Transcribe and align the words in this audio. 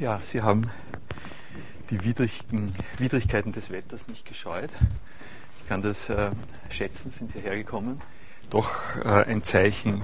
Ja, 0.00 0.18
Sie 0.22 0.40
haben 0.40 0.70
die 1.90 2.02
Widrigkeiten 2.02 3.52
des 3.52 3.68
Wetters 3.68 4.08
nicht 4.08 4.24
gescheut. 4.24 4.72
Ich 5.60 5.68
kann 5.68 5.82
das 5.82 6.08
äh, 6.08 6.30
schätzen, 6.70 7.10
sind 7.10 7.34
hierher 7.34 7.54
gekommen. 7.54 8.00
Doch 8.48 8.96
äh, 9.04 9.08
ein 9.26 9.44
Zeichen 9.44 10.02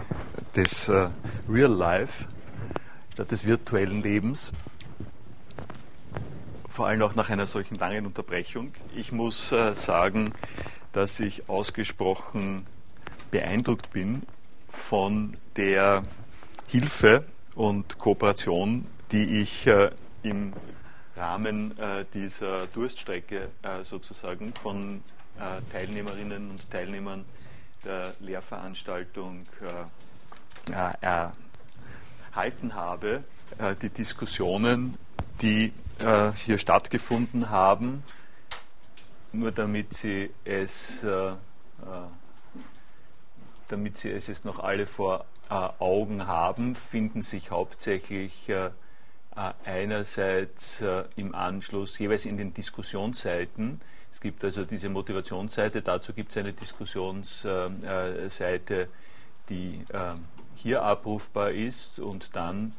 des 0.54 0.90
äh, 0.90 1.08
Real 1.48 1.72
Life, 1.72 2.26
statt 3.14 3.30
des 3.30 3.46
virtuellen 3.46 4.02
Lebens. 4.02 4.52
Vor 6.68 6.88
allem 6.88 7.00
auch 7.00 7.14
nach 7.14 7.30
einer 7.30 7.46
solchen 7.46 7.76
langen 7.76 8.04
Unterbrechung. 8.04 8.74
Ich 8.94 9.12
muss 9.12 9.50
äh, 9.52 9.74
sagen, 9.74 10.34
dass 10.92 11.20
ich 11.20 11.48
ausgesprochen 11.48 12.66
beeindruckt 13.30 13.92
bin 13.92 14.24
von 14.68 15.38
der 15.56 16.02
Hilfe 16.68 17.24
und 17.54 17.96
Kooperation, 17.96 18.86
die 19.12 19.40
ich 19.40 19.66
äh, 19.66 19.90
im 20.22 20.52
Rahmen 21.16 21.78
äh, 21.78 22.04
dieser 22.12 22.66
Durststrecke 22.66 23.48
äh, 23.62 23.84
sozusagen 23.84 24.52
von 24.54 25.02
äh, 25.38 25.60
Teilnehmerinnen 25.72 26.50
und 26.50 26.70
Teilnehmern 26.70 27.24
der 27.84 28.14
Lehrveranstaltung 28.20 29.46
äh, 30.70 30.72
äh, 30.72 31.28
erhalten 32.32 32.74
habe. 32.74 33.24
die 33.80 33.88
Diskussionen, 33.90 34.98
die 35.40 35.72
hier 36.34 36.58
stattgefunden 36.58 37.48
haben, 37.48 38.02
nur 39.32 39.52
damit 39.52 39.94
Sie 39.94 40.30
es 40.44 41.06
damit 43.68 43.98
Sie 43.98 44.10
es 44.10 44.26
jetzt 44.26 44.44
noch 44.44 44.58
alle 44.58 44.86
vor 44.86 45.24
Augen 45.48 46.26
haben, 46.26 46.74
finden 46.74 47.22
sich 47.22 47.50
hauptsächlich 47.50 48.48
äh, 48.48 48.70
einerseits 49.36 50.80
äh, 50.80 51.04
im 51.16 51.34
Anschluss 51.34 51.98
jeweils 51.98 52.24
in 52.24 52.38
den 52.38 52.54
Diskussionsseiten. 52.54 53.82
Es 54.10 54.20
gibt 54.20 54.42
also 54.44 54.64
diese 54.64 54.88
Motivationsseite, 54.88 55.82
dazu 55.82 56.14
gibt 56.14 56.30
es 56.30 56.38
eine 56.38 56.54
Diskussionsseite, 56.54 58.88
die 59.50 59.84
ähm, 59.92 60.24
hier 60.54 60.82
abrufbar 60.82 61.50
ist 61.50 61.98
und 61.98 62.34
dann 62.34 62.72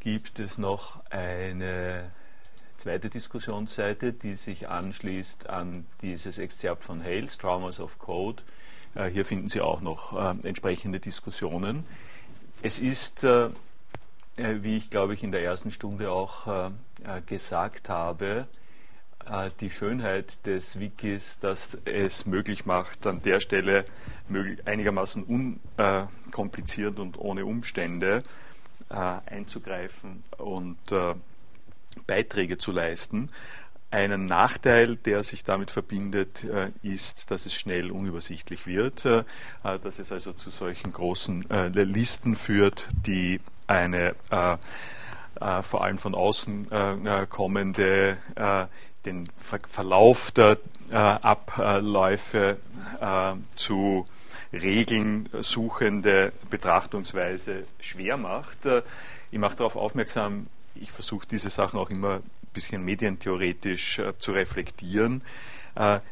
gibt 0.00 0.38
es 0.38 0.58
noch 0.58 1.02
eine 1.10 2.10
zweite 2.76 3.08
Diskussionsseite, 3.08 4.12
die 4.12 4.34
sich 4.34 4.68
anschließt 4.68 5.48
an 5.48 5.86
dieses 6.02 6.36
Exzerpt 6.36 6.84
von 6.84 7.02
Hales, 7.02 7.38
Traumas 7.38 7.80
of 7.80 7.98
Code. 7.98 8.42
Äh, 8.94 9.08
hier 9.08 9.24
finden 9.24 9.48
Sie 9.48 9.62
auch 9.62 9.80
noch 9.80 10.36
entsprechende 10.44 11.00
Diskussionen. 11.00 11.86
Es 12.62 12.78
ist 12.78 13.24
äh, 13.24 13.48
wie 14.36 14.76
ich 14.76 14.90
glaube 14.90 15.14
ich 15.14 15.22
in 15.22 15.32
der 15.32 15.42
ersten 15.42 15.70
Stunde 15.70 16.10
auch 16.10 16.46
äh, 16.46 16.66
äh, 17.04 17.22
gesagt 17.24 17.88
habe, 17.88 18.46
die 19.58 19.70
Schönheit 19.70 20.46
des 20.46 20.78
Wikis, 20.78 21.40
dass 21.40 21.76
es 21.84 22.26
möglich 22.26 22.64
macht, 22.64 23.08
an 23.08 23.22
der 23.22 23.40
Stelle 23.40 23.84
einigermaßen 24.64 25.24
unkompliziert 25.24 27.00
und 27.00 27.18
ohne 27.18 27.44
Umstände 27.44 28.22
einzugreifen 28.88 30.22
und 30.38 30.78
Beiträge 32.06 32.56
zu 32.56 32.70
leisten. 32.70 33.30
Ein 33.90 34.26
Nachteil, 34.26 34.96
der 34.96 35.22
sich 35.22 35.44
damit 35.44 35.70
verbindet, 35.70 36.44
ist, 36.82 37.30
dass 37.30 37.46
es 37.46 37.54
schnell 37.54 37.90
unübersichtlich 37.90 38.66
wird, 38.66 39.04
dass 39.04 39.98
es 39.98 40.10
also 40.10 40.32
zu 40.32 40.50
solchen 40.50 40.92
großen 40.92 41.46
Listen 41.72 42.34
führt, 42.34 42.88
die 43.06 43.40
eine 43.68 44.14
äh, 44.30 44.56
äh, 45.40 45.62
vor 45.62 45.84
allem 45.84 45.98
von 45.98 46.14
außen 46.14 46.70
äh, 46.70 47.22
äh 47.22 47.26
kommende, 47.26 48.16
äh, 48.34 48.66
den 49.04 49.28
Ver 49.36 49.60
Verlauf 49.68 50.30
der 50.30 50.58
äh, 50.90 50.94
Abläufe 50.96 52.58
zu 53.54 54.06
Regeln 54.52 55.28
suchende 55.40 56.32
Betrachtungsweise 56.48 57.64
schwer 57.80 58.16
macht. 58.16 58.58
ich 59.30 59.38
mache 59.38 59.56
darauf 59.56 59.76
aufmerksam, 59.76 60.46
ich 60.74 60.90
versuche 60.92 61.26
diese 61.28 61.50
Sachen 61.50 61.78
auch 61.78 61.90
immer 61.90 62.20
bisschen 62.56 62.84
medientheoretisch 62.84 64.02
zu 64.18 64.32
reflektieren. 64.32 65.22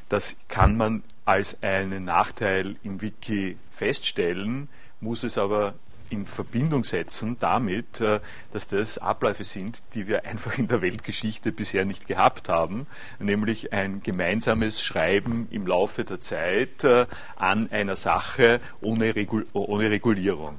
das 0.09 0.37
kann 0.49 0.77
man 0.77 1.03
als 1.25 1.63
einen 1.63 2.05
Nachteil 2.05 2.77
im 2.83 3.01
Wiki 3.01 3.57
feststellen, 3.71 4.69
muss 5.01 5.25
es 5.25 5.39
aber 5.39 5.75
in 6.11 6.27
Verbindung 6.27 6.85
setzen 6.85 7.37
damit, 7.41 8.01
äh, 8.01 8.21
dass 8.53 8.67
das 8.67 8.99
Abläufe 8.99 9.45
sind, 9.45 9.83
die 9.95 10.07
wir 10.07 10.25
einfach 10.25 10.59
in 10.59 10.69
der 10.69 10.81
Weltgeschichte 10.81 11.53
bisher 11.53 11.85
nicht 11.85 12.07
gehabt 12.07 12.49
haben, 12.49 12.87
nämlich 13.19 13.73
ein 13.73 14.03
gemeinsames 14.03 14.83
Schreiben 14.83 15.49
im 15.51 15.67
Laufe 15.67 16.05
der 16.05 16.21
Zeit 16.21 16.85
äh, 16.85 17.07
an 17.37 17.71
einer 17.71 17.97
Sache 17.97 18.61
ohne, 18.81 19.17
Regul 19.17 19.47
ohne 19.53 19.91
Regulierung. 19.91 20.59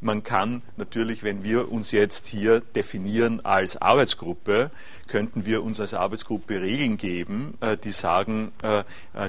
Man 0.00 0.22
kann 0.22 0.62
natürlich, 0.76 1.22
wenn 1.22 1.42
wir 1.42 1.72
uns 1.72 1.90
jetzt 1.92 2.26
hier 2.26 2.60
definieren 2.60 3.44
als 3.44 3.80
Arbeitsgruppe, 3.80 4.70
könnten 5.06 5.44
wir 5.44 5.64
uns 5.64 5.80
als 5.80 5.94
Arbeitsgruppe 5.94 6.60
Regeln 6.60 6.96
geben, 6.96 7.54
äh, 7.60 7.76
die 7.76 7.90
sagen, 7.90 8.52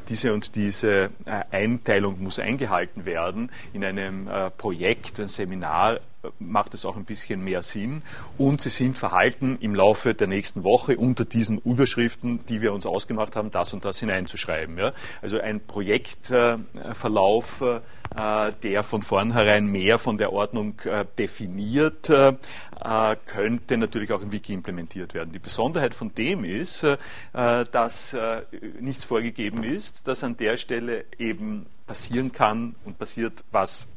diese 0.10 0.34
und 0.34 0.56
diese 0.56 1.10
Einteilung 1.52 2.22
muss 2.22 2.40
eingehalten 2.40 3.06
werden 3.06 3.52
in 3.74 3.84
einem 3.84 4.30
Projekt, 4.58 5.20
ein 5.20 5.30
Seminar 5.30 6.00
macht 6.40 6.74
es 6.74 6.86
auch 6.86 6.98
ein 6.98 7.06
bisschen 7.06 7.44
mehr 7.44 7.62
Sinn. 7.62 8.02
Und 8.38 8.62
sie 8.62 8.70
sind 8.70 8.98
verhalten, 8.98 9.58
im 9.62 9.76
Laufe 9.76 10.14
der 10.14 10.28
nächsten 10.28 10.64
Woche 10.64 10.98
unter 10.98 11.26
diesen 11.26 11.60
Überschriften, 11.60 12.46
die 12.48 12.62
wir 12.62 12.74
uns 12.74 12.86
ausgemacht 12.86 13.36
haben, 13.36 13.52
das 13.52 13.74
und 13.74 13.86
das 13.86 14.00
hineinzuschreiben. 14.00 14.78
Ja? 14.78 14.94
Also 15.22 15.40
ein 15.40 15.60
Projektverlauf, 15.60 17.62
äh, 17.62 18.52
der 18.64 18.84
von 18.84 19.04
vornherein 19.04 19.68
mehr 19.68 20.00
von 20.00 20.18
der 20.18 20.34
Ordnung 20.34 20.80
äh, 20.86 21.06
definiert, 21.18 22.10
äh, 22.10 22.34
könnte 23.26 23.78
natürlich 23.78 24.12
auch 24.12 24.22
im 24.22 24.32
Wiki 24.32 24.54
implementiert 24.54 25.14
werden. 25.14 25.32
Die 25.32 25.40
Besonderheit 25.40 25.94
von 25.94 26.14
dem 26.16 26.46
ist, 26.46 26.88
dass 27.34 28.16
nichts 28.80 29.04
vorgegeben 29.04 29.64
ist, 29.64 30.08
dass 30.08 30.24
an 30.24 30.38
der 30.38 30.56
Stelle 30.56 31.04
eben 31.18 31.66
passieren 31.88 32.32
kann 32.32 32.76
und 32.86 32.98
passiert, 32.98 33.44
was 33.52 33.90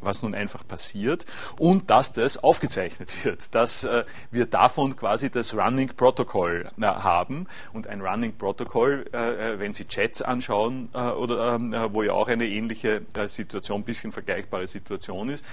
was 0.00 0.22
nun 0.22 0.34
einfach 0.34 0.66
passiert 0.66 1.26
und 1.58 1.90
dass 1.90 2.12
das 2.12 2.42
aufgezeichnet 2.42 3.24
wird, 3.24 3.54
dass 3.54 3.84
äh, 3.84 4.04
wir 4.30 4.46
davon 4.46 4.96
quasi 4.96 5.30
das 5.30 5.56
Running 5.56 5.88
Protocol 5.96 6.66
äh, 6.80 6.84
haben. 6.84 7.46
Und 7.72 7.86
ein 7.86 8.00
Running 8.00 8.34
Protocol, 8.36 9.06
äh, 9.12 9.54
äh 9.54 9.58
wenn 9.58 9.72
Sie 9.72 9.86
Chats 9.86 10.22
anschauen 10.22 10.88
äh, 10.94 10.98
oder 10.98 11.54
ähm, 11.54 11.72
äh, 11.72 11.92
wo 11.92 12.02
ja 12.02 12.12
auch 12.12 12.28
eine 12.28 12.46
ähnliche 12.46 13.02
Situation, 13.26 13.80
ein 13.80 13.84
bisschen 13.84 14.12
vergleichbare 14.12 14.66
Situation 14.66 15.28
ist, 15.28 15.44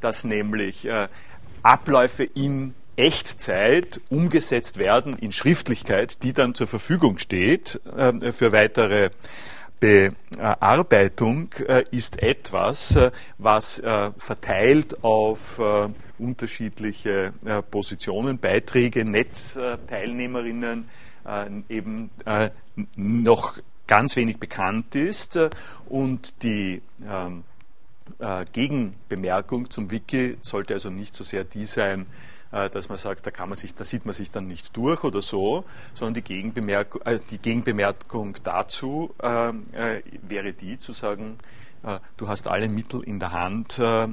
dass 0.00 0.24
nämlich 0.24 0.88
Abläufe 1.62 2.24
in 2.24 2.74
Echtzeit 2.96 4.00
umgesetzt 4.10 4.78
werden 4.78 5.18
in 5.18 5.32
Schriftlichkeit, 5.32 6.22
die 6.22 6.32
dann 6.32 6.54
zur 6.54 6.66
Verfügung 6.66 7.18
steht 7.18 7.80
für 7.84 8.52
weitere 8.52 9.10
Bearbeitung 9.80 11.52
äh, 11.66 11.84
ist 11.90 12.22
etwas, 12.22 12.96
äh, 12.96 13.10
was 13.38 13.78
äh, 13.80 14.10
verteilt 14.16 15.04
auf 15.04 15.60
unterschiedliche 16.18 17.32
Positionen, 17.70 18.38
Beiträge, 18.38 19.04
Netzteilnehmerinnen 19.04 20.88
eben 21.68 22.10
noch 22.96 23.58
ganz 23.86 24.16
wenig 24.16 24.38
bekannt 24.38 24.94
ist 24.94 25.38
und 25.88 26.42
die 26.42 26.82
ähm, 27.08 27.42
Gegenbemerkung 28.52 29.70
zum 29.70 29.90
Wiki 29.90 30.36
sollte 30.42 30.74
also 30.74 30.90
nicht 30.90 31.14
so 31.14 31.24
sehr 31.24 31.44
die 31.44 31.66
sein, 31.66 32.06
dass 32.70 32.88
man 32.88 32.98
sagt, 32.98 33.26
da, 33.26 33.30
kann 33.30 33.48
man 33.48 33.56
sich, 33.56 33.74
da 33.74 33.84
sieht 33.84 34.06
man 34.06 34.14
sich 34.14 34.30
dann 34.30 34.46
nicht 34.46 34.76
durch 34.76 35.02
oder 35.02 35.22
so, 35.22 35.64
sondern 35.94 36.14
die 36.14 36.22
Gegenbemerkung, 36.22 37.02
äh, 37.02 37.18
die 37.30 37.38
Gegenbemerkung 37.38 38.36
dazu 38.44 39.14
äh, 39.22 39.48
äh 39.48 40.02
wäre 40.22 40.52
die 40.52 40.78
zu 40.78 40.92
sagen, 40.92 41.38
äh, 41.82 41.98
du 42.16 42.28
hast 42.28 42.48
alle 42.48 42.68
Mittel 42.68 43.02
in 43.02 43.18
der 43.18 43.32
Hand, 43.32 43.78
äh, 43.78 44.06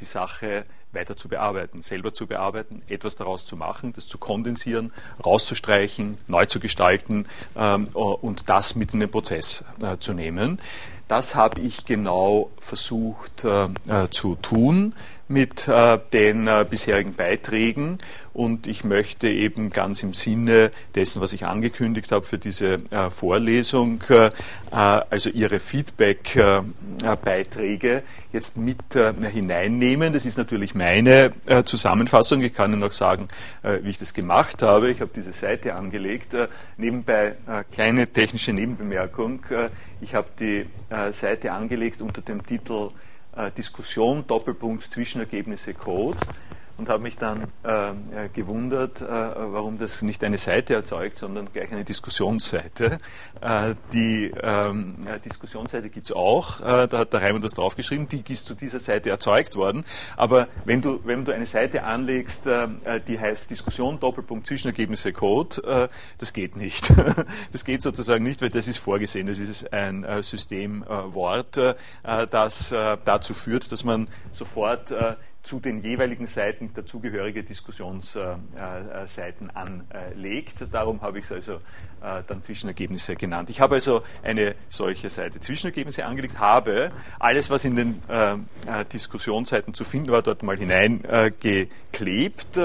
die 0.00 0.04
Sache 0.04 0.64
weiter 0.94 1.16
zu 1.16 1.28
bearbeiten, 1.28 1.82
selber 1.82 2.14
zu 2.14 2.26
bearbeiten, 2.26 2.82
etwas 2.88 3.16
daraus 3.16 3.44
zu 3.44 3.56
machen, 3.56 3.92
das 3.92 4.08
zu 4.08 4.18
kondensieren, 4.18 4.92
rauszustreichen, 5.24 6.16
neu 6.28 6.46
zu 6.46 6.60
gestalten 6.60 7.26
ähm, 7.56 7.88
und 7.88 8.48
das 8.48 8.76
mit 8.76 8.94
in 8.94 9.00
den 9.00 9.10
Prozess 9.10 9.64
äh, 9.82 9.98
zu 9.98 10.14
nehmen. 10.14 10.60
das 11.08 11.34
habe 11.34 11.60
ich 11.60 11.84
genau 11.84 12.50
versucht 12.60 13.44
äh, 13.44 13.64
äh, 13.88 14.08
zu 14.10 14.36
tun 14.36 14.94
mit 15.28 15.68
äh, 15.68 15.98
den 16.12 16.48
äh, 16.48 16.66
bisherigen 16.68 17.14
Beiträgen 17.14 17.98
und 18.34 18.66
ich 18.66 18.84
möchte 18.84 19.28
eben 19.28 19.70
ganz 19.70 20.02
im 20.02 20.12
Sinne 20.12 20.70
dessen, 20.94 21.22
was 21.22 21.32
ich 21.32 21.46
angekündigt 21.46 22.12
habe 22.12 22.26
für 22.26 22.36
diese 22.36 22.82
äh, 22.90 23.08
Vorlesung, 23.10 24.02
äh, 24.10 24.30
also 24.70 25.30
Ihre 25.30 25.60
Feedback-Beiträge 25.60 28.02
jetzt 28.32 28.56
mit 28.56 28.78
hineinnehmen. 28.92 30.12
Das 30.12 30.26
ist 30.26 30.36
natürlich 30.36 30.74
meine 30.74 31.30
Zusammenfassung. 31.64 32.42
Ich 32.42 32.54
kann 32.54 32.72
Ihnen 32.72 32.80
noch 32.80 32.90
sagen, 32.90 33.28
wie 33.62 33.88
ich 33.88 33.98
das 33.98 34.14
gemacht 34.14 34.62
habe. 34.62 34.90
Ich 34.90 35.00
habe 35.00 35.12
diese 35.14 35.32
Seite 35.32 35.74
angelegt. 35.74 36.34
Nebenbei 36.76 37.36
kleine 37.70 38.08
technische 38.08 38.52
Nebenbemerkung. 38.52 39.42
Ich 40.00 40.16
habe 40.16 40.26
die 40.40 40.66
Seite 41.12 41.52
angelegt 41.52 42.02
unter 42.02 42.20
dem 42.20 42.44
Titel 42.44 42.88
äh, 42.88 42.90
Diskussion, 43.56 44.24
Doppelpunkt, 44.26 44.90
Zwischenergebnisse, 44.90 45.74
Code 45.74 46.18
und 46.76 46.88
habe 46.88 47.02
mich 47.02 47.16
dann 47.16 47.44
äh, 47.62 48.28
gewundert, 48.32 49.00
äh, 49.00 49.06
warum 49.06 49.78
das 49.78 50.02
nicht 50.02 50.24
eine 50.24 50.38
Seite 50.38 50.74
erzeugt, 50.74 51.16
sondern 51.16 51.48
gleich 51.52 51.70
eine 51.70 51.84
Diskussionsseite. 51.84 52.98
Äh, 53.40 53.74
die 53.92 54.32
ähm, 54.42 54.96
Diskussionsseite 55.24 55.88
gibt 55.88 56.06
es 56.06 56.12
auch, 56.12 56.60
äh, 56.60 56.88
da 56.88 56.98
hat 56.98 57.12
der 57.12 57.22
Raimund 57.22 57.44
das 57.44 57.54
draufgeschrieben, 57.54 58.08
die 58.08 58.24
ist 58.32 58.46
zu 58.46 58.54
dieser 58.54 58.80
Seite 58.80 59.10
erzeugt 59.10 59.54
worden. 59.54 59.84
Aber 60.16 60.48
wenn 60.64 60.82
du, 60.82 61.00
wenn 61.04 61.24
du 61.24 61.32
eine 61.32 61.46
Seite 61.46 61.84
anlegst, 61.84 62.46
äh, 62.46 62.68
die 63.06 63.20
heißt 63.20 63.50
Diskussion, 63.50 64.00
Doppelpunkt, 64.00 64.46
Zwischenergebnisse, 64.46 65.12
Code, 65.12 65.62
äh, 65.64 65.88
das 66.18 66.32
geht 66.32 66.56
nicht. 66.56 66.92
das 67.52 67.64
geht 67.64 67.82
sozusagen 67.82 68.24
nicht, 68.24 68.42
weil 68.42 68.50
das 68.50 68.66
ist 68.66 68.78
vorgesehen, 68.78 69.26
das 69.26 69.38
ist 69.38 69.72
ein 69.72 70.06
Systemwort, 70.22 71.76
das 72.02 72.74
dazu 73.04 73.34
führt, 73.34 73.70
dass 73.70 73.84
man 73.84 74.08
sofort 74.32 74.92
zu 75.44 75.60
den 75.60 75.78
jeweiligen 75.82 76.26
Seiten 76.26 76.63
dazugehörige 76.72 77.42
Diskussionsseiten 77.42 79.50
anlegt. 79.54 80.66
Darum 80.72 81.02
habe 81.02 81.18
ich 81.18 81.24
es 81.24 81.32
also 81.32 81.56
äh, 82.02 82.22
dann 82.26 82.42
Zwischenergebnisse 82.42 83.16
genannt. 83.16 83.50
Ich 83.50 83.60
habe 83.60 83.74
also 83.74 84.02
eine 84.22 84.54
solche 84.68 85.10
Seite 85.10 85.40
Zwischenergebnisse 85.40 86.06
angelegt, 86.06 86.38
habe 86.38 86.92
alles, 87.18 87.50
was 87.50 87.64
in 87.64 87.74
den 87.76 88.02
äh, 88.08 88.34
äh, 88.34 88.38
Diskussionsseiten 88.92 89.74
zu 89.74 89.84
finden 89.84 90.10
war, 90.10 90.22
dort 90.22 90.42
mal 90.42 90.56
hineingeklebt 90.56 92.58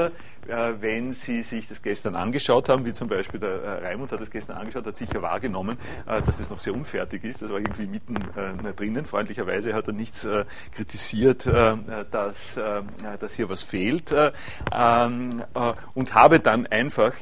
wenn 0.80 1.14
Sie 1.14 1.44
sich 1.44 1.68
das 1.68 1.82
gestern 1.82 2.16
angeschaut 2.16 2.70
haben, 2.70 2.86
wie 2.86 2.94
zum 2.94 3.08
Beispiel 3.08 3.40
der 3.40 3.62
äh, 3.62 3.88
Raimund 3.88 4.12
hat 4.12 4.22
das 4.22 4.32
gestern 4.32 4.58
angeschaut, 4.58 4.86
hat 4.86 4.98
sicher 4.98 5.22
wahrgenommen, 5.22 5.78
äh, 6.08 6.22
dass 6.22 6.38
das 6.38 6.50
noch 6.50 6.60
sehr 6.60 6.74
unfertig 6.74 7.24
ist. 7.24 7.42
Das 7.42 7.52
war 7.52 7.60
irgendwie 7.60 7.86
mitten 7.86 8.16
drinnen. 8.76 9.06
Freundlicherweise 9.06 9.74
hat 9.74 9.88
er 9.88 9.94
nichts 9.94 10.28
kritisiert, 10.72 11.46
dass, 11.46 12.56
dass 13.20 13.34
hier 13.34 13.50
was 13.50 13.64
fehlt. 13.64 14.14
Ähm, 14.72 15.44
und 15.94 16.14
habe 16.14 16.40
dann 16.40 16.68
einfach 16.68 17.14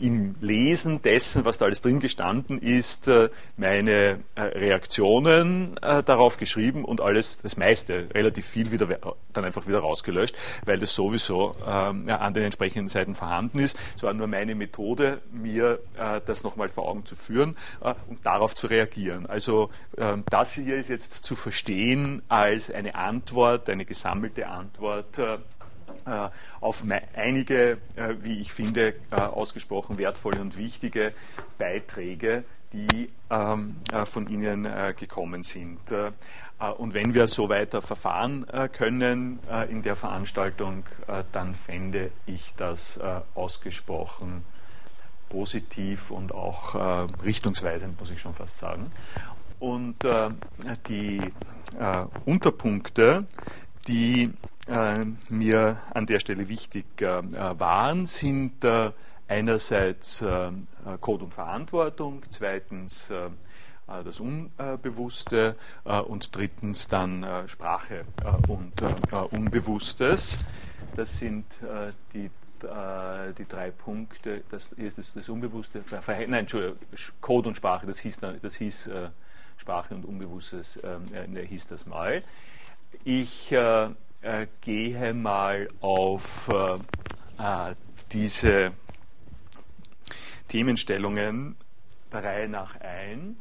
im 0.00 0.34
Lesen 0.40 1.02
dessen, 1.02 1.44
was 1.44 1.58
da 1.58 1.66
alles 1.66 1.80
drin 1.80 2.00
gestanden 2.00 2.58
ist, 2.58 3.08
äh, 3.08 3.28
meine 3.56 4.20
äh, 4.34 4.40
Reaktionen 4.40 5.76
äh, 5.82 6.02
darauf 6.02 6.36
geschrieben 6.36 6.84
und 6.84 7.00
alles, 7.00 7.38
das 7.38 7.56
meiste, 7.56 8.08
relativ 8.14 8.46
viel 8.46 8.70
wieder, 8.70 8.88
dann 9.32 9.44
einfach 9.44 9.66
wieder 9.66 9.80
rausgelöscht, 9.80 10.36
weil 10.64 10.78
das 10.78 10.94
sowieso 10.94 11.56
ähm, 11.66 12.08
an 12.08 12.34
den 12.34 12.44
entsprechenden 12.44 12.88
Seiten 12.88 13.14
vorhanden 13.14 13.58
ist. 13.58 13.78
Es 13.96 14.02
war 14.02 14.12
nur 14.12 14.26
meine 14.26 14.54
Methode, 14.54 15.20
mir 15.32 15.78
das 16.26 16.42
nochmal 16.42 16.68
vor 16.68 16.88
Augen 16.88 17.04
zu 17.04 17.16
führen 17.16 17.56
und 18.08 18.24
darauf 18.24 18.54
zu 18.54 18.66
reagieren. 18.66 19.26
Also 19.26 19.70
ähm, 19.96 20.24
das 20.30 20.52
hier 20.54 20.76
ist 20.76 20.88
jetzt 20.88 21.12
zu 21.12 21.36
verstehen 21.36 22.22
als 22.28 22.70
eine 22.70 22.94
Antwort, 22.94 23.68
eine 23.68 23.84
gesammelte 23.84 24.48
Antwort 24.48 25.18
auf 26.60 26.84
einige, 27.14 27.78
äh, 27.96 28.14
wie 28.20 28.40
ich 28.40 28.52
finde, 28.52 28.94
äh, 29.10 29.16
ausgesprochen 29.16 29.98
wertvolle 29.98 30.40
und 30.40 30.56
wichtige 30.56 31.12
Beiträge, 31.58 32.44
die 32.72 33.10
ähm, 33.30 33.76
von 34.04 34.28
Ihnen 34.28 34.68
gekommen 34.96 35.42
sind. 35.42 35.80
Und 36.76 36.92
wenn 36.92 37.14
wir 37.14 37.26
so 37.26 37.48
weiter 37.48 37.80
verfahren 37.80 38.44
können 38.72 39.38
in 39.70 39.82
der 39.82 39.96
Veranstaltung, 39.96 40.84
dann 41.32 41.54
fände 41.54 42.10
ich 42.26 42.52
das 42.58 43.00
ausgesprochen 43.34 44.44
positiv 45.30 46.10
und 46.10 46.34
auch 46.34 46.74
richtungsweisend, 47.24 47.98
muss 47.98 48.10
ich 48.10 48.20
schon 48.20 48.34
fast 48.34 48.58
sagen. 48.58 48.92
Und 49.60 50.04
die 50.88 51.22
Unterpunkte, 52.26 53.26
die 53.86 54.30
äh, 54.68 55.04
mir 55.28 55.80
an 55.94 56.06
der 56.06 56.20
Stelle 56.20 56.48
wichtig 56.48 56.86
äh, 57.00 57.22
waren, 57.58 58.06
sind 58.06 58.64
äh, 58.64 58.92
einerseits 59.26 60.22
äh, 60.22 60.50
Code 61.00 61.24
und 61.24 61.34
Verantwortung, 61.34 62.22
zweitens 62.30 63.10
äh, 63.10 63.30
das 64.04 64.20
Unbewusste 64.20 65.56
und 66.08 66.36
drittens 66.36 66.88
dann 66.88 67.24
Sprache 67.46 68.04
und 68.46 68.82
Unbewusstes. 69.30 70.36
Das 70.94 71.16
sind 71.16 71.46
die 72.12 72.28
die 73.38 73.48
drei 73.48 73.70
Punkte, 73.70 74.42
das 74.50 74.72
ist 74.72 74.98
das, 74.98 75.14
das 75.14 75.28
Unbewusste, 75.30 75.82
nein, 76.06 76.32
Entschuldigung, 76.34 76.76
Code 77.22 77.48
und 77.48 77.56
Sprache, 77.56 77.86
das 77.86 77.98
hieß, 78.00 78.18
das 78.42 78.56
hieß 78.56 78.88
äh, 78.88 79.08
Sprache 79.56 79.94
und 79.94 80.04
Unbewusstes, 80.04 80.76
äh, 80.76 81.46
hieß 81.46 81.68
das 81.68 81.86
mal. 81.86 82.22
Ich 83.04 83.54
äh, 84.22 84.46
gehe 84.60 85.12
mal 85.14 85.68
auf 85.80 86.48
äh, 86.48 86.74
äh, 87.38 87.74
diese 88.12 88.72
Themenstellungen 90.48 91.56
der 92.12 92.24
Reihe 92.24 92.48
nach 92.48 92.80
ein 92.80 93.38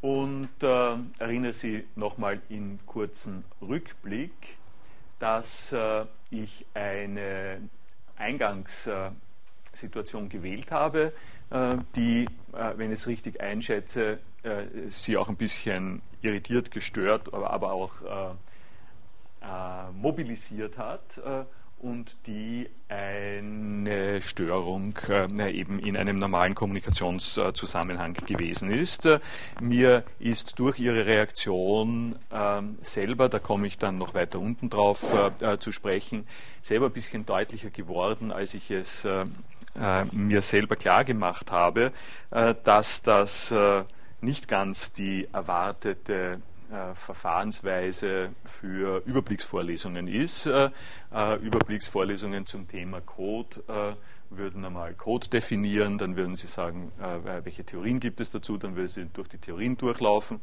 und 0.00 0.48
äh, 0.62 0.94
erinnere 1.18 1.52
Sie 1.52 1.84
nochmal 1.96 2.40
in 2.48 2.78
kurzen 2.86 3.44
Rückblick, 3.60 4.56
dass 5.18 5.72
äh, 5.72 6.06
ich 6.30 6.64
eine 6.72 7.60
Eingangssituation 8.16 10.30
gewählt 10.30 10.70
habe, 10.70 11.12
äh, 11.50 11.76
die, 11.96 12.26
wenn 12.52 12.92
ich 12.92 13.00
es 13.00 13.06
richtig 13.06 13.40
einschätze, 13.40 14.18
Sie 14.88 15.16
auch 15.18 15.28
ein 15.28 15.36
bisschen 15.36 16.00
irritiert, 16.22 16.70
gestört, 16.70 17.34
aber, 17.34 17.50
aber 17.50 17.72
auch 17.72 18.36
mobilisiert 19.92 20.78
hat 20.78 21.18
äh, 21.18 21.44
und 21.78 22.16
die 22.26 22.68
eine 22.88 24.20
Störung 24.20 24.94
äh, 25.08 25.50
eben 25.50 25.78
in 25.78 25.96
einem 25.96 26.18
normalen 26.18 26.54
Kommunikationszusammenhang 26.54 28.12
gewesen 28.12 28.70
ist. 28.70 29.08
Mir 29.60 30.04
ist 30.18 30.58
durch 30.58 30.78
ihre 30.78 31.06
Reaktion 31.06 32.16
ähm, 32.30 32.78
selber, 32.82 33.30
da 33.30 33.38
komme 33.38 33.66
ich 33.66 33.78
dann 33.78 33.96
noch 33.96 34.12
weiter 34.12 34.40
unten 34.40 34.68
drauf 34.68 35.14
zu 35.58 35.72
sprechen, 35.72 36.26
selber 36.60 36.86
ein 36.86 36.92
bisschen 36.92 37.24
deutlicher 37.24 37.70
geworden, 37.70 38.30
als 38.32 38.54
ich 38.54 38.70
es 38.70 39.06
mir 40.12 40.42
selber 40.42 40.76
klar 40.76 41.04
gemacht 41.04 41.50
habe, 41.50 41.92
dass 42.64 43.02
das 43.02 43.54
nicht 44.20 44.48
ganz 44.48 44.92
die 44.92 45.28
erwartete 45.32 46.42
äh, 46.70 46.94
Verfahrensweise 46.94 48.30
für 48.44 49.02
Überblicksvorlesungen 49.04 50.06
ist. 50.06 50.46
Äh, 50.46 50.70
äh, 51.12 51.36
Überblicksvorlesungen 51.38 52.46
zum 52.46 52.68
Thema 52.68 53.00
Code 53.00 53.96
würden 54.30 54.64
einmal 54.64 54.94
Code 54.94 55.26
definieren, 55.28 55.98
dann 55.98 56.14
würden 56.14 56.36
Sie 56.36 56.46
sagen, 56.46 56.92
welche 57.42 57.64
Theorien 57.64 57.98
gibt 57.98 58.20
es 58.20 58.30
dazu, 58.30 58.56
dann 58.56 58.76
würden 58.76 58.86
Sie 58.86 59.06
durch 59.06 59.26
die 59.26 59.38
Theorien 59.38 59.76
durchlaufen 59.76 60.40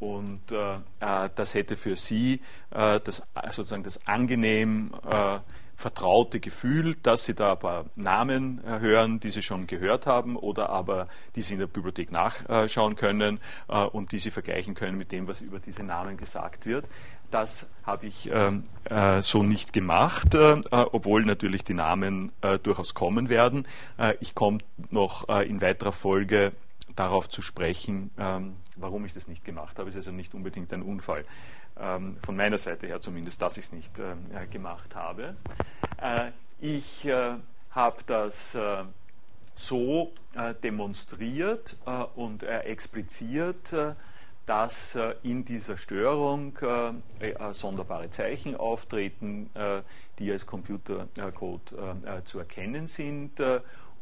und 0.00 0.40
das 0.48 1.54
hätte 1.54 1.76
für 1.76 1.96
Sie 1.96 2.40
das, 2.70 3.22
sozusagen 3.50 3.82
das 3.82 4.06
angenehm 4.06 4.92
vertraute 5.76 6.40
Gefühl, 6.40 6.96
dass 7.02 7.24
Sie 7.24 7.34
da 7.34 7.52
ein 7.52 7.58
paar 7.58 7.86
Namen 7.96 8.62
äh, 8.64 8.80
hören, 8.80 9.20
die 9.20 9.30
Sie 9.30 9.42
schon 9.42 9.66
gehört 9.66 10.06
haben 10.06 10.36
oder 10.36 10.70
aber 10.70 11.08
die 11.34 11.42
Sie 11.42 11.54
in 11.54 11.60
der 11.60 11.66
Bibliothek 11.66 12.12
nachschauen 12.12 12.96
können 12.96 13.40
äh, 13.68 13.84
und 13.84 14.12
die 14.12 14.18
Sie 14.18 14.30
vergleichen 14.30 14.74
können 14.74 14.96
mit 14.96 15.12
dem, 15.12 15.26
was 15.26 15.40
über 15.40 15.58
diese 15.58 15.82
Namen 15.82 16.16
gesagt 16.16 16.66
wird. 16.66 16.88
Das 17.30 17.70
habe 17.84 18.06
ich 18.06 18.30
ähm, 18.30 18.64
äh, 18.84 19.22
so 19.22 19.42
nicht 19.42 19.72
gemacht, 19.72 20.36
obwohl 20.70 21.24
natürlich 21.24 21.64
die 21.64 21.72
Namen 21.72 22.30
durchaus 22.62 22.92
kommen 22.92 23.30
werden. 23.30 23.66
Ich 24.20 24.34
komme 24.34 24.58
noch 24.90 25.26
in 25.40 25.62
weiterer 25.62 25.92
Folge 25.92 26.52
darauf 26.96 27.28
zu 27.28 27.42
sprechen, 27.42 28.10
ähm, 28.18 28.54
warum 28.76 29.04
ich 29.04 29.14
das 29.14 29.28
nicht 29.28 29.44
gemacht 29.44 29.78
habe. 29.78 29.88
Es 29.88 29.94
ist 29.94 30.06
also 30.06 30.12
nicht 30.12 30.34
unbedingt 30.34 30.72
ein 30.72 30.82
Unfall 30.82 31.24
ähm, 31.82 32.16
von 32.24 32.36
meiner 32.36 32.58
Seite 32.58 32.86
her 32.86 33.00
zumindest, 33.00 33.42
dass 33.42 33.56
ich 33.58 33.66
es 33.66 33.72
nicht 33.72 33.98
äh, 33.98 34.46
gemacht 34.46 34.94
habe. 34.94 35.34
Äh, 36.00 36.30
ich 36.60 37.04
äh, 37.04 37.34
habe 37.72 37.96
das 38.06 38.54
äh, 38.54 38.84
so 39.54 40.12
äh, 40.34 40.54
demonstriert 40.54 41.76
äh, 41.84 42.04
und 42.14 42.44
expliziert, 42.44 43.74
dass 44.46 44.98
in 45.22 45.44
dieser 45.44 45.76
Störung 45.76 46.58
sonderbare 47.52 48.10
Zeichen 48.10 48.56
auftreten, 48.56 49.48
die 50.18 50.32
als 50.32 50.46
Computercode 50.46 51.72
zu 52.24 52.40
erkennen 52.40 52.88
sind 52.88 53.40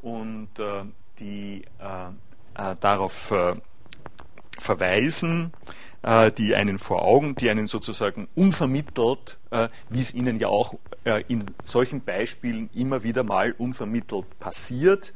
und 0.01 0.49
die 1.19 1.63
darauf 2.81 3.35
verweisen, 4.59 5.53
die 6.39 6.55
einen 6.55 6.79
vor 6.79 7.03
Augen, 7.03 7.35
die 7.35 7.51
einen 7.51 7.67
sozusagen 7.67 8.27
unvermittelt, 8.35 9.39
wie 9.91 10.01
es 10.01 10.15
Ihnen 10.15 10.39
ja 10.41 10.49
auch 10.49 10.75
in 11.29 11.45
solchen 11.63 12.01
Beispielen 12.03 12.71
immer 12.75 13.03
wieder 13.03 13.23
mal 13.23 13.53
unvermittelt 13.59 14.25
passiert, 14.41 15.13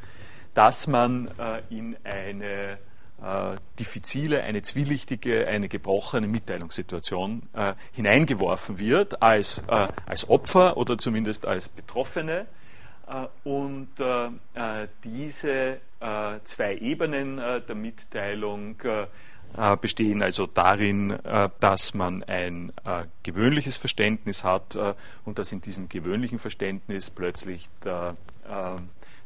dass 0.52 0.86
man 0.86 1.30
in 1.70 1.96
eine 2.04 2.78
äh, 3.24 3.56
diffizile, 3.78 4.42
eine 4.42 4.60
zwielichtige, 4.62 5.46
eine 5.46 5.68
gebrochene 5.68 6.28
Mitteilungssituation 6.28 7.48
äh, 7.54 7.72
hineingeworfen 7.92 8.78
wird 8.78 9.22
als, 9.22 9.62
äh, 9.66 9.88
als 10.04 10.28
Opfer 10.28 10.76
oder 10.76 10.98
zumindest 10.98 11.46
als 11.46 11.68
Betroffene. 11.68 12.46
Äh, 13.08 13.48
und 13.48 13.88
äh, 13.98 14.26
äh, 14.54 14.88
diese 15.04 15.78
zwei 16.44 16.76
Ebenen 16.76 17.36
der 17.36 17.74
Mitteilung 17.74 18.76
bestehen. 19.80 20.22
Also 20.22 20.46
darin, 20.46 21.18
dass 21.60 21.94
man 21.94 22.22
ein 22.24 22.72
gewöhnliches 23.22 23.76
Verständnis 23.76 24.44
hat 24.44 24.76
und 25.24 25.38
dass 25.38 25.52
in 25.52 25.60
diesem 25.60 25.88
gewöhnlichen 25.88 26.38
Verständnis 26.38 27.10
plötzlich 27.10 27.68
der 27.84 28.16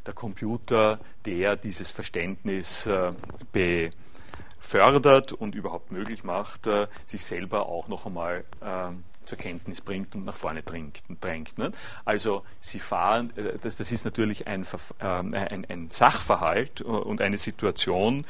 der 0.08 0.14
Computer, 0.14 0.98
der 1.26 1.56
dieses 1.56 1.90
Verständnis 1.90 2.86
äh, 2.86 3.12
befördert 3.52 5.32
und 5.34 5.54
überhaupt 5.54 5.92
möglich 5.92 6.24
macht, 6.24 6.66
äh, 6.66 6.88
sich 7.06 7.24
selber 7.24 7.66
auch 7.66 7.88
noch 7.88 8.06
einmal 8.06 8.44
äh, 8.60 8.90
zur 9.28 9.38
Kenntnis 9.38 9.80
bringt 9.80 10.14
und 10.14 10.24
nach 10.24 10.36
vorne 10.36 10.62
drängt. 10.62 11.02
drängt 11.20 11.58
ne? 11.58 11.70
Also 12.04 12.44
Sie 12.60 12.80
fahren, 12.80 13.32
das, 13.62 13.76
das 13.76 13.92
ist 13.92 14.04
natürlich 14.04 14.46
ein, 14.46 14.66
ein, 14.98 15.66
ein, 15.68 15.90
Sachverhalt 15.90 16.80
und 16.82 17.20
eine 17.20 17.38
Situation, 17.38 18.24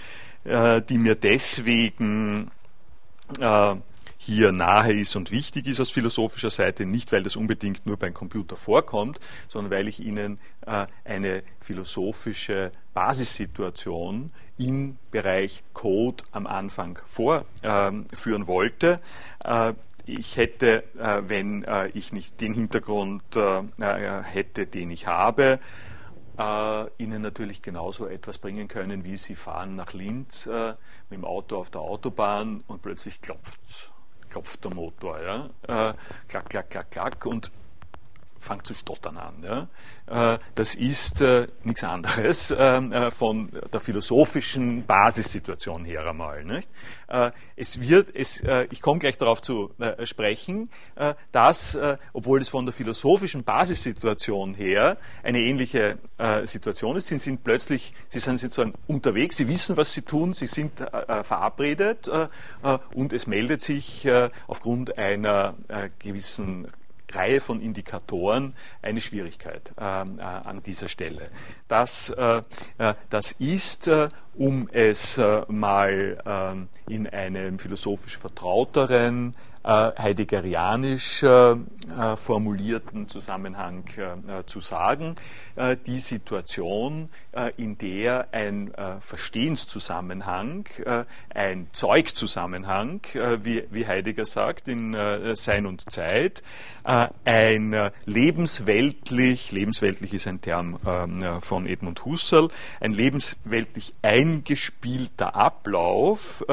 die 0.44 0.98
mir 0.98 1.14
deswegen 1.14 2.50
hier 4.28 4.52
nahe 4.52 4.92
ist 4.92 5.16
und 5.16 5.30
wichtig 5.30 5.66
ist 5.66 5.80
aus 5.80 5.90
philosophischer 5.90 6.50
Seite, 6.50 6.84
nicht 6.84 7.12
weil 7.12 7.22
das 7.22 7.36
unbedingt 7.36 7.86
nur 7.86 7.96
beim 7.96 8.12
Computer 8.12 8.56
vorkommt, 8.56 9.20
sondern 9.46 9.70
weil 9.70 9.88
ich 9.88 10.00
Ihnen 10.00 10.38
äh, 10.66 10.86
eine 11.04 11.42
philosophische 11.60 12.72
Basissituation 12.92 14.32
im 14.58 14.98
Bereich 15.12 15.62
Code 15.72 16.24
am 16.32 16.46
Anfang 16.46 16.98
vorführen 17.06 18.06
ähm, 18.42 18.46
wollte. 18.46 19.00
Äh, 19.44 19.74
ich 20.08 20.36
hätte, 20.36 20.84
äh, 20.98 21.22
wenn 21.26 21.64
äh, 21.64 21.88
ich 21.88 22.12
nicht 22.12 22.40
den 22.40 22.54
Hintergrund 22.54 23.36
äh, 23.36 23.62
hätte, 24.22 24.66
den 24.66 24.90
ich 24.90 25.06
habe, 25.06 25.60
Ihnen 26.98 27.20
natürlich 27.20 27.62
genauso 27.62 28.06
etwas 28.06 28.38
bringen 28.38 28.68
können, 28.68 29.02
wie 29.02 29.16
Sie 29.16 29.34
fahren 29.34 29.74
nach 29.74 29.92
Linz 29.92 30.46
mit 30.46 31.18
dem 31.18 31.24
Auto 31.24 31.56
auf 31.56 31.70
der 31.70 31.80
Autobahn 31.80 32.62
und 32.68 32.80
plötzlich 32.80 33.20
klopft 33.20 33.90
klopft 34.28 34.64
der 34.64 34.74
Motor. 34.74 35.20
Ja? 35.20 35.50
Äh, 35.62 35.94
klack, 36.28 36.48
klack, 36.48 36.70
klack, 36.70 36.90
klack 36.90 37.26
und 37.26 37.50
fängt 38.40 38.66
zu 38.66 38.74
stottern 38.74 39.16
an. 39.16 39.42
Ja? 39.42 40.34
Äh, 40.34 40.38
das 40.54 40.74
ist 40.74 41.20
äh, 41.20 41.48
nichts 41.64 41.84
anderes 41.84 42.54
ähm, 42.58 42.92
äh, 42.92 43.10
von 43.10 43.50
der 43.72 43.80
philosophischen 43.80 44.86
Basissituation 44.86 45.84
her 45.84 46.06
einmal. 46.06 46.44
Nicht? 46.44 46.68
Äh, 47.08 47.30
es 47.56 47.80
wird, 47.80 48.14
es, 48.14 48.40
äh, 48.40 48.66
ich 48.70 48.82
komme 48.82 48.98
gleich 49.00 49.16
darauf 49.18 49.40
zu 49.40 49.70
äh, 49.78 50.06
sprechen, 50.06 50.70
dass, 51.32 51.78
obwohl 52.12 52.40
es 52.40 52.48
von 52.48 52.66
der 52.66 52.72
philosophischen 52.72 53.44
Basissituation 53.44 54.54
her 54.54 54.96
eine 55.22 55.38
ähnliche 55.40 55.98
Situation 56.44 56.96
ist, 56.96 57.08
sie 57.08 57.18
sind 57.18 57.44
plötzlich, 57.44 57.94
sie 58.08 58.18
sind 58.18 58.40
sozusagen 58.40 58.74
unterwegs, 58.86 59.36
sie 59.36 59.48
wissen, 59.48 59.76
was 59.76 59.92
sie 59.92 60.02
tun, 60.02 60.34
sie 60.34 60.46
sind 60.46 60.72
verabredet 60.78 62.10
und 62.94 63.12
es 63.12 63.26
meldet 63.26 63.62
sich 63.62 64.08
aufgrund 64.46 64.98
einer 64.98 65.54
gewissen 65.98 66.68
Reihe 67.12 67.40
von 67.40 67.60
Indikatoren 67.60 68.54
eine 68.82 69.00
Schwierigkeit 69.00 69.72
ähm, 69.78 70.18
äh, 70.18 70.22
an 70.22 70.62
dieser 70.62 70.88
Stelle. 70.88 71.30
Das, 71.66 72.10
äh, 72.10 72.42
äh 72.78 72.94
das 73.10 73.32
ist, 73.32 73.88
äh, 73.88 74.08
um 74.34 74.68
es 74.72 75.18
äh, 75.18 75.42
mal 75.48 76.22
ähm, 76.24 76.68
in 76.88 77.06
einem 77.06 77.58
philosophisch 77.58 78.18
vertrauteren 78.18 79.34
heideggerianisch 79.68 81.22
äh, 81.22 81.52
äh, 81.52 81.56
formulierten 82.16 83.08
Zusammenhang 83.08 83.84
zu 84.46 84.60
sagen. 84.60 85.14
die 85.86 85.98
Situation, 85.98 87.08
in 87.56 87.78
der 87.78 88.28
ein 88.32 88.72
Verstehenszusammenhang, 89.00 90.68
ein 91.34 91.68
Zeugzusammenhang, 91.72 93.00
wie, 93.42 93.64
wie 93.70 93.86
Heidegger 93.86 94.24
sagt 94.24 94.68
in 94.68 94.96
Sein 95.34 95.66
und 95.66 95.90
Zeit, 95.90 96.42
ein 96.84 97.90
lebensweltlich, 98.04 99.50
lebensweltlich 99.50 100.14
ist 100.14 100.26
ein 100.26 100.40
Term 100.40 100.78
von 101.40 101.66
Edmund 101.66 102.04
Husserl, 102.04 102.48
ein 102.80 102.92
lebensweltlich 102.92 103.94
eingespielter 104.02 105.34
Ablauf, 105.34 106.44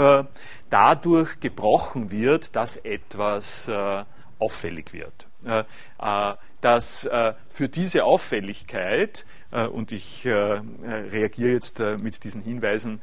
dadurch 0.70 1.40
gebrochen 1.40 2.12
wird, 2.12 2.56
dass 2.56 2.78
etwas 2.78 3.68
äh, 3.68 4.04
auffällig 4.40 4.94
wird. 4.94 5.28
Äh, 5.46 5.64
äh 6.00 6.36
dass 6.66 7.06
äh, 7.06 7.34
für 7.48 7.70
diese 7.70 8.06
Auffälligkeit, 8.06 9.24
äh, 9.52 9.68
und 9.68 9.92
ich 9.92 10.26
äh, 10.26 10.62
reagiere 10.82 11.52
jetzt 11.52 11.80
mit 11.80 12.24
diesen 12.24 12.42
Hinweisen 12.42 13.02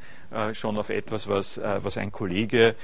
schon 0.55 0.79
auf 0.79 0.89
etwas, 0.89 1.29
was, 1.29 1.61
was 1.63 1.99
ein 1.99 2.11
Kollege 2.11 2.75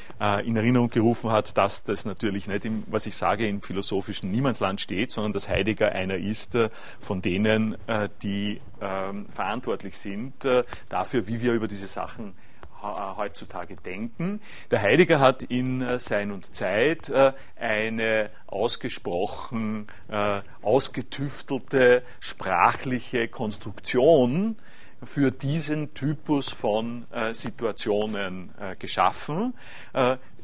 in 0.45 0.55
Erinnerung 0.55 0.91
gerufen 0.91 1.31
hat, 1.31 1.57
dass 1.57 1.83
das 1.83 2.05
natürlich 2.05 2.47
nicht, 2.47 2.67
im, 2.67 2.85
was 2.89 3.07
ich 3.07 3.17
sage, 3.17 3.49
im 3.49 3.63
philosophischen 3.63 4.31
Niemandsland 4.31 4.83
steht, 4.83 5.13
sondern 5.13 5.33
dass 5.33 5.49
Heidegger 5.49 5.93
einer 5.93 6.17
ist 6.17 6.59
von 7.01 7.23
denen, 7.23 7.79
die 8.21 8.61
ähm, 8.83 9.25
verantwortlich 9.31 9.97
sind 9.97 10.47
dafür, 10.91 11.27
wie 11.27 11.41
wir 11.41 11.55
über 11.55 11.69
diese 11.69 11.87
Sachen 11.87 12.35
heutzutage 12.83 13.77
denken. 13.77 14.41
Der 14.71 14.83
Heidegger 14.83 15.21
hat 15.21 15.43
in 15.43 15.81
äh, 15.81 15.99
Sein 15.99 16.31
und 16.31 16.55
Zeit 16.55 17.09
äh, 17.09 17.33
eine 17.59 18.31
ausgesprochen 18.47 19.87
äh, 20.09 20.41
ausgetüftelte 20.63 22.03
sprachliche 22.21 23.29
Konstruktion 23.29 24.57
für 25.03 25.31
diesen 25.31 25.95
Typus 25.95 26.49
von 26.49 27.07
Situationen 27.33 28.51
geschaffen 28.81 29.55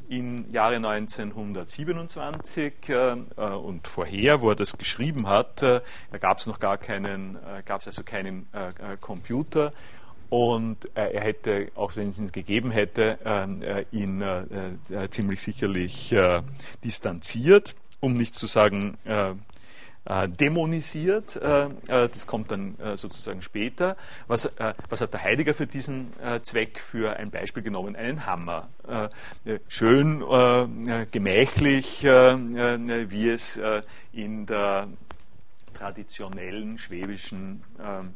im 0.08 0.50
Jahre 0.50 0.76
1927 0.76 2.72
äh, 2.88 3.16
und 3.40 3.88
vorher, 3.88 4.42
wo 4.42 4.50
er 4.50 4.56
das 4.56 4.76
geschrieben 4.76 5.26
hat, 5.28 5.62
äh, 5.62 5.80
da 6.10 6.18
gab 6.18 6.38
es 6.38 6.46
noch 6.46 6.58
gar 6.60 6.76
keinen, 6.78 7.36
äh, 7.36 7.62
gab 7.64 7.80
es 7.80 7.86
also 7.86 8.02
keinen 8.02 8.46
Computer 9.00 9.72
und 10.34 10.86
äh, 10.96 11.12
er 11.12 11.20
hätte, 11.20 11.68
auch 11.76 11.94
wenn 11.94 12.08
es 12.08 12.18
ihn 12.18 12.32
gegeben 12.32 12.72
hätte, 12.72 13.20
ähm, 13.24 13.62
äh, 13.62 13.84
ihn 13.92 14.20
äh, 14.20 14.42
äh, 14.90 15.08
ziemlich 15.08 15.40
sicherlich 15.40 16.12
äh, 16.12 16.42
distanziert, 16.82 17.76
um 18.00 18.14
nicht 18.14 18.34
zu 18.34 18.48
sagen 18.48 18.98
äh, 19.04 19.34
dämonisiert. 20.28 21.40
das 21.40 22.26
kommt 22.26 22.50
dann 22.50 22.76
sozusagen 22.94 23.40
später. 23.40 23.96
Was, 24.26 24.50
was, 24.90 25.00
hat 25.00 25.14
der 25.14 25.22
Heidegger 25.22 25.54
für 25.54 25.66
diesen 25.66 26.12
Zweck 26.42 26.78
für 26.78 27.16
ein 27.16 27.30
Beispiel 27.30 27.62
genommen? 27.62 27.96
Einen 27.96 28.26
Hammer. 28.26 28.68
schön 29.66 30.20
gemächlich, 31.10 32.02
wie 32.02 33.28
es 33.30 33.58
in 34.12 34.44
der 34.44 34.88
traditionellen 35.72 36.76
schwäbischen 36.76 37.64
ähm, 37.82 38.12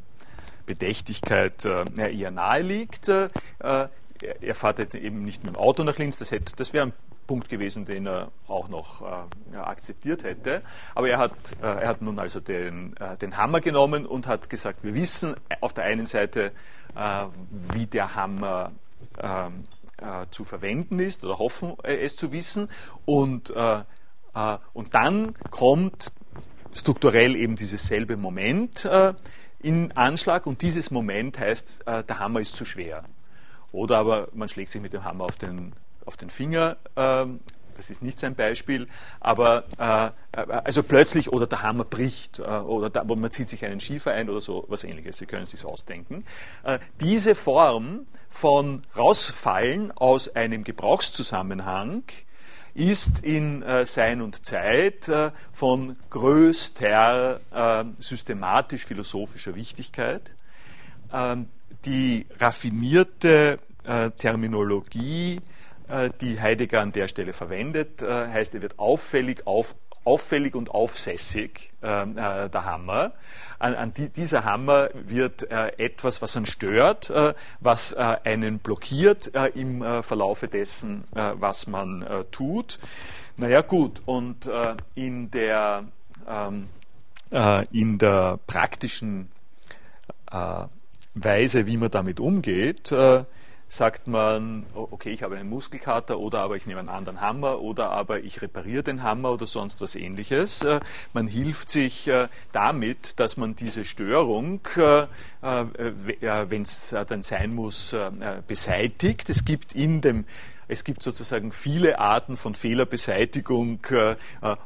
Bedächtigkeit 0.69 1.65
äh, 1.65 1.83
eher 2.15 2.31
nahe 2.31 2.61
liegt. 2.61 3.09
Äh, 3.09 3.29
er 3.59 4.55
fährt 4.55 4.93
eben 4.93 5.23
nicht 5.23 5.43
mit 5.43 5.55
dem 5.55 5.59
Auto 5.59 5.83
nach 5.83 5.97
Linz, 5.97 6.17
das, 6.17 6.29
das 6.55 6.73
wäre 6.73 6.87
ein 6.87 6.93
Punkt 7.25 7.49
gewesen, 7.49 7.85
den 7.85 8.07
er 8.07 8.31
auch 8.47 8.69
noch 8.69 9.01
äh, 9.01 9.55
akzeptiert 9.57 10.23
hätte. 10.23 10.61
Aber 10.95 11.09
er 11.09 11.19
hat, 11.19 11.55
äh, 11.61 11.65
er 11.65 11.87
hat 11.87 12.01
nun 12.01 12.17
also 12.17 12.39
den, 12.39 12.95
äh, 12.97 13.17
den 13.17 13.37
Hammer 13.37 13.61
genommen 13.61 14.05
und 14.05 14.27
hat 14.27 14.49
gesagt, 14.49 14.83
wir 14.83 14.95
wissen 14.95 15.35
auf 15.61 15.73
der 15.73 15.85
einen 15.85 16.05
Seite, 16.05 16.51
äh, 16.95 17.25
wie 17.73 17.85
der 17.85 18.15
Hammer 18.15 18.71
ähm, 19.19 19.63
zu 20.31 20.45
verwenden 20.45 20.99
ist 20.99 21.25
oder 21.25 21.39
hoffen 21.39 21.73
es 21.83 22.15
zu 22.15 22.31
wissen. 22.31 22.69
Und, 23.03 23.49
und 23.49 24.95
dann 24.95 25.33
kommt 25.51 26.13
strukturell 26.73 27.35
eben 27.35 27.57
dieses 27.57 27.85
selbe 27.87 28.15
Moment 28.15 28.87
in 29.59 29.91
Anschlag 29.93 30.45
und 30.45 30.61
dieses 30.61 30.91
Moment 30.91 31.39
heißt, 31.39 31.87
äh, 31.87 32.03
der 32.03 32.19
Hammer 32.19 32.39
ist 32.39 32.55
zu 32.55 32.65
schwer. 32.65 33.03
Oder 33.71 33.97
aber 33.97 34.29
man 34.33 34.49
schlägt 34.49 34.71
sich 34.71 34.81
mit 34.81 34.93
dem 34.93 35.03
Hammer 35.03 35.25
auf 35.25 35.35
den, 35.35 35.73
auf 36.05 36.17
den 36.17 36.29
Finger 36.29 36.77
ähm, 36.95 37.39
das 37.79 37.89
ist 37.89 38.03
nicht 38.03 38.19
sein 38.19 38.35
Beispiel, 38.35 38.87
aber 39.21 39.63
äh, 39.77 40.37
also 40.37 40.83
plötzlich 40.83 41.31
oder 41.31 41.47
der 41.47 41.63
Hammer 41.63 41.85
bricht 41.85 42.39
äh, 42.39 42.43
oder 42.43 42.89
da, 42.89 43.03
man 43.05 43.31
zieht 43.31 43.47
sich 43.47 43.63
einen 43.65 43.79
Schiefer 43.79 44.11
ein 44.11 44.29
oder 44.29 44.41
so 44.41 44.65
was 44.67 44.83
ähnliches, 44.83 45.17
Sie 45.17 45.25
können 45.25 45.43
es 45.43 45.51
sich 45.51 45.65
ausdenken. 45.65 46.25
Äh, 46.63 46.79
diese 46.99 47.35
Form 47.35 48.05
von 48.29 48.81
rausfallen 48.97 49.91
aus 49.93 50.35
einem 50.35 50.65
Gebrauchszusammenhang 50.65 52.03
ist 52.79 53.19
in 53.25 53.61
äh, 53.61 53.85
Sein 53.85 54.21
und 54.21 54.45
Zeit 54.45 55.09
äh, 55.09 55.31
von 55.51 55.97
größter 56.09 57.41
äh, 57.51 57.85
systematisch-philosophischer 58.01 59.53
Wichtigkeit. 59.53 60.31
Ähm, 61.13 61.49
die 61.85 62.25
raffinierte 62.39 63.59
äh, 63.85 64.11
Terminologie 64.11 65.41
äh, 65.89 66.09
die 66.21 66.39
Heidegger 66.39 66.81
an 66.81 66.93
der 66.93 67.09
Stelle 67.09 67.33
verwendet, 67.33 68.01
äh, 68.01 68.27
heißt, 68.27 68.55
er 68.55 68.61
wird 68.61 68.79
auffällig, 68.79 69.45
auf, 69.45 69.75
auffällig 70.03 70.55
und 70.55 70.71
aufsässig, 70.71 71.71
ähm, 71.81 72.17
äh, 72.17 72.49
der 72.49 72.65
Hammer. 72.65 73.13
An, 73.59 73.75
an 73.75 73.93
die, 73.93 74.09
dieser 74.09 74.45
Hammer 74.45 74.89
wird 74.93 75.49
äh, 75.51 75.67
etwas, 75.77 76.21
was 76.21 76.37
einen 76.37 76.45
stört, 76.45 77.09
äh, 77.09 77.33
was 77.59 77.93
äh, 77.93 78.17
einen 78.23 78.59
blockiert 78.59 79.31
im 79.55 79.83
Verlaufe 80.03 80.47
dessen, 80.47 81.03
was 81.11 81.67
man 81.67 82.05
tut. 82.31 82.79
Naja 83.37 83.61
gut, 83.61 84.01
und 84.05 84.49
in, 84.95 85.31
der, 85.31 85.85
ähm, 86.27 86.67
in 87.71 87.97
der 87.97 88.39
praktischen 88.47 89.29
Weise, 91.13 91.67
wie 91.67 91.77
man 91.77 91.91
damit 91.91 92.19
umgeht, 92.19 92.93
sagt 93.69 94.07
man, 94.07 94.65
okay, 94.73 95.11
ich 95.11 95.21
habe 95.21 95.37
einen 95.37 95.47
Muskelkater 95.47 96.19
oder 96.19 96.39
aber 96.39 96.55
ich 96.55 96.65
nehme 96.65 96.79
einen 96.79 96.89
anderen 96.89 97.21
Hammer 97.21 97.61
oder 97.61 97.91
aber 97.91 98.19
ich 98.19 98.41
repariere 98.41 98.81
den 98.81 99.03
Hammer 99.03 99.31
oder 99.31 99.45
sonst 99.45 99.79
was 99.79 99.95
ähnliches. 99.95 100.63
Äh, 100.63 100.79
man 101.13 101.27
hilft 101.27 101.69
sich 101.69 102.07
äh, 102.07 102.27
damit, 102.51 103.19
dass 103.19 103.37
man 103.37 103.55
diese 103.55 103.85
Störung, 103.85 104.61
äh, 104.75 105.05
wenn 105.41 106.63
es 106.63 106.95
dann 107.07 107.21
sein 107.21 107.53
muss, 107.53 107.95
beseitigt. 108.47 109.29
Es 109.29 109.45
gibt 109.45 109.73
in 109.73 110.01
dem 110.01 110.25
es 110.69 110.83
gibt 110.83 111.01
sozusagen 111.01 111.51
viele 111.51 111.97
Arten 111.97 112.37
von 112.37 112.53
Fehlerbeseitigung, 112.53 113.79
äh, 113.89 114.11
äh, 114.11 114.15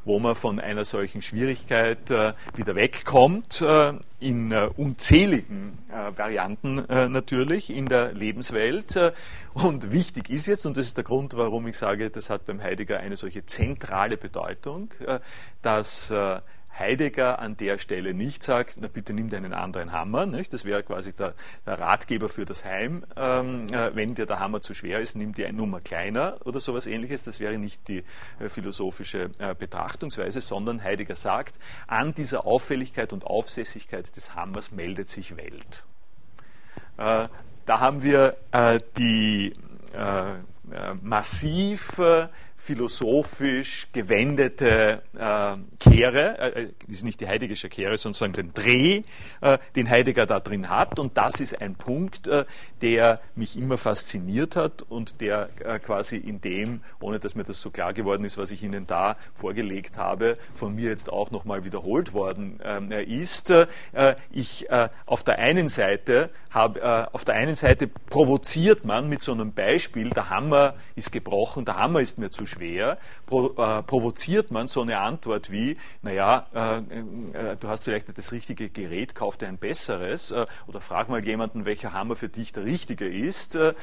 wo 0.04 0.20
man 0.20 0.36
von 0.36 0.60
einer 0.60 0.84
solchen 0.84 1.22
Schwierigkeit 1.22 2.12
äh, 2.12 2.34
wieder 2.56 2.76
wegkommt, 2.76 3.64
in 4.20 4.54
unzähligen 4.54 5.78
Varianten 6.16 6.76
natürlich 6.76 7.70
in 7.70 7.88
der 7.88 8.14
Lebenswelt. 8.14 9.14
Und 9.54 9.92
wichtig 9.92 10.30
ist 10.30 10.46
jetzt, 10.46 10.66
und 10.66 10.78
das 10.78 10.88
ist 10.88 10.98
der 10.98 11.04
Grund, 11.04 11.36
warum 11.36 11.68
ich 11.68 11.78
sage, 11.78 12.10
das 12.10 12.30
hat 12.30 12.46
beim 12.46 12.62
Heidegger 12.62 13.00
eine 13.00 13.16
solche 13.16 13.46
zentrale 13.46 14.18
Bedeutung, 14.18 14.94
dass 15.62 16.14
Heidegger 16.78 17.40
an 17.40 17.56
der 17.56 17.78
Stelle 17.78 18.14
nicht 18.14 18.44
sagt, 18.44 18.78
na 18.82 18.88
bitte 18.88 19.14
nimm 19.14 19.30
dir 19.30 19.38
einen 19.38 19.54
anderen 19.54 19.92
Hammer. 19.92 20.26
Nicht? 20.26 20.54
Das 20.54 20.66
wäre 20.66 20.84
quasi 20.84 21.14
der, 21.14 21.34
der, 21.66 21.80
Ratgeber 21.80 22.30
für 22.30 22.46
das 22.46 22.66
Heim. 22.66 23.06
Ähm, 23.16 23.68
äh, 23.72 23.96
wenn 23.96 24.16
dir 24.16 24.26
der 24.26 24.40
Hammer 24.40 24.62
zu 24.62 24.74
schwer 24.74 25.00
ist, 25.00 25.16
nimm 25.16 25.34
dir 25.34 25.48
eine 25.48 25.58
Nummer 25.58 25.82
kleiner 25.82 26.38
oder 26.46 26.60
sowas 26.60 26.88
ähnliches. 26.88 27.24
Das 27.24 27.40
wäre 27.40 27.58
nicht 27.58 27.88
die 27.88 28.04
äh, 28.40 28.50
philosophische 28.50 29.30
äh, 29.38 29.54
Betrachtungsweise, 29.54 30.42
sondern 30.42 30.84
Heidegger 30.84 31.16
sagt, 31.16 31.60
an 31.88 32.14
dieser 32.14 32.46
Auffälligkeit 32.46 33.14
und 33.14 33.26
Aufsässigkeit 33.26 34.16
des 34.16 34.34
Hammers 34.34 34.72
meldet 34.72 35.10
sich 35.10 35.38
Welt. 35.38 35.84
Äh, 36.98 37.28
da 37.66 37.80
haben 37.80 38.04
wir 38.04 38.36
äh, 38.52 38.80
die 38.98 39.54
äh, 39.94 40.34
massiv 41.02 42.00
philosophisch 42.64 43.88
gewendete 43.92 45.02
äh, 45.18 45.56
Kehre, 45.80 46.40
äh, 46.40 46.64
äh, 46.64 46.70
ist 46.88 47.04
nicht 47.04 47.20
die 47.20 47.28
heideggische 47.28 47.68
Kehre, 47.68 47.98
sondern 47.98 48.32
den 48.32 48.54
Dreh, 48.54 49.02
äh, 49.42 49.58
den 49.76 49.90
Heidegger 49.90 50.26
da 50.26 50.40
drin 50.40 50.70
hat. 50.70 50.98
Und 50.98 51.18
das 51.18 51.42
ist 51.42 51.60
ein 51.60 51.76
Punkt, 51.76 52.28
äh, 52.28 52.46
der 52.82 53.20
mich 53.36 53.58
immer 53.58 53.78
fasziniert 53.78 54.56
hat 54.56 54.82
und 54.82 55.20
der 55.20 55.50
äh, 55.60 55.78
quasi 55.80 56.16
in 56.16 56.40
dem, 56.40 56.80
ohne 57.02 57.20
dass 57.20 57.36
mir 57.36 57.44
das 57.44 57.62
so 57.62 57.70
klar 57.70 57.92
geworden 57.92 58.24
ist, 58.24 58.38
was 58.38 58.50
ich 58.50 58.64
Ihnen 58.64 58.88
da 58.88 59.18
vorgelegt 59.34 59.98
habe, 59.98 60.38
von 60.54 60.74
mir 60.74 60.90
jetzt 60.90 61.12
auch 61.12 61.32
nochmal 61.32 61.66
wiederholt 61.66 62.14
worden 62.14 62.62
ähm, 62.64 62.92
ist. 62.92 63.54
ich 64.32 64.68
auf 65.06 65.24
der 65.24 65.40
einen 65.40 65.70
Seite 65.70 66.30
habe, 66.50 67.14
auf 67.14 67.26
der 67.26 67.36
einen 67.36 67.56
Seite 67.56 67.88
provoziert 67.88 68.86
man 68.86 69.10
mit 69.10 69.22
so 69.22 69.32
einem 69.32 69.54
Beispiel, 69.54 70.10
der 70.12 70.30
Hammer 70.30 70.76
ist 70.96 71.12
gebrochen, 71.12 71.66
der 71.66 71.78
Hammer 71.78 72.00
ist 72.00 72.18
mir 72.18 72.32
zu 72.32 72.46
schwer, 72.54 72.98
pro, 73.26 73.54
äh, 73.58 73.84
provoziert 73.84 74.52
man 74.52 74.68
so 74.68 74.82
eine 74.82 75.00
Antwort 75.00 75.52
wie, 75.52 75.78
naja, 76.02 76.48
äh, 76.54 76.78
äh, 77.52 77.58
du 77.60 77.68
hast 77.68 77.84
vielleicht 77.84 78.08
nicht 78.08 78.18
das 78.18 78.32
richtige 78.32 78.70
Gerät, 78.70 79.16
kauf 79.16 79.38
dir 79.38 79.48
ein 79.48 79.58
besseres 79.58 80.32
äh, 80.32 80.46
oder 80.68 80.82
frag 80.82 81.10
mal 81.10 81.24
jemanden, 81.24 81.66
welcher 81.66 81.94
Hammer 81.94 82.16
für 82.16 82.30
dich 82.30 82.54
der 82.54 82.66
richtige 82.66 83.08
ist. 83.08 83.56
Äh, 83.56 83.74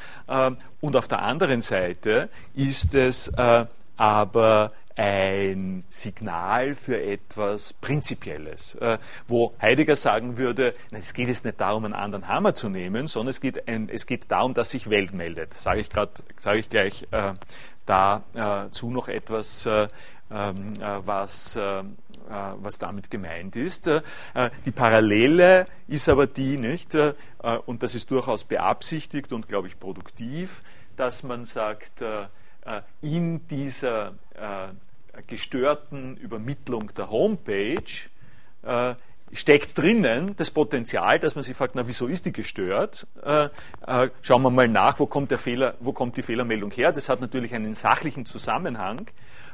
und 0.81 0.97
auf 0.97 1.09
der 1.09 1.23
anderen 1.23 1.63
Seite 1.63 2.29
ist 2.55 2.95
es 2.95 3.29
äh, 3.29 3.67
aber 3.97 4.73
ein 4.97 5.83
Signal 5.89 6.75
für 6.75 7.01
etwas 7.01 7.73
Prinzipielles, 7.73 8.75
äh, 8.75 8.99
wo 9.29 9.55
Heidegger 9.61 9.97
sagen 9.97 10.37
würde, 10.37 10.75
es 10.91 11.15
geht 11.15 11.29
jetzt 11.29 11.47
nicht 11.47 11.59
darum, 11.59 11.87
einen 11.87 11.95
anderen 11.95 12.29
Hammer 12.29 12.55
zu 12.55 12.69
nehmen, 12.69 13.07
sondern 13.07 13.31
es 13.31 13.41
geht, 13.41 13.67
ein, 13.67 13.89
es 13.89 14.05
geht 14.05 14.31
darum, 14.31 14.53
dass 14.53 14.71
sich 14.71 14.91
Welt 14.91 15.15
meldet. 15.15 15.55
Sage 15.55 15.81
ich 15.81 15.89
gerade, 15.89 16.13
sage 16.37 16.59
ich 16.59 16.69
gleich 16.69 17.07
äh, 17.13 17.33
dazu 17.87 18.89
äh, 18.89 18.93
noch 18.93 19.09
etwas, 19.09 19.67
äh, 19.67 19.89
ähm, 20.31 20.73
äh, 20.81 21.01
was, 21.05 21.59
was 22.29 22.79
damit 22.79 23.11
gemeint 23.11 23.57
ist. 23.57 23.91
Die 24.65 24.71
Parallele 24.71 25.67
ist 25.89 26.09
aber 26.09 26.29
die, 26.29 26.59
nicht, 26.59 26.97
und 27.67 27.83
das 27.83 27.97
ist 27.97 28.09
durchaus 28.13 28.45
beabsichtigt 28.45 29.33
und, 29.33 29.49
glaube 29.49 29.67
ich, 29.67 29.81
produktiv, 29.81 30.63
dass 30.97 31.25
man 31.25 31.45
sagt, 31.45 32.05
in 33.01 33.49
dieser 33.49 34.13
gestörten 35.27 36.17
Übermittlung 36.19 36.95
der 36.95 37.11
Homepage 37.11 37.83
steckt 39.33 39.79
drinnen 39.79 40.35
das 40.37 40.51
Potenzial, 40.51 41.19
dass 41.19 41.35
man 41.35 41.45
sich 41.45 41.57
fragt, 41.57 41.75
na 41.75 41.87
wieso 41.87 42.07
ist 42.07 42.27
die 42.27 42.33
gestört? 42.33 43.07
Äh, 43.25 43.49
äh, 43.87 44.11
schauen 44.23 44.43
wir 44.43 44.51
mal 44.51 44.69
nach, 44.69 44.99
wo 44.99 45.07
kommt, 45.07 45.31
der 45.31 45.39
Fehler, 45.39 45.75
wo 45.81 45.93
kommt 45.93 46.17
die 46.17 46.23
Fehlermeldung 46.23 46.71
her? 46.73 46.93
Das 46.93 47.09
hat 47.09 47.21
natürlich 47.21 47.55
einen 47.55 47.75
sachlichen 47.75 48.27
Zusammenhang 48.27 49.11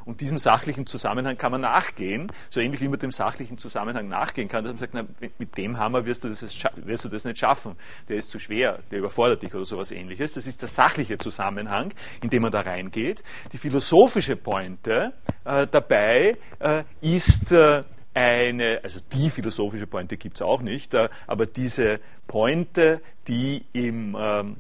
und 0.07 0.21
diesem 0.21 0.39
sachlichen 0.39 0.87
Zusammenhang 0.87 1.37
kann 1.37 1.51
man 1.51 1.61
nachgehen, 1.61 2.31
so 2.49 2.61
ähnlich 2.61 2.81
wie 2.81 2.89
man 2.89 3.01
dem 3.01 3.11
sachlichen 3.11 3.59
Zusammenhang 3.59 4.09
nachgehen 4.09 4.49
kann, 4.49 4.63
dass 4.63 4.73
man 4.73 4.79
sagt, 4.79 4.95
na, 4.95 5.05
mit 5.39 5.57
dem 5.57 5.79
Hammer 5.79 6.07
wirst 6.07 6.23
du, 6.23 6.29
das, 6.29 6.43
wirst 6.77 7.05
du 7.05 7.09
das 7.09 7.25
nicht 7.25 7.39
schaffen, 7.39 7.75
der 8.09 8.17
ist 8.17 8.31
zu 8.31 8.39
schwer, 8.39 8.79
der 8.93 9.01
überfordert 9.01 9.43
dich 9.43 9.53
oder 9.55 9.65
sowas 9.65 9.91
ähnliches. 9.91 10.33
Das 10.35 10.47
ist 10.47 10.63
der 10.63 10.69
sachliche 10.69 11.19
Zusammenhang, 11.19 11.93
in 12.23 12.31
dem 12.31 12.43
man 12.43 12.53
da 12.53 12.61
reingeht. 12.61 13.25
Die 13.53 13.59
philosophische 13.59 14.37
Pointe 14.37 15.13
äh, 15.45 15.67
dabei 15.67 16.37
äh, 16.61 16.85
ist 17.01 17.51
äh, 17.51 17.83
eine, 18.17 18.81
also 18.83 19.01
die 19.13 19.29
philosophische 19.29 19.87
Pointe 19.87 20.17
gibt 20.17 20.37
es 20.37 20.43
auch 20.43 20.63
nicht, 20.63 20.95
äh, 20.95 21.11
aber 21.27 21.45
diese 21.45 22.01
Pointe, 22.27 23.03
die, 23.29 23.67
im, 23.75 24.17
ähm, 24.19 24.57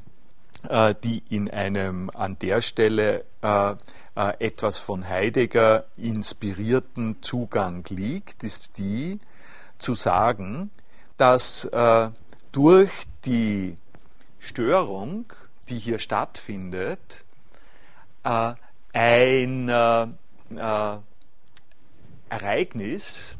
äh, 0.69 0.95
die 1.03 1.23
in 1.31 1.51
einem 1.51 2.11
an 2.11 2.39
der 2.39 2.61
Stelle 2.61 3.25
äh, 3.41 3.75
etwas 4.15 4.79
von 4.79 5.09
Heidegger 5.09 5.87
inspirierten 5.97 7.23
Zugang 7.23 7.85
liegt, 7.89 8.45
ist 8.45 8.77
die 8.77 9.21
zu 9.79 9.95
sagen, 9.95 10.71
dass 11.19 11.69
durch 12.51 12.93
die 13.27 13.75
Störung, 14.39 15.31
die 15.69 15.77
hier 15.77 15.99
stattfindet, 15.99 17.25
ein 18.23 19.69
Ereignis 22.31 23.37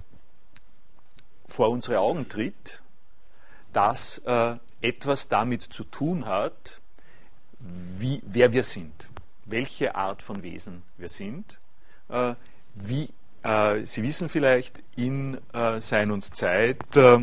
vor 1.49 1.71
unsere 1.71 2.01
Augen 2.01 2.29
tritt, 2.29 2.83
das 3.73 4.19
äh, 4.19 4.57
etwas 4.81 5.29
damit 5.29 5.63
zu 5.63 5.85
tun 5.85 6.27
hat, 6.27 6.81
wie, 7.59 8.23
wer 8.25 8.53
wir 8.53 8.63
sind, 8.63 9.09
welche 9.45 9.95
Art 9.95 10.23
von 10.23 10.43
Wesen 10.43 10.83
wir 10.97 11.09
sind. 11.09 11.59
Äh, 12.09 12.35
wie, 12.75 13.11
äh, 13.43 13.85
Sie 13.85 14.03
wissen 14.03 14.29
vielleicht, 14.29 14.83
in 14.97 15.39
äh, 15.53 15.81
Sein 15.81 16.11
und 16.11 16.35
Zeit 16.35 16.97
äh, 16.97 17.19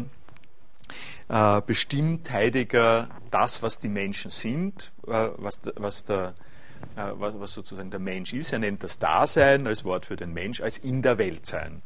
äh, 1.29 1.61
bestimmt 1.65 2.29
Heidegger 2.31 3.09
das, 3.31 3.61
was 3.61 3.79
die 3.79 3.89
Menschen 3.89 4.31
sind, 4.31 4.91
was, 5.01 5.59
was 5.75 6.03
der 6.03 6.33
was, 6.95 7.53
sozusagen 7.53 7.89
der 7.89 7.99
Mensch 7.99 8.33
ist. 8.33 8.53
Er 8.53 8.59
nennt 8.59 8.83
das 8.83 8.99
Dasein 8.99 9.67
als 9.67 9.83
Wort 9.85 10.05
für 10.05 10.15
den 10.15 10.33
Mensch, 10.33 10.61
als 10.61 10.77
in 10.77 11.01
der 11.01 11.17
Welt 11.17 11.45
sein. 11.45 11.81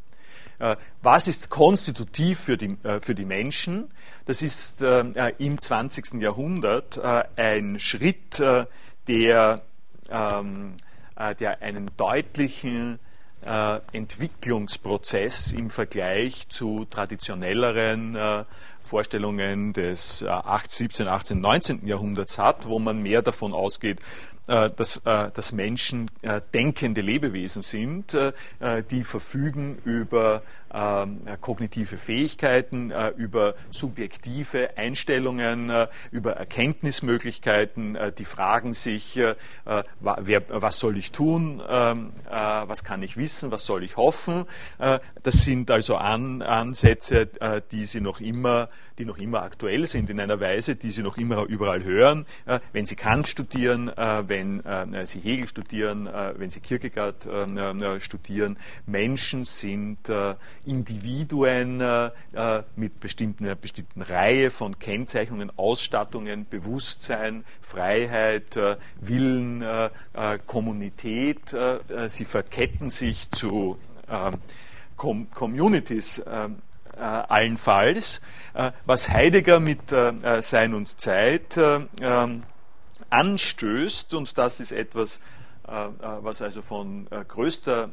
Äh, 0.60 0.76
was 1.02 1.28
ist 1.28 1.50
konstitutiv 1.50 2.40
für 2.40 2.58
die, 2.58 2.78
äh, 2.84 3.00
für 3.00 3.16
die 3.16 3.26
Menschen? 3.26 3.92
Das 4.26 4.42
ist 4.42 4.82
äh, 4.82 5.34
im 5.38 5.60
20. 5.60 6.22
Jahrhundert 6.22 7.00
ein 7.38 7.80
Schritt, 7.80 8.42
der 9.08 9.62
ähm, 10.10 10.74
der 11.40 11.62
einen 11.62 11.92
deutlichen 11.98 13.00
Entwicklungsprozess 13.42 15.54
im 15.54 15.70
Vergleich 15.70 16.50
zu 16.50 16.86
traditionelleren 16.86 18.46
Vorstellungen 18.84 19.74
des 19.74 20.26
17., 20.68 21.08
18., 21.08 21.40
19. 21.40 21.88
Jahrhunderts 21.88 22.38
hat, 22.38 22.68
wo 22.68 22.80
man 22.80 23.02
mehr 23.02 23.22
davon 23.22 23.54
ausgeht, 23.54 24.00
dass, 24.48 24.98
äh, 25.06 25.30
dass 25.32 25.52
Menschen 25.52 26.10
äh, 26.22 26.42
denkende 26.54 27.02
Lebewesen 27.02 27.62
sind, 27.62 28.18
die 28.92 29.04
verfügen 29.04 29.78
über 29.84 30.42
ähm, 30.74 31.22
kognitive 31.42 31.98
Fähigkeiten, 31.98 32.92
über 33.16 33.56
subjektive 33.72 34.78
Einstellungen, 34.78 35.72
über 36.12 36.34
Erkenntnismöglichkeiten, 36.34 37.98
die 38.18 38.26
fragen 38.26 38.74
sich, 38.74 39.20
was 40.00 40.80
soll 40.80 40.98
ich 40.98 41.12
tun, 41.12 41.62
ähm, 41.68 42.12
was 42.30 42.84
kann 42.84 43.04
ich 43.04 43.18
wissen, 43.18 43.52
was 43.52 43.66
soll 43.66 43.84
ich 43.84 43.98
hoffen. 43.98 44.46
Das 44.78 45.44
sind 45.44 45.72
also 45.72 45.96
Ansätze, 45.98 47.30
die 47.72 47.86
sie 47.86 48.02
noch 48.02 48.20
immer 48.20 48.70
die 48.98 49.06
noch 49.06 49.18
immer 49.18 49.44
aktuell 49.44 49.86
sind 49.86 50.10
in 50.10 50.20
einer 50.20 50.40
Weise, 50.40 50.76
die 50.76 50.90
Sie 50.90 51.04
noch 51.04 51.18
immer 51.18 51.44
überall 51.44 51.84
hören. 51.84 52.26
Äh, 52.46 52.60
wenn 52.74 52.86
Sie 52.86 52.96
Kant 52.96 53.28
studieren, 53.28 53.90
äh, 53.90 54.24
wenn 54.28 54.66
äh, 54.66 55.06
Sie 55.06 55.20
Hegel 55.20 55.48
studieren, 55.48 56.10
wenn 56.38 56.50
Sie 56.50 56.60
Kierkegaard 56.60 57.28
studieren, 58.00 58.58
Menschen 58.86 59.44
sind 59.46 60.10
Individuen 60.66 61.84
mit 62.76 63.00
bestimmten, 63.00 63.46
einer 63.46 63.56
bestimmten 63.56 64.02
Reihe 64.02 64.52
von 64.52 64.80
Kennzeichnungen, 64.80 65.52
Ausstattungen, 65.58 66.46
Bewusstsein, 66.50 67.44
Freiheit, 67.62 68.58
Willen, 69.02 69.64
Kommunität. 70.46 71.56
Sie 72.08 72.26
verketten 72.26 72.90
sich 72.90 73.30
zu 73.32 73.78
Communities 74.98 76.20
äh, 76.20 76.50
allenfalls. 77.00 78.22
Äh, 78.54 78.72
was 78.86 79.10
Heidegger 79.10 79.60
mit 79.60 79.92
äh, 79.92 80.42
Sein 80.42 80.74
und 80.74 81.00
Zeit 81.00 81.58
ähm, 81.58 82.44
anstößt, 83.10 84.14
und 84.14 84.38
das 84.38 84.60
ist 84.60 84.72
etwas, 84.72 85.20
was 85.64 86.42
also 86.42 86.62
von 86.62 87.08
größter 87.10 87.90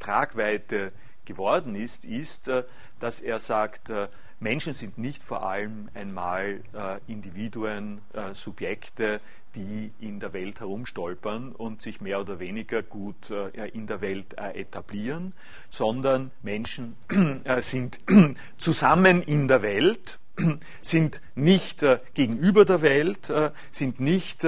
Tragweite 0.00 0.92
geworden 1.24 1.74
ist, 1.74 2.04
ist, 2.06 2.50
dass 2.98 3.20
er 3.20 3.40
sagt, 3.40 3.92
Menschen 4.40 4.72
sind 4.72 4.96
nicht 4.98 5.22
vor 5.22 5.46
allem 5.46 5.88
einmal 5.94 6.60
Individuen, 7.06 8.00
Subjekte, 8.32 9.20
die 9.54 9.92
in 10.00 10.20
der 10.20 10.32
Welt 10.32 10.60
herumstolpern 10.60 11.52
und 11.52 11.82
sich 11.82 12.00
mehr 12.00 12.20
oder 12.20 12.38
weniger 12.38 12.82
gut 12.82 13.30
äh, 13.30 13.68
in 13.68 13.86
der 13.86 14.00
Welt 14.00 14.34
äh, 14.38 14.60
etablieren, 14.60 15.32
sondern 15.70 16.30
Menschen 16.42 16.96
äh, 17.44 17.62
sind 17.62 18.00
zusammen 18.58 19.22
in 19.22 19.48
der 19.48 19.62
Welt, 19.62 20.18
sind 20.82 21.20
nicht 21.36 21.86
gegenüber 22.14 22.64
der 22.64 22.82
Welt, 22.82 23.32
sind 23.70 24.00
nicht 24.00 24.44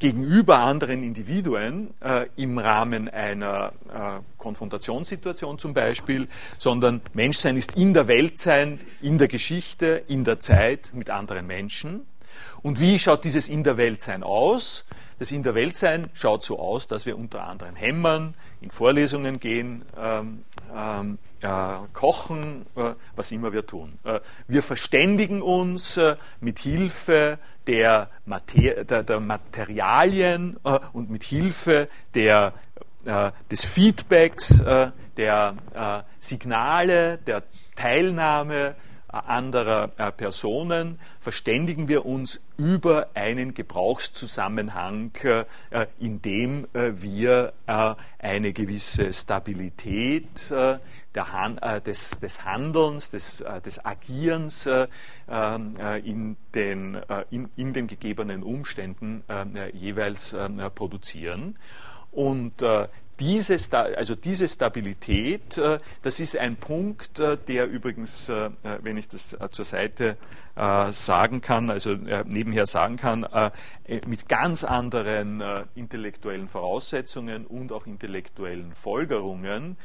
gegenüber 0.00 0.58
anderen 0.58 1.04
Individuen 1.04 1.94
im 2.34 2.58
Rahmen 2.58 3.08
einer 3.08 3.72
Konfrontationssituation 4.38 5.60
zum 5.60 5.72
Beispiel, 5.72 6.26
sondern 6.58 7.00
Menschsein 7.12 7.56
ist 7.56 7.76
in 7.76 7.94
der 7.94 8.08
Welt 8.08 8.40
sein, 8.40 8.80
in 9.00 9.18
der 9.18 9.28
Geschichte, 9.28 10.02
in 10.08 10.24
der 10.24 10.40
Zeit 10.40 10.90
mit 10.94 11.10
anderen 11.10 11.46
Menschen. 11.46 12.04
Und 12.62 12.80
wie 12.80 12.98
schaut 12.98 13.24
dieses 13.24 13.48
In 13.48 13.64
der 13.64 13.76
Weltsein 13.76 14.22
aus? 14.22 14.84
Das 15.18 15.32
In 15.32 15.42
der 15.42 15.56
Weltsein 15.56 16.10
schaut 16.12 16.44
so 16.44 16.60
aus, 16.60 16.86
dass 16.86 17.04
wir 17.04 17.18
unter 17.18 17.42
anderem 17.42 17.74
hämmern, 17.74 18.34
in 18.60 18.70
Vorlesungen 18.70 19.40
gehen, 19.40 19.84
ähm, 19.98 20.44
ähm, 20.74 21.18
äh, 21.40 21.48
kochen, 21.92 22.66
äh, 22.76 22.94
was 23.16 23.32
immer 23.32 23.52
wir 23.52 23.66
tun. 23.66 23.98
Äh, 24.04 24.20
wir 24.46 24.62
verständigen 24.62 25.42
uns 25.42 25.96
äh, 25.96 26.16
mit 26.40 26.60
Hilfe 26.60 27.38
der, 27.66 28.10
Mater 28.26 28.84
der, 28.84 29.02
der 29.02 29.18
Materialien 29.18 30.56
äh, 30.62 30.78
und 30.92 31.10
mit 31.10 31.24
Hilfe 31.24 31.88
der, 32.14 32.52
äh, 33.04 33.32
des 33.50 33.64
Feedbacks, 33.64 34.62
der 35.16 36.04
Signale, 36.20 37.18
der 37.18 37.42
Teilnahme, 37.74 38.76
anderer 39.08 39.90
äh, 39.96 40.12
Personen 40.12 40.98
verständigen 41.20 41.88
wir 41.88 42.04
uns 42.04 42.42
über 42.56 43.08
einen 43.14 43.54
Gebrauchszusammenhang, 43.54 45.12
äh, 45.22 45.44
in 45.98 46.20
dem 46.20 46.66
äh, 46.74 46.92
wir 46.96 47.52
eine 48.18 48.52
gewisse 48.52 49.12
Stabilität 49.12 50.50
des, 50.50 52.10
des, 52.20 52.44
Handelns, 52.44 53.10
des, 53.10 53.44
des 53.64 53.84
Agierens 53.84 54.68
in 56.04 56.36
den, 56.54 56.98
in, 57.30 57.48
in 57.56 57.72
den 57.72 57.86
gegebenen 57.86 58.42
Umständen 58.42 59.22
jeweils 59.72 60.36
produzieren. 60.74 61.56
Und 62.10 62.62
diese, 63.20 63.56
also 63.96 64.14
diese 64.14 64.46
Stabilität, 64.48 65.58
äh, 65.58 65.78
das 66.02 66.20
ist 66.20 66.36
ein 66.36 66.56
Punkt, 66.56 67.18
äh, 67.18 67.36
der 67.36 67.68
übrigens, 67.68 68.28
äh, 68.28 68.50
wenn 68.82 68.96
ich 68.96 69.08
das 69.08 69.36
zur 69.50 69.64
Seite 69.64 70.16
sagen 70.90 71.40
kann, 71.40 71.70
also 71.70 71.94
nebenher 72.24 72.66
sagen 72.66 72.96
kann, 72.96 73.24
mit 74.06 74.28
ganz 74.28 74.64
anderen 74.64 75.40
intellektuellen 75.76 76.48
Voraussetzungen 76.48 77.46
und 77.46 77.70
auch 77.70 77.86
intellektuellen 77.86 78.72
Folgerungen 78.72 79.76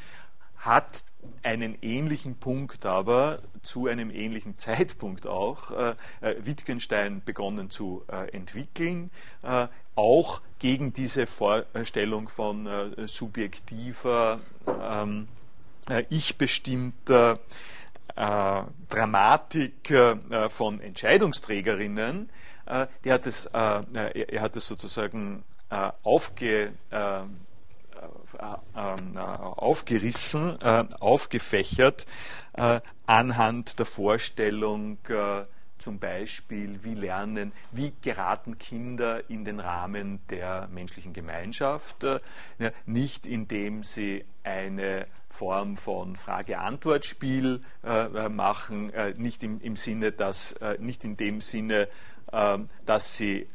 hat 0.63 1.03
einen 1.43 1.77
ähnlichen 1.81 2.35
Punkt 2.35 2.85
aber 2.85 3.39
zu 3.63 3.87
einem 3.87 4.09
ähnlichen 4.09 4.57
Zeitpunkt 4.57 5.27
auch 5.27 5.71
äh, 5.71 5.95
Wittgenstein 6.39 7.21
begonnen 7.23 7.69
zu 7.69 8.03
äh, 8.07 8.29
entwickeln, 8.31 9.11
äh, 9.41 9.67
auch 9.95 10.41
gegen 10.59 10.93
diese 10.93 11.27
Vorstellung 11.27 12.29
von 12.29 12.67
äh, 12.67 13.07
subjektiver, 13.07 14.39
ähm, 14.67 15.27
äh, 15.89 16.03
ich-bestimmter 16.09 17.39
äh, 18.15 18.63
Dramatik 18.89 19.91
äh, 19.91 20.49
von 20.49 20.79
Entscheidungsträgerinnen. 20.79 22.29
Äh, 22.65 22.87
der 23.03 23.13
hat 23.13 23.27
es, 23.27 23.47
äh, 23.47 24.25
er 24.33 24.41
hat 24.41 24.55
es 24.55 24.67
sozusagen 24.67 25.43
aufge, 26.03 26.71
ähm, 28.75 29.17
aufgerissen, 29.17 30.61
aufgefächert 30.61 32.05
anhand 33.05 33.79
der 33.79 33.85
Vorstellung 33.85 34.97
zum 35.83 35.99
Beispiel, 35.99 36.79
wie 36.83 36.93
lernen, 36.93 37.51
wie 37.73 37.91
geraten 38.01 38.57
Kinder 38.57 39.29
in 39.29 39.43
den 39.43 39.59
Rahmen 39.59 40.21
der 40.29 40.69
menschlichen 40.71 41.11
Gemeinschaft, 41.11 42.05
äh, 42.05 42.21
nicht 42.85 43.25
indem 43.25 43.83
sie 43.83 44.23
eine 44.43 45.07
Form 45.27 45.75
von 45.75 46.15
Frage-Antwort-Spiel 46.15 47.61
äh, 47.83 48.05
äh, 48.05 48.29
machen, 48.29 48.93
nicht 49.17 49.43
im, 49.43 49.75
Sinne, 49.75 50.13
dass, 50.13 50.55
nicht 50.79 51.03
in 51.03 51.17
dem 51.17 51.41
Sinne, 51.41 51.89
ähm, 52.31 52.69
dass 52.85 53.17
sie 53.17 53.47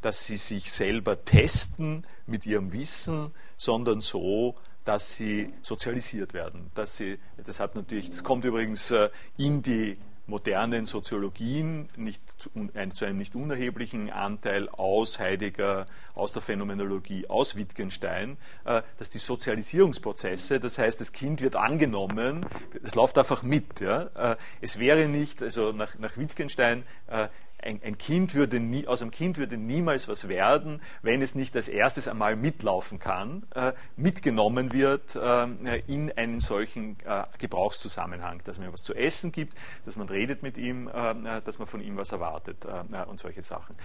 dass 0.00 0.24
sie 0.24 0.36
sich 0.38 0.72
selber 0.72 1.24
testen 1.24 2.06
mit 2.26 2.46
ihrem 2.46 2.72
Wissen, 2.72 3.34
sondern 3.60 4.00
so, 4.00 4.54
dass 4.84 5.14
sie 5.14 5.52
sozialisiert 5.60 6.32
werden. 6.32 6.70
Dass 6.74 6.96
sie, 6.96 7.18
das 7.44 7.60
hat 7.60 7.74
natürlich, 7.76 8.08
das 8.08 8.24
kommt 8.24 8.46
übrigens 8.46 8.94
in 9.36 9.62
die 9.62 9.98
modernen 10.30 10.86
Soziologien 10.86 11.90
nicht 11.96 12.22
zu, 12.40 12.48
zu, 12.94 13.04
einem 13.04 13.18
nicht 13.18 13.34
unerheblichen 13.34 14.10
Anteil 14.10 14.68
aus 14.70 15.18
Heidegger, 15.18 15.84
aus 16.14 16.32
der 16.32 16.40
Phänomenologie, 16.40 17.26
aus 17.28 17.56
Wittgenstein, 17.56 18.38
äh, 18.64 18.80
dass 18.98 19.10
die 19.10 19.18
Sozialisierungsprozesse, 19.18 20.58
das 20.58 20.78
heißt, 20.78 21.00
das 21.00 21.12
Kind 21.12 21.42
wird 21.42 21.56
angenommen, 21.56 22.46
es 22.82 22.94
läuft 22.94 23.18
einfach 23.18 23.42
mit. 23.42 23.80
Ja? 23.80 24.04
Äh, 24.14 24.36
es 24.62 24.78
wäre 24.78 25.08
nicht, 25.08 25.42
also 25.42 25.72
nach, 25.72 25.98
nach 25.98 26.16
Wittgenstein, 26.16 26.84
äh, 27.08 27.28
ein, 27.62 27.80
ein, 27.82 27.98
Kind 27.98 28.34
würde 28.34 28.60
nie, 28.60 28.86
aus 28.86 29.02
einem 29.02 29.10
Kind 29.10 29.38
würde 29.38 29.56
niemals 29.56 30.08
was 30.08 30.28
werden, 30.28 30.80
wenn 31.02 31.22
es 31.22 31.34
nicht 31.34 31.56
als 31.56 31.68
erstes 31.68 32.08
einmal 32.08 32.36
mitlaufen 32.36 32.98
kann, 32.98 33.44
äh, 33.54 33.72
mitgenommen 33.96 34.72
wird 34.72 35.16
äh, 35.16 35.80
in 35.86 36.12
einen 36.12 36.40
solchen 36.40 36.96
äh, 37.04 37.24
Gebrauchszusammenhang, 37.38 38.42
dass 38.44 38.58
man 38.58 38.68
ihm 38.68 38.72
was 38.72 38.82
zu 38.82 38.94
essen 38.94 39.32
gibt, 39.32 39.56
dass 39.84 39.96
man 39.96 40.08
redet 40.08 40.42
mit 40.42 40.58
ihm, 40.58 40.88
äh, 40.88 41.10
äh, 41.10 41.42
dass 41.42 41.58
man 41.58 41.66
von 41.66 41.80
ihm 41.80 41.96
was 41.96 42.12
erwartet 42.12 42.64
äh, 42.64 43.04
und 43.04 43.20
solche 43.20 43.42
Sachen. 43.42 43.76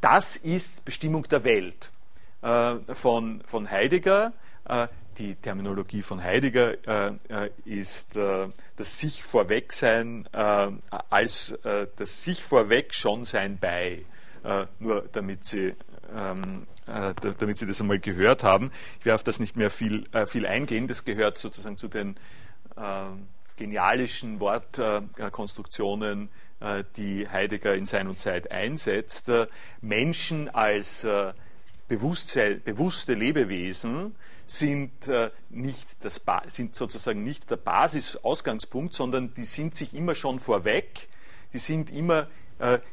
Das 0.00 0.36
ist 0.36 0.84
Bestimmung 0.84 1.24
der 1.24 1.44
Welt 1.44 1.90
von, 2.92 3.42
von 3.46 3.70
Heidegger 3.70 4.34
die 5.18 5.34
Terminologie 5.36 6.02
von 6.02 6.22
Heidegger 6.22 6.76
äh, 6.86 7.12
äh, 7.28 7.50
ist 7.64 8.16
äh, 8.16 8.48
das 8.76 8.98
sich 8.98 9.22
vorwegsein 9.22 10.28
äh, 10.32 10.68
als 11.10 11.52
äh, 11.64 11.86
das 11.96 12.24
sich 12.24 12.42
vorweg 12.44 12.92
schon 12.94 13.24
sein 13.24 13.58
bei, 13.58 14.04
äh, 14.44 14.66
nur 14.78 15.08
damit 15.12 15.44
Sie 15.44 15.74
ähm, 16.14 16.66
äh, 16.86 17.14
damit 17.38 17.58
Sie 17.58 17.66
das 17.66 17.80
einmal 17.80 17.98
gehört 17.98 18.44
haben. 18.44 18.70
Ich 19.00 19.06
werde 19.06 19.16
auf 19.16 19.24
das 19.24 19.40
nicht 19.40 19.56
mehr 19.56 19.70
viel, 19.70 20.04
äh, 20.12 20.26
viel 20.26 20.46
eingehen. 20.46 20.86
Das 20.86 21.04
gehört 21.04 21.38
sozusagen 21.38 21.76
zu 21.76 21.88
den 21.88 22.16
genialischen 23.56 24.38
Wortkonstruktionen, 24.38 26.28
äh, 26.60 26.84
die 26.96 27.26
Heidegger 27.26 27.74
in 27.74 27.86
Sein 27.86 28.06
und 28.06 28.20
Zeit 28.20 28.50
einsetzt. 28.50 29.32
Menschen 29.80 30.50
als 30.50 31.06
bewusste 31.88 33.14
Lebewesen 33.14 34.14
sind, 34.46 35.10
nicht 35.50 36.04
das, 36.04 36.20
sind 36.46 36.74
sozusagen 36.74 37.24
nicht 37.24 37.50
der 37.50 37.56
Basisausgangspunkt, 37.56 38.94
sondern 38.94 39.34
die 39.34 39.44
sind 39.44 39.74
sich 39.74 39.94
immer 39.94 40.14
schon 40.14 40.38
vorweg, 40.38 41.08
die 41.52 41.58
sind 41.58 41.90
immer, 41.90 42.28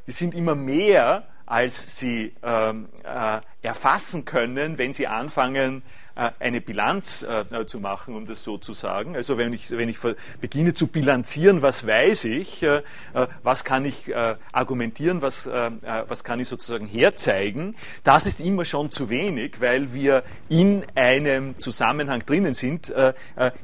die 0.08 0.12
sind 0.12 0.34
immer 0.36 0.56
mehr 0.56 1.28
als 1.46 2.00
sie 2.00 2.34
ähm, 2.42 2.90
äh, 3.04 3.42
erfassen 3.62 4.26
können, 4.26 4.78
wenn 4.78 4.94
sie 4.94 5.08
anfangen, 5.08 5.80
äh, 5.80 6.03
eine 6.16 6.62
Bilanz 6.62 7.24
äh, 7.24 7.66
zu 7.66 7.80
machen, 7.80 8.16
um 8.16 8.26
das 8.26 8.44
so 8.44 8.58
zu 8.58 8.74
sagen. 8.74 9.16
Also 9.16 9.38
wenn 9.38 9.52
ich, 9.54 9.72
wenn 9.72 9.90
ich 9.90 9.98
beginne 10.42 10.74
zu 10.74 10.88
bilanzieren, 10.88 11.62
was 11.62 11.88
weiß 11.88 12.26
ich, 12.26 12.64
äh, 12.64 12.82
äh 13.14 13.28
was 13.42 13.64
kann 13.64 13.86
ich 13.86 14.10
äh, 14.10 14.36
argumentieren, 14.52 15.22
was, 15.22 15.48
was 15.48 16.24
kann 16.24 16.40
ich 16.40 16.48
sozusagen 16.48 16.88
herzeigen, 16.88 17.76
das 18.04 18.26
ist 18.26 18.40
immer 18.40 18.66
schon 18.66 18.92
zu 18.92 19.10
wenig, 19.10 19.60
weil 19.60 19.94
wir 19.94 20.24
in 20.50 20.84
einem 20.96 21.60
Zusammenhang 21.60 22.26
drinnen 22.26 22.54
sind, 22.54 22.94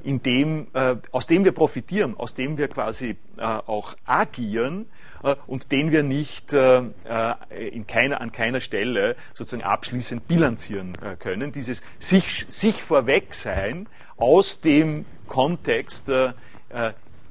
in 0.03 0.21
dem, 0.21 0.67
aus 1.11 1.27
dem 1.27 1.45
wir 1.45 1.51
profitieren, 1.51 2.15
aus 2.17 2.33
dem 2.33 2.57
wir 2.57 2.67
quasi 2.67 3.17
auch 3.37 3.95
agieren 4.05 4.85
äh, 4.85 4.98
und 5.47 5.71
den 5.71 5.91
wir 5.91 6.03
nicht 6.03 6.53
äh, 6.53 6.79
äh, 6.79 7.67
in 7.69 7.87
keiner, 7.87 8.21
an 8.21 8.31
keiner 8.31 8.61
Stelle 8.61 9.15
sozusagen 9.33 9.63
abschließend 9.63 10.27
bilanzieren 10.27 10.97
können. 11.19 11.51
Dieses 11.51 11.81
sich, 11.99 12.45
sich 12.49 12.81
Vorwegsein 12.83 13.87
aus 14.17 14.61
dem 14.61 15.05
Kontext 15.27 16.09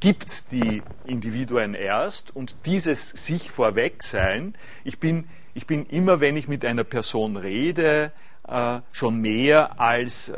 gibt 0.01 0.53
die 0.53 0.83
Individuen 1.07 1.75
erst 1.75 2.35
und 2.35 2.57
dieses 2.67 3.11
sich 3.11 3.51
Vorwegsein, 3.51 4.55
ich 4.85 4.99
bin, 4.99 5.29
ich 5.55 5.67
bin 5.67 5.87
immer, 5.87 6.21
wenn 6.21 6.37
ich 6.37 6.49
mit 6.49 6.65
einer 6.65 6.85
Person 6.85 7.37
rede, 7.37 8.13
schon 8.93 9.21
mehr 9.21 9.81
als 9.81 10.33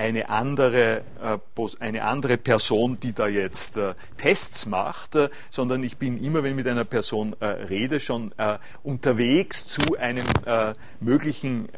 eine 0.00 0.28
andere, 0.30 1.02
äh, 1.22 1.38
eine 1.80 2.04
andere 2.04 2.36
Person, 2.38 2.98
die 3.00 3.12
da 3.12 3.28
jetzt 3.28 3.76
äh, 3.76 3.94
Tests 4.16 4.66
macht, 4.66 5.14
äh, 5.14 5.28
sondern 5.50 5.84
ich 5.84 5.98
bin 5.98 6.22
immer, 6.22 6.42
wenn 6.42 6.50
ich 6.50 6.56
mit 6.56 6.68
einer 6.68 6.84
Person 6.84 7.34
rede, 7.40 8.00
schon 8.00 8.32
unterwegs 8.82 9.66
zu 9.66 9.96
einem 9.98 10.24
möglichen 11.00 11.68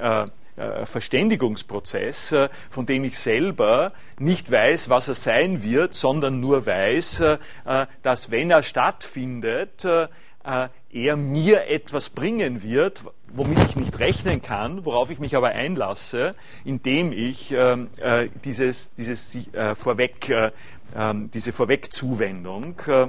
Verständigungsprozess, 0.85 2.35
von 2.71 2.87
dem 2.87 3.05
ich 3.05 3.19
selber 3.19 3.93
nicht 4.19 4.51
weiß, 4.51 4.89
was 4.89 5.09
er 5.09 5.15
sein 5.15 5.63
wird, 5.63 5.95
sondern 5.95 6.41
nur 6.41 6.67
weiß, 6.67 7.23
dass 8.03 8.31
wenn 8.31 8.51
er 8.51 8.63
stattfindet, 8.63 9.85
er 9.85 11.17
mir 11.17 11.67
etwas 11.69 12.11
bringen 12.11 12.63
wird, 12.63 13.05
womit 13.35 13.59
ich 13.65 13.77
nicht 13.77 13.99
rechnen 13.99 14.43
kann, 14.43 14.85
worauf 14.85 15.11
ich 15.11 15.19
mich 15.19 15.37
aber 15.37 15.49
einlasse, 15.49 16.35
indem 16.65 17.13
ich 17.13 17.53
ähm, 17.53 17.89
äh, 18.01 18.29
dieses, 18.45 18.95
dieses 18.95 19.35
äh, 19.53 19.75
Vorweg, 19.75 20.29
äh, 20.29 20.53
ähm, 20.97 21.31
diese 21.33 21.53
Vorwegzuwendung 21.53 22.81
äh, 22.87 23.07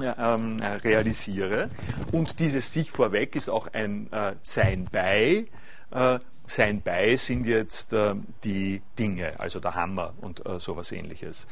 ähm, 0.00 0.56
realisiere. 0.60 1.70
Und 2.12 2.40
dieses 2.40 2.72
sich 2.72 2.90
vorweg 2.90 3.36
ist 3.36 3.48
auch 3.48 3.68
ein 3.72 4.12
äh, 4.12 4.34
Sein 4.42 4.88
bei. 4.90 5.46
Äh, 5.92 6.18
sein 6.46 6.82
bei 6.82 7.16
sind 7.16 7.46
jetzt 7.46 7.96
die 8.44 8.82
Dinge, 8.98 9.40
also 9.40 9.60
der 9.60 9.76
Hammer 9.76 10.12
und 10.20 10.42
sowas 10.58 10.92
ähnliches. 10.92 11.46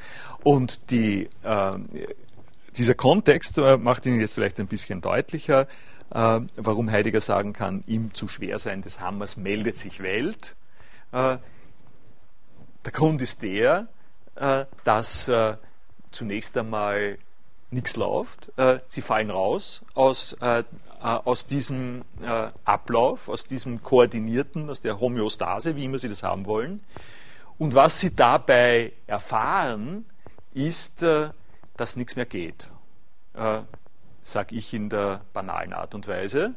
Und 0.44 0.90
die 0.90 1.30
dieser 2.76 2.94
Kontext 2.94 3.56
macht 3.78 4.04
Ihnen 4.04 4.20
jetzt 4.20 4.34
vielleicht 4.34 4.60
ein 4.60 4.66
bisschen 4.66 5.00
deutlicher, 5.00 5.66
äh, 6.12 6.40
warum 6.56 6.90
Heidegger 6.90 7.20
sagen 7.20 7.52
kann, 7.52 7.84
ihm 7.86 8.12
zu 8.12 8.28
schwer 8.28 8.58
sein 8.58 8.82
des 8.82 9.00
Hammers 9.00 9.36
meldet 9.36 9.78
sich 9.78 10.02
Welt. 10.02 10.54
Äh, 11.12 11.38
der 12.84 12.92
Grund 12.92 13.22
ist 13.22 13.42
der, 13.42 13.86
äh, 14.34 14.66
dass 14.84 15.30
zunächst 16.10 16.58
einmal 16.58 17.16
nichts 17.70 17.96
läuft. 17.96 18.52
sie 18.88 19.00
fallen 19.00 19.30
raus 19.30 19.82
aus, 19.94 20.36
aus 21.00 21.46
diesem 21.46 22.04
Ablauf, 22.66 23.30
aus 23.30 23.44
diesem 23.44 23.82
koordinierten, 23.82 24.68
aus 24.68 24.82
der 24.82 25.00
Homöostase, 25.00 25.74
wie 25.74 25.86
immer 25.86 25.98
Sie 25.98 26.08
das 26.08 26.22
haben 26.22 26.44
wollen. 26.44 26.82
Und 27.56 27.74
was 27.74 27.98
Sie 28.00 28.14
dabei 28.14 28.92
erfahren, 29.06 30.04
ist, 30.52 31.02
dass 31.76 31.96
nichts 31.96 32.14
mehr 32.14 32.26
geht 32.26 32.68
sage 34.22 34.54
ich 34.54 34.72
in 34.72 34.88
der 34.88 35.20
banalen 35.32 35.72
Art 35.72 35.94
und 35.94 36.08
Weise. 36.08 36.54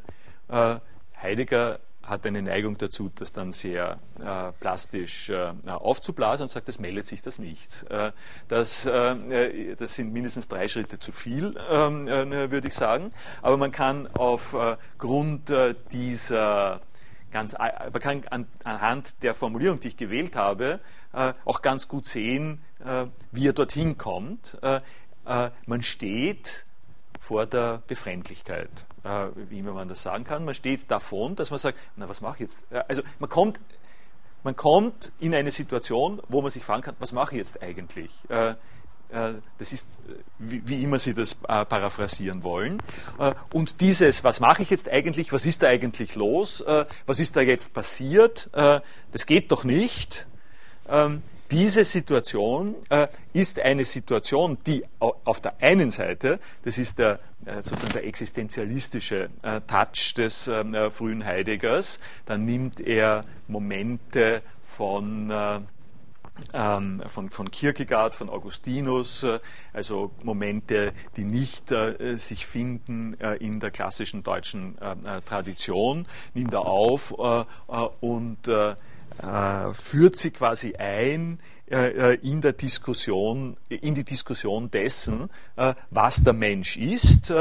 Äh, 0.47 0.77
Heidegger 1.21 1.79
hat 2.05 2.25
eine 2.25 2.41
Neigung 2.41 2.77
dazu, 2.77 3.11
das 3.13 3.33
dann 3.33 3.51
sehr 3.51 3.99
äh, 4.19 4.51
plastisch 4.59 5.29
äh, 5.29 5.53
aufzublasen 5.67 6.43
und 6.43 6.49
sagt, 6.49 6.67
das 6.67 6.79
meldet 6.79 7.07
sich 7.07 7.21
das 7.21 7.39
nichts. 7.39 7.83
Äh, 7.83 8.11
das, 8.47 8.85
äh, 8.85 9.75
das 9.75 9.95
sind 9.95 10.13
mindestens 10.13 10.47
drei 10.47 10.67
Schritte 10.67 10.99
zu 10.99 11.11
viel, 11.11 11.55
ähm, 11.69 12.07
äh, 12.07 12.51
würde 12.51 12.67
ich 12.67 12.75
sagen. 12.75 13.11
Aber 13.41 13.57
man 13.57 13.71
kann 13.71 14.07
aufgrund 14.13 15.51
dieser 15.91 16.81
ganz, 17.31 17.53
man 17.57 18.01
kann 18.01 18.23
an, 18.29 18.47
anhand 18.63 19.23
der 19.23 19.33
Formulierung, 19.33 19.79
die 19.79 19.89
ich 19.89 19.97
gewählt 19.97 20.35
habe, 20.35 20.79
auch 21.45 21.61
ganz 21.61 21.87
gut 21.87 22.05
sehen, 22.05 22.61
wie 23.31 23.47
er 23.47 23.53
dorthin 23.53 23.97
kommt. 23.97 24.57
man 25.65 25.81
steht 25.81 26.64
vor 27.25 27.47
der 27.47 27.81
Befremdlichkeit, 27.87 28.69
äh, 29.03 29.27
wie 29.49 29.59
immer 29.59 29.73
man 29.73 29.87
das 29.87 30.03
sagen 30.03 30.23
kann. 30.25 30.45
Man 30.45 30.53
steht 30.53 30.91
davon, 30.91 31.35
dass 31.35 31.49
man 31.49 31.57
sagt, 31.57 31.79
na 31.95 32.07
was 32.07 32.21
mache 32.21 32.35
ich 32.35 32.41
jetzt? 32.41 32.59
Äh, 32.69 32.83
also 32.87 33.01
man 33.17 33.29
kommt, 33.29 33.59
man 34.43 34.55
kommt 34.55 35.11
in 35.19 35.33
eine 35.33 35.49
Situation, 35.49 36.21
wo 36.29 36.43
man 36.43 36.51
sich 36.51 36.63
fragen 36.63 36.83
kann, 36.83 36.95
was 36.99 37.13
mache 37.13 37.31
ich 37.31 37.39
jetzt 37.39 37.63
eigentlich? 37.63 38.11
Äh, 38.29 38.49
äh 38.49 38.55
das 39.57 39.73
ist, 39.73 39.87
äh, 40.07 40.13
wie, 40.37 40.67
wie, 40.67 40.83
immer 40.83 40.99
Sie 40.99 41.15
das 41.15 41.33
äh, 41.47 41.65
paraphrasieren 41.65 42.43
wollen. 42.43 42.79
Und 43.51 43.81
dieses, 43.81 44.23
was 44.23 44.39
mache 44.39 44.61
ich 44.61 44.69
jetzt 44.69 44.87
eigentlich, 44.87 45.33
was 45.33 45.47
ist 45.47 45.63
da 45.63 45.67
eigentlich 45.67 46.13
los, 46.13 46.63
was 47.07 47.19
ist 47.19 47.35
da 47.35 47.41
jetzt 47.41 47.73
passiert, 47.73 48.49
das 48.53 49.25
geht 49.25 49.51
doch 49.51 49.63
nicht. 49.63 50.27
Ähm, 50.87 51.23
diese 51.51 51.83
Situation 51.83 52.75
äh, 52.89 53.07
ist 53.33 53.59
eine 53.59 53.85
Situation, 53.85 54.57
die 54.65 54.83
auf 54.99 55.41
der 55.41 55.61
einen 55.61 55.91
Seite, 55.91 56.39
das 56.63 56.77
ist 56.77 56.97
der, 56.97 57.19
äh, 57.45 57.61
sozusagen 57.61 57.93
der 57.93 58.05
existenzialistische 58.05 59.29
äh, 59.43 59.61
Touch 59.61 60.13
des 60.15 60.47
ähm, 60.47 60.73
äh, 60.73 60.89
frühen 60.89 61.23
Heideggers, 61.23 61.99
dann 62.25 62.45
nimmt 62.45 62.79
er 62.79 63.25
Momente 63.47 64.41
von 64.63 65.29
äh, 65.29 65.59
ähm, 66.53 67.01
von, 67.07 67.29
von 67.29 67.49
Kierkegaard, 67.49 68.15
von 68.15 68.29
Augustinus, 68.29 69.23
äh, 69.23 69.39
also 69.73 70.11
Momente, 70.23 70.93
die 71.15 71.23
nicht 71.23 71.71
äh, 71.71 72.17
sich 72.17 72.45
finden 72.45 73.19
äh, 73.19 73.35
in 73.35 73.59
der 73.59 73.71
klassischen 73.71 74.23
deutschen 74.23 74.75
Tradition, 75.25 76.07
nimmt 76.33 76.53
er 76.53 76.65
auf 76.65 77.13
und 78.01 78.47
äh, 79.21 79.73
führt 79.73 80.15
sie 80.15 80.31
quasi 80.31 80.75
ein 80.75 81.39
in 81.67 82.41
der 82.41 82.53
Diskussion, 82.53 83.57
in 83.69 83.95
die 83.95 84.03
Diskussion 84.03 84.69
dessen, 84.69 85.29
was 85.89 86.23
der 86.23 86.33
Mensch 86.33 86.77
ist. 86.77 87.33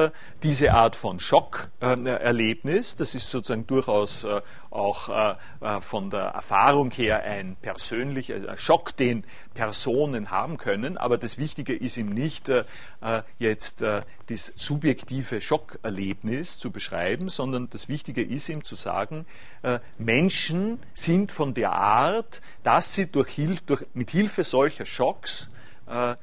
Diese 0.43 0.73
Art 0.73 0.97
von 0.97 1.21
Schockerlebnis, 1.21 2.97
das 2.97 3.15
ist 3.15 3.31
sozusagen 3.31 3.67
durchaus 3.67 4.27
auch 4.75 5.09
äh, 5.09 5.37
äh, 5.61 5.81
von 5.81 6.11
der 6.11 6.21
Erfahrung 6.21 6.91
her 6.91 7.23
ein 7.23 7.57
persönlicher 7.57 8.59
Schock, 8.59 8.97
den 8.97 9.25
Personen 9.55 10.31
haben 10.31 10.59
können. 10.59 10.99
Aber 10.99 11.17
das 11.17 11.39
Wichtige 11.39 11.75
ist 11.75 11.97
ihm 11.97 12.11
nicht 12.11 12.49
äh, 12.49 12.65
äh 13.01 13.23
jetzt 13.39 13.83
äh, 13.83 14.03
das 14.27 14.53
subjektive 14.57 15.41
Schockerlebnis 15.41 16.59
zu 16.59 16.71
beschreiben, 16.71 17.29
sondern 17.29 17.71
das 17.71 17.89
Wichtige 17.89 18.23
ist 18.23 18.49
ihm 18.49 18.65
zu 18.65 18.75
sagen, 18.75 19.27
äh, 19.63 19.79
Menschen 19.99 20.81
sind 20.93 21.31
von 21.31 21.55
der 21.55 21.73
Art, 21.73 22.41
dass 22.63 22.95
sie 22.95 23.07
durch, 23.07 23.37
durch, 23.67 23.87
mit 23.95 24.11
Hilfe 24.14 24.44
solcher 24.44 24.87
Schocks 24.87 25.50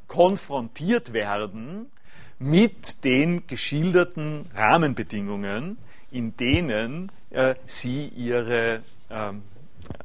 konfrontiert 0.08 1.14
werden 1.14 1.92
mit 2.40 3.04
den 3.04 3.46
geschilderten 3.46 4.50
Rahmenbedingungen, 4.56 5.78
in 6.10 6.36
denen 6.36 7.12
äh, 7.30 7.56
sie 7.66 8.08
ihre 8.08 8.82
ähm, 9.10 9.44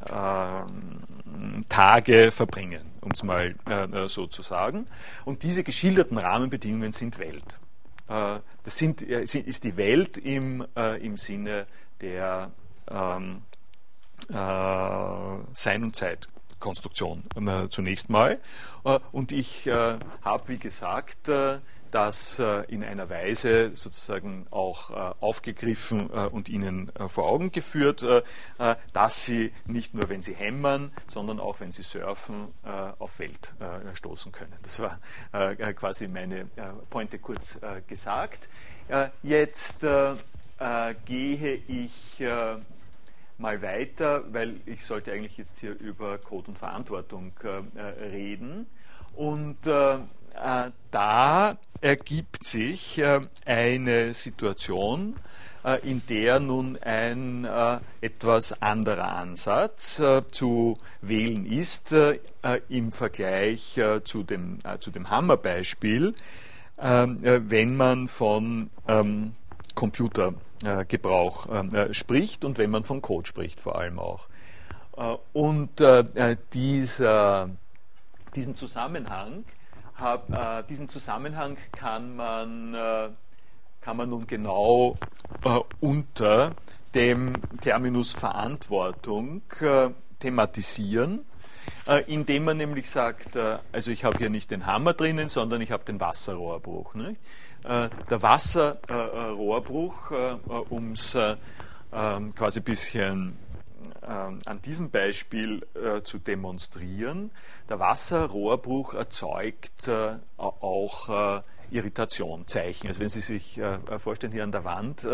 äh, 0.05 1.63
Tage 1.69 2.31
verbringen, 2.31 2.83
um 3.01 3.11
es 3.13 3.23
mal 3.23 3.55
äh, 3.67 4.09
so 4.09 4.27
zu 4.27 4.43
sagen. 4.43 4.87
Und 5.25 5.43
diese 5.43 5.65
geschilderten 5.65 6.19
Rahmenbedingungen 6.19 6.93
sind 6.93 7.19
Welt. 7.19 7.59
Äh, 8.09 8.39
das 8.63 8.77
sind, 8.77 9.01
äh, 9.03 9.23
ist 9.23 9.65
die 9.65 9.77
Welt 9.77 10.19
im, 10.19 10.67
äh, 10.77 11.05
im 11.05 11.17
Sinne 11.17 11.67
der, 12.01 12.51
ähm, 12.91 13.43
Sein 14.29 15.85
und 15.85 15.95
Zeitkonstruktion 16.59 17.25
zunächst 17.71 18.11
mal. 18.11 18.41
und 19.13 19.33
ich 19.33 19.67
habe, 19.67 20.49
wie 20.49 20.59
gesagt, 20.59 21.29
das 21.91 22.39
äh, 22.39 22.63
in 22.69 22.85
einer 22.85 23.09
Weise 23.09 23.75
sozusagen 23.75 24.47
auch 24.51 24.91
äh, 24.91 25.15
aufgegriffen 25.21 26.11
äh, 26.13 26.27
und 26.27 26.49
Ihnen 26.49 26.93
vor 27.09 27.27
Augen 27.27 27.53
geführt, 27.53 28.05
dass 28.93 29.25
Sie 29.25 29.53
nicht 29.67 29.95
nur, 29.95 30.09
wenn 30.09 30.23
Sie 30.23 30.35
hämmern, 30.35 30.93
sondern 31.09 31.41
auch, 31.41 31.61
wenn 31.61 31.73
Sie 31.73 31.83
surfen, 31.83 32.49
auf 32.99 33.19
Welt 33.19 33.55
stoßen 33.95 34.33
können. 34.33 34.53
Das 34.63 34.81
war 34.81 34.99
quasi 35.75 36.09
meine 36.09 36.47
Pointe 36.91 37.19
kurz 37.19 37.59
gesagt. 37.87 38.49
Jetzt 39.23 39.81
gehe 41.05 41.55
ich 41.69 42.25
mal 43.39 43.63
weiter, 43.63 44.25
weil 44.33 44.61
ich 44.67 44.85
sollte 44.85 45.13
eigentlich 45.13 45.37
jetzt 45.37 45.59
hier 45.59 45.79
über 45.79 46.19
Code 46.19 46.49
und 46.49 46.59
Verantwortung 46.59 47.33
reden. 48.01 48.67
Und 49.15 49.67
äh, 50.37 50.71
da 50.91 51.57
ergibt 51.81 52.45
sich 52.45 52.99
äh, 52.99 53.21
eine 53.47 54.13
Situation, 54.13 55.17
äh, 55.65 55.81
in 55.89 56.03
der 56.09 56.41
nun 56.41 56.77
ein 56.83 57.47
etwas 58.01 58.61
anderer 58.63 59.13
Ansatz 59.17 60.03
zu 60.31 60.79
wählen 61.01 61.47
ist 61.47 61.95
im 62.69 62.93
Vergleich 62.93 63.81
zu 64.05 64.23
dem, 64.23 64.59
zu 64.81 64.91
dem 64.91 65.11
Hammerbeispiel, 65.11 66.15
wenn 66.77 67.77
man 67.77 68.09
von 68.09 68.71
ähm, 68.87 69.33
Computergebrauch 70.61 71.49
spricht 71.93 72.45
und 72.45 72.59
wenn 72.59 72.71
man 72.71 72.85
von 72.85 73.03
Code 73.03 73.27
spricht 73.27 73.61
vor 73.61 73.79
allem 73.79 73.99
auch. 73.99 74.29
Und 75.33 75.83
dieser, 76.53 77.51
diesen 78.35 78.55
Zusammenhang 78.55 79.45
äh, 79.99 80.63
diesen 80.69 80.89
Zusammenhang 80.89 81.57
kann 81.73 82.17
man, 82.17 82.75
äh, 82.75 83.09
kann 83.81 83.97
man 83.97 84.11
nun 84.11 84.27
genau 84.27 84.95
äh, 85.45 85.61
unter 85.81 86.53
dem 86.95 87.35
Terminus 87.61 88.13
Verantwortung 88.13 89.43
äh, 89.61 89.91
thematisieren, 90.19 91.25
äh, 91.87 92.03
indem 92.07 92.45
man 92.45 92.57
nämlich 92.59 92.91
sagt, 92.91 93.37
äh, 93.37 93.59
also 93.73 93.91
ich 93.91 94.05
habe 94.05 94.19
hier 94.19 94.31
nicht 94.31 94.51
den 94.51 94.67
Hammer 94.67 94.93
drinnen, 94.93 95.29
sondern 95.29 95.61
ich 95.61 95.73
habe 95.73 95.85
den 95.85 96.01
Wasserrohrbruch. 96.01 96.95
Nicht? 96.95 97.21
Der 97.67 98.23
Wasserrohrbruch, 98.23 100.13
um 100.71 100.93
es 100.93 101.17
ähm, 101.93 102.35
quasi 102.35 102.61
ein 102.61 102.65
bisschen 102.65 103.39
ähm, 104.07 104.39
an 104.45 104.63
diesem 104.63 104.91
Beispiel 104.91 105.67
äh, 105.75 106.03
zu 106.03 106.19
demonstrieren. 106.19 107.31
Der 107.69 107.79
Wasserrohrbruch 107.81 108.95
erzeugt 108.95 109.89
äh, 109.89 110.17
auch 110.37 111.39
äh, 111.39 111.43
Irritation, 111.71 112.47
Zeichen. 112.47 112.87
Also 112.87 113.01
wenn 113.01 113.09
Sie 113.09 113.21
sich 113.21 113.61
vorstellen, 113.99 114.33
hier 114.33 114.45
an 114.45 114.53
der 114.53 114.63
Wand 114.63 115.05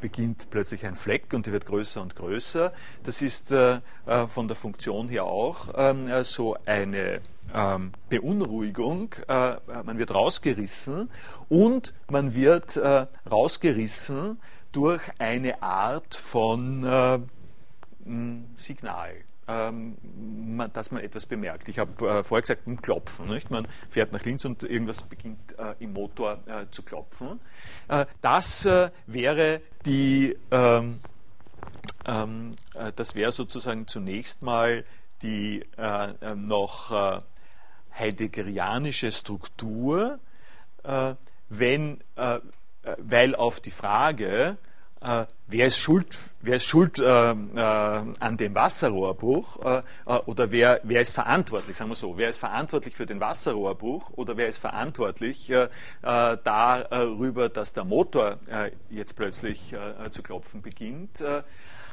beginnt 0.00 0.48
plötzlich 0.48 0.86
ein 0.86 0.94
Fleck 0.94 1.34
und 1.34 1.46
der 1.46 1.52
wird 1.52 1.66
größer 1.66 2.00
und 2.00 2.14
größer. 2.14 2.72
Das 3.02 3.20
ist 3.20 3.48
von 3.48 4.46
der 4.46 4.56
Funktion 4.56 5.08
her 5.08 5.24
auch 5.24 5.70
ähm, 5.74 6.08
so 6.22 6.56
eine 6.66 7.20
ähm, 7.54 7.92
Beunruhigung. 8.08 9.14
man 9.28 9.98
wird 9.98 10.14
rausgerissen 10.14 11.10
und 11.48 11.94
man 12.10 12.34
wird 12.34 12.80
rausgerissen 13.30 14.40
durch 14.72 15.02
eine 15.18 15.62
Art 15.62 16.14
von 16.14 17.28
Signal, 18.56 19.14
ähm, 19.48 19.96
dass 20.72 20.90
man 20.90 21.02
etwas 21.02 21.26
bemerkt. 21.26 21.68
Ich 21.68 21.78
habe 21.78 21.92
äh, 22.08 22.24
vorher 22.24 22.42
gesagt, 22.42 22.66
ein 22.66 22.80
Klopfen. 22.80 23.28
Nicht? 23.28 23.50
Man 23.50 23.66
fährt 23.90 24.12
nach 24.12 24.24
links 24.24 24.44
und 24.44 24.62
irgendwas 24.62 25.02
beginnt 25.02 25.58
äh, 25.58 25.74
im 25.80 25.92
Motor 25.92 26.38
äh, 26.46 26.66
zu 26.70 26.82
klopfen. 26.82 27.40
Äh, 27.88 28.06
das 28.20 28.64
äh, 28.66 28.90
wäre 29.06 29.60
die, 29.84 30.36
ähm, 30.50 31.00
ähm, 32.06 32.52
äh, 32.74 32.92
das 32.94 33.14
wäre 33.14 33.32
sozusagen 33.32 33.86
zunächst 33.86 34.42
mal 34.42 34.84
die 35.22 35.64
noch 36.34 37.22
heideggerianische 37.98 39.12
Struktur, 39.12 40.18
wenn, 41.48 42.00
weil 42.98 43.34
auf 43.36 43.60
die 43.60 43.70
Frage, 43.70 44.56
äh, 45.02 45.26
wer 45.48 45.66
ist 45.66 45.78
schuld, 45.78 46.16
wer 46.40 46.56
ist 46.56 46.64
schuld 46.64 46.98
äh, 46.98 47.02
äh, 47.02 47.34
an 47.56 48.36
dem 48.36 48.54
Wasserrohrbruch 48.54 49.60
äh, 49.64 49.82
äh, 50.06 50.18
oder 50.26 50.52
wer, 50.52 50.80
wer 50.84 51.00
ist 51.00 51.12
verantwortlich, 51.12 51.76
sagen 51.76 51.90
wir 51.90 51.96
so, 51.96 52.16
wer 52.16 52.28
ist 52.28 52.38
verantwortlich 52.38 52.94
für 52.94 53.06
den 53.06 53.18
Wasserrohrbruch 53.18 54.10
oder 54.12 54.36
wer 54.36 54.46
ist 54.46 54.58
verantwortlich 54.58 55.50
äh, 55.50 55.68
darüber, 56.02 57.48
dass 57.48 57.72
der 57.72 57.84
Motor 57.84 58.38
jetzt 58.90 59.16
plötzlich 59.16 59.74
zu 60.10 60.22
klopfen 60.22 60.62
beginnt 60.62 61.22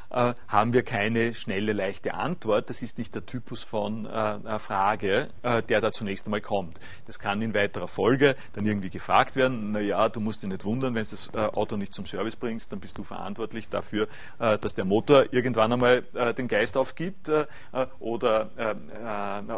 äh, 0.10 0.34
haben 0.48 0.74
wir 0.74 0.84
keine 0.84 1.34
schnelle, 1.34 1.74
leichte 1.74 2.14
Antwort. 2.14 2.70
Das 2.70 2.82
ist 2.82 2.98
nicht 2.98 3.16
der 3.16 3.26
Typus 3.26 3.64
von 3.64 4.06
äh, 4.06 4.60
Frage, 4.60 5.30
äh, 5.44 5.62
der 5.64 5.82
da 5.82 5.92
zunächst 5.92 6.26
einmal 6.26 6.42
kommt. 6.42 6.80
Das 7.06 7.20
kann 7.20 7.42
in 7.42 7.54
weiterer 7.54 7.88
Folge 7.88 8.36
dann 8.54 8.66
irgendwie 8.66 8.90
gefragt 8.90 9.36
werden. 9.36 9.72
Naja, 9.72 10.10
du 10.10 10.20
musst 10.20 10.44
dich 10.44 10.50
nicht 10.50 10.66
wundern, 10.66 10.96
wenn 10.96 11.04
du 11.04 11.10
das 11.10 11.30
äh, 11.34 11.38
Auto 11.38 11.78
nicht 11.78 11.94
zum 11.94 12.06
Service 12.06 12.36
bringst, 12.36 12.72
dann 12.72 12.80
bist 12.80 12.98
du 12.98 13.04
verantwortlich 13.04 13.70
dafür, 13.70 14.08
äh, 14.40 14.58
dass 14.58 14.74
der 14.74 14.86
Motor 14.86 15.26
irgendwann 15.32 15.74
einmal 15.74 16.04
äh, 16.14 16.34
den 16.34 16.48
Geist 16.48 16.78
aufgibt 16.78 17.30
oder, 18.00 18.50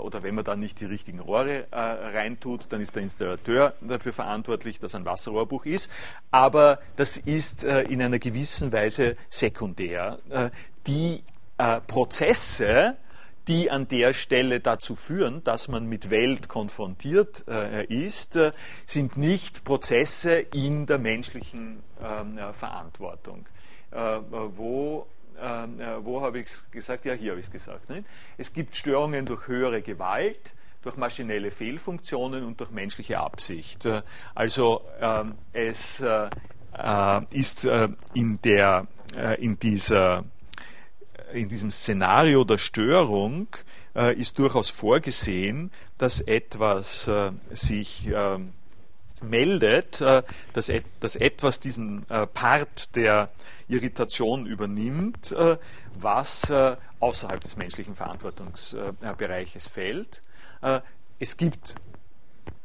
oder 0.02 0.24
wenn 0.24 0.36
man 0.36 0.44
dann 0.44 0.60
nicht 0.60 0.80
die 0.82 0.86
richtigen 0.86 1.20
Rohre 1.20 1.68
reintut, 1.72 2.68
dann 2.70 2.82
ist 2.82 2.96
der 2.96 3.04
Installateur 3.04 3.74
dafür 3.82 4.14
verantwortlich, 4.14 4.80
dass 4.80 4.96
ein 4.96 5.06
Wasserrohrbruch 5.06 5.66
ist. 5.66 5.90
Aber 6.32 6.80
das 6.96 7.18
ist 7.18 7.64
in 7.64 8.02
einer 8.02 8.20
gewissen 8.20 8.72
Weise 8.72 9.16
sekundär 9.30 10.20
die 10.88 11.24
äh, 11.58 11.80
Prozesse, 11.82 12.98
die 13.48 13.70
an 13.70 13.88
der 13.88 14.14
Stelle 14.14 14.60
dazu 14.60 14.96
führen, 14.96 15.44
dass 15.44 15.68
man 15.68 15.86
mit 15.86 16.10
Welt 16.10 16.48
konfrontiert 16.48 17.44
äh, 17.48 17.86
ist, 17.86 18.36
äh, 18.36 18.52
sind 18.86 19.18
nicht 19.18 19.64
Prozesse 19.64 20.40
in 20.40 20.86
der 20.86 20.98
menschlichen 20.98 21.84
ähm, 22.02 22.40
Verantwortung. 22.54 23.46
wo 23.92 25.08
wo 26.04 26.22
habe 26.22 26.40
ich 26.40 26.46
es 26.46 26.70
gesagt? 26.70 27.04
Ja, 27.04 27.14
hier 27.14 27.32
habe 27.32 27.40
ich 27.40 27.48
es 27.48 27.52
gesagt. 27.52 27.90
Nicht? 27.90 28.06
Es 28.38 28.54
gibt 28.54 28.76
Störungen 28.76 29.26
durch 29.26 29.48
höhere 29.48 29.82
Gewalt, 29.82 30.54
durch 30.84 30.98
maschinelle 30.98 31.50
Fehlfunktionen 31.50 32.44
und 32.44 32.60
durch 32.60 32.70
menschliche 32.70 33.18
Absicht. 33.18 33.88
Also 34.36 34.84
ähm, 35.00 35.34
es 35.52 36.00
äh, 36.74 37.22
ist 37.32 37.66
äh, 37.66 37.90
in, 38.14 38.42
der, 38.42 38.88
äh, 39.01 39.01
in 39.40 39.60
dieser 39.60 40.26
in 41.34 41.50
diesem 41.50 41.72
Szenario 41.72 42.44
der 42.44 42.58
Störung 42.58 43.48
äh, 43.96 44.14
ist 44.16 44.38
durchaus 44.40 44.70
vorgesehen, 44.70 45.72
dass 45.98 46.20
etwas 46.20 47.08
äh, 47.08 47.32
sich 47.50 48.08
äh, 48.08 48.38
meldet, 49.22 50.02
äh, 50.02 50.24
dass, 50.54 50.70
et 50.70 50.86
dass, 51.00 51.16
etwas 51.16 51.60
diesen 51.60 52.10
äh, 52.10 52.28
Part 52.28 52.96
der 52.96 53.28
Irritation 53.68 54.46
übernimmt, 54.46 55.32
äh, 55.32 55.58
was 55.96 56.52
außerhalb 57.00 57.42
des 57.42 57.58
menschlichen 57.58 57.96
Verantwortungsbereiches 57.96 59.68
fällt. 59.68 60.22
es 61.20 61.36
gibt 61.36 61.76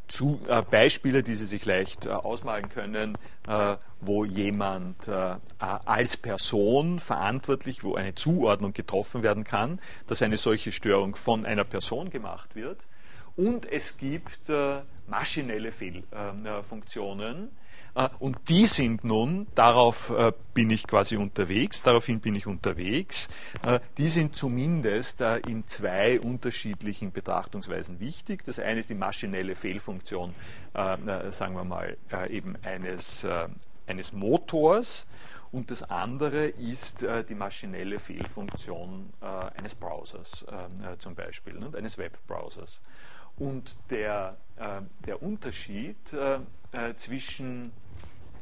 zu, 0.09 0.41
äh, 0.49 0.63
Beispiele, 0.63 1.23
die 1.23 1.35
Sie 1.35 1.47
sich 1.47 1.65
leicht 1.65 2.07
äh, 2.07 2.11
ausmalen 2.11 2.69
können, 2.69 3.19
äh, 3.49 3.77
wo 4.01 4.25
jemand 4.25 5.09
äh, 5.09 5.37
als 5.59 6.17
Person 6.17 6.99
verantwortlich, 7.01 7.83
wo 7.85 7.95
eine 7.95 8.15
Zuordnung 8.15 8.73
getroffen 8.73 9.23
werden 9.23 9.45
kann, 9.45 9.81
dass 10.07 10.23
eine 10.23 10.37
solche 10.37 10.73
Störung 10.73 11.17
von 11.17 11.45
einer 11.45 11.65
Person 11.65 12.11
gemacht 12.11 12.55
wird. 12.55 12.81
Und 13.37 13.71
es 13.71 13.99
gibt 13.99 14.49
äh, 14.49 14.81
maschinelle 15.09 15.73
Fehlfunktionen, 15.73 17.51
und 18.19 18.37
die 18.49 18.67
sind 18.67 19.05
nun, 19.05 19.47
darauf 19.55 20.11
äh, 20.11 20.33
bin 20.53 20.69
ich 20.69 20.87
quasi 20.87 21.17
unterwegs, 21.17 21.83
daraufhin 21.83 22.21
bin 22.21 22.35
ich 22.35 22.47
unterwegs, 22.47 23.29
äh, 23.63 23.81
die 23.97 24.09
sind 24.09 24.37
zumindest 24.37 25.23
in 25.23 25.67
zwei 25.67 26.21
unterschiedlichen 26.21 27.11
Betrachtungsweisen 27.13 27.99
wichtig. 27.99 28.45
Das 28.45 28.59
eine 28.59 28.81
ist 28.81 28.91
die 28.91 28.95
maschinelle 28.95 29.55
Fehlfunktion, 29.55 30.35
sagen 30.75 31.55
wir 31.55 31.65
mal, 31.65 31.97
eben 32.29 32.57
eines, 32.63 33.27
eines 33.87 34.13
Motors 34.13 35.07
und 35.53 35.71
das 35.71 35.83
andere 35.83 36.47
ist 36.47 37.07
die 37.29 37.35
maschinelle 37.35 37.99
Fehlfunktion 37.99 39.11
eines 39.57 39.75
Browsers 39.75 40.45
zum 40.99 41.15
Beispiel, 41.15 41.59
eines 41.75 41.97
Webbrowsers. 41.97 42.83
Und 43.39 43.77
der, 43.91 44.37
der 45.07 45.23
Unterschied 45.23 45.97
zwischen 46.97 47.73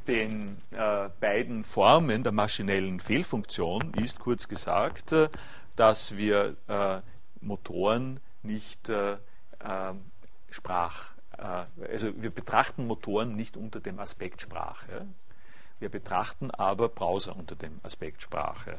den 0.06 0.58
äh, 0.70 1.08
beiden 1.20 1.64
Formen 1.64 2.22
der 2.22 2.32
maschinellen 2.32 3.00
Fehlfunktion 3.00 3.92
ist 3.94 4.20
kurz 4.20 4.48
gesagt, 4.48 5.12
äh, 5.12 5.28
dass 5.76 6.16
wir 6.16 6.56
Motoren 7.40 8.20
nicht 8.42 8.88
Sprach, 10.50 11.10
also 11.32 12.22
wir 12.22 12.30
betrachten 12.30 12.86
Motoren 12.86 13.34
nicht 13.34 13.56
unter 13.56 13.80
dem 13.80 13.98
Aspekt 13.98 14.40
Sprache. 14.40 15.06
Wir 15.80 15.88
betrachten 15.88 16.52
aber 16.52 16.88
Browser 16.88 17.34
unter 17.34 17.56
dem 17.56 17.80
Aspekt 17.82 18.22
Sprache. 18.22 18.78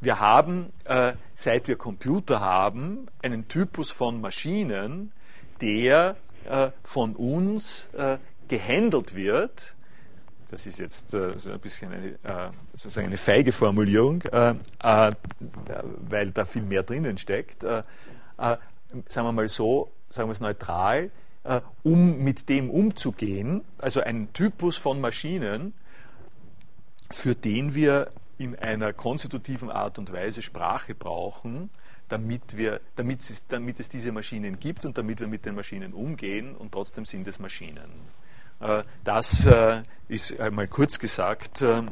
Wir 0.00 0.20
haben, 0.20 0.72
äh, 0.84 1.14
seit 1.34 1.68
wir 1.68 1.76
Computer 1.76 2.40
haben, 2.40 3.06
einen 3.22 3.48
Typus 3.48 3.90
von 3.90 4.20
Maschinen, 4.20 5.12
der 5.60 6.16
äh, 6.44 6.70
von 6.82 7.16
uns 7.16 7.88
äh, 7.94 8.18
gehandelt 8.48 9.14
wird. 9.14 9.74
Das 10.50 10.66
ist 10.66 10.78
jetzt 10.78 11.14
äh, 11.14 11.38
so 11.38 11.52
ein 11.52 11.60
bisschen 11.60 11.92
eine, 11.92 12.08
äh, 12.22 12.50
sozusagen 12.72 13.06
eine 13.06 13.16
feige 13.16 13.52
Formulierung, 13.52 14.22
äh, 14.22 14.54
weil 14.80 16.30
da 16.30 16.44
viel 16.44 16.62
mehr 16.62 16.82
drinnen 16.82 17.18
steckt. 17.18 17.62
sagen 17.62 18.58
wir 19.14 19.32
mal 19.32 19.48
so, 19.48 19.90
sagen 20.10 20.28
wir 20.28 20.32
es 20.32 20.40
neutral, 20.40 21.10
um 21.82 22.18
mit 22.22 22.48
dem 22.48 22.70
umzugehen, 22.70 23.62
also 23.78 24.00
ein 24.00 24.32
Typus 24.32 24.76
von 24.76 25.00
Maschinen, 25.00 25.74
für 27.10 27.34
den 27.34 27.74
wir 27.74 28.10
in 28.38 28.56
einer 28.58 28.92
konstitutiven 28.92 29.70
Art 29.70 29.98
und 29.98 30.12
Weise 30.12 30.42
Sprache 30.42 30.94
brauchen, 30.94 31.70
damit, 32.08 32.56
wir, 32.56 32.80
damit, 32.96 33.20
es, 33.22 33.46
damit 33.46 33.80
es 33.80 33.88
diese 33.88 34.12
Maschinen 34.12 34.58
gibt 34.58 34.84
und 34.84 34.98
damit 34.98 35.20
wir 35.20 35.28
mit 35.28 35.44
den 35.44 35.54
Maschinen 35.54 35.92
umgehen 35.92 36.54
und 36.54 36.72
trotzdem 36.72 37.04
sind 37.04 37.26
es 37.28 37.38
Maschinen. 37.38 37.90
Äh, 38.64 38.82
das 39.04 39.46
äh, 39.46 39.82
ist 40.08 40.38
einmal 40.40 40.68
kurz 40.68 40.98
gesagt 40.98 41.62
äh, 41.62 41.82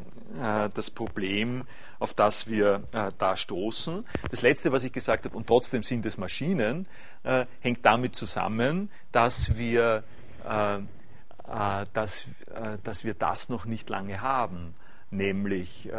das 0.74 0.90
Problem, 0.90 1.64
auf 1.98 2.14
das 2.14 2.48
wir 2.48 2.82
da 3.18 3.36
stoßen. 3.36 4.06
Das 4.30 4.40
Letzte, 4.40 4.72
was 4.72 4.82
ich 4.82 4.92
gesagt 4.92 5.26
habe, 5.26 5.36
und 5.36 5.46
trotzdem 5.46 5.82
sind 5.82 6.06
es 6.06 6.16
Maschinen, 6.16 6.88
hängt 7.60 7.84
damit 7.84 8.16
zusammen, 8.16 8.90
dass 9.12 9.58
wir, 9.58 10.02
dass, 11.92 12.24
dass 12.82 13.04
wir 13.04 13.12
das 13.12 13.50
noch 13.50 13.66
nicht 13.66 13.90
lange 13.90 14.22
haben 14.22 14.74
nämlich 15.10 15.90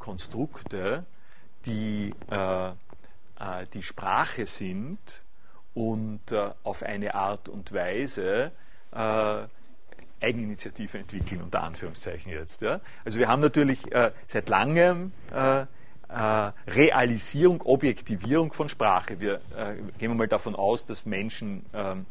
Konstrukte, 0.00 1.06
die 1.64 2.12
die 3.72 3.82
Sprache 3.82 4.46
sind 4.46 5.22
und 5.74 6.34
auf 6.64 6.82
eine 6.82 7.14
Art 7.14 7.48
und 7.48 7.72
Weise 7.72 8.50
Eigeninitiative 10.20 10.98
entwickeln, 10.98 11.42
unter 11.42 11.62
Anführungszeichen 11.62 12.32
jetzt. 12.32 12.62
Ja. 12.62 12.80
Also 13.04 13.18
wir 13.18 13.28
haben 13.28 13.40
natürlich 13.40 13.92
äh, 13.92 14.12
seit 14.26 14.48
langem 14.48 15.12
Realisierung, 16.68 17.62
Objektivierung 17.62 18.52
von 18.52 18.68
Sprache. 18.68 19.18
Wir 19.18 19.40
gehen 19.98 20.12
wir 20.12 20.14
mal 20.14 20.28
davon 20.28 20.54
aus, 20.54 20.84
dass 20.84 21.04
Menschen 21.04 21.66
ähm, 21.74 22.06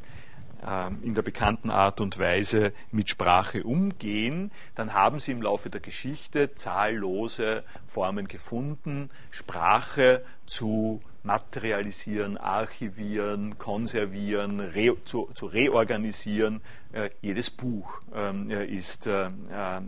ähm, 0.67 0.97
in 1.03 1.13
der 1.13 1.21
bekannten 1.21 1.69
Art 1.69 2.01
und 2.01 2.17
Weise 2.17 2.73
mit 2.91 3.09
Sprache 3.09 3.63
umgehen, 3.63 4.51
dann 4.73 4.93
haben 4.93 5.19
sie 5.19 5.31
im 5.31 5.41
Laufe 5.43 5.69
der 5.69 5.81
Geschichte 5.81 6.55
zahllose 6.55 7.63
Formen 7.85 8.27
gefunden, 8.27 9.11
Sprache 9.29 10.23
zu 10.47 11.01
materialisieren, 11.25 12.37
archivieren, 12.37 13.57
konservieren, 13.57 14.59
re, 14.59 14.95
zu, 15.03 15.29
zu, 15.33 15.47
reorganisieren. 15.47 16.61
Äh, 16.93 17.09
jedes 17.21 17.49
Buch 17.49 18.01
ähm, 18.13 18.49
äh, 18.49 18.65
ist 18.65 19.07
äh, 19.07 19.25
äh 19.27 19.31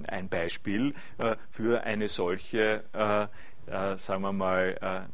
ein 0.08 0.28
Beispiel 0.30 0.94
äh, 1.18 1.36
für 1.50 1.84
eine 1.84 2.10
solche, 2.10 2.84
äh, 2.94 3.28
sagen 3.98 4.22
wir 4.22 4.32
mal, 4.32 5.08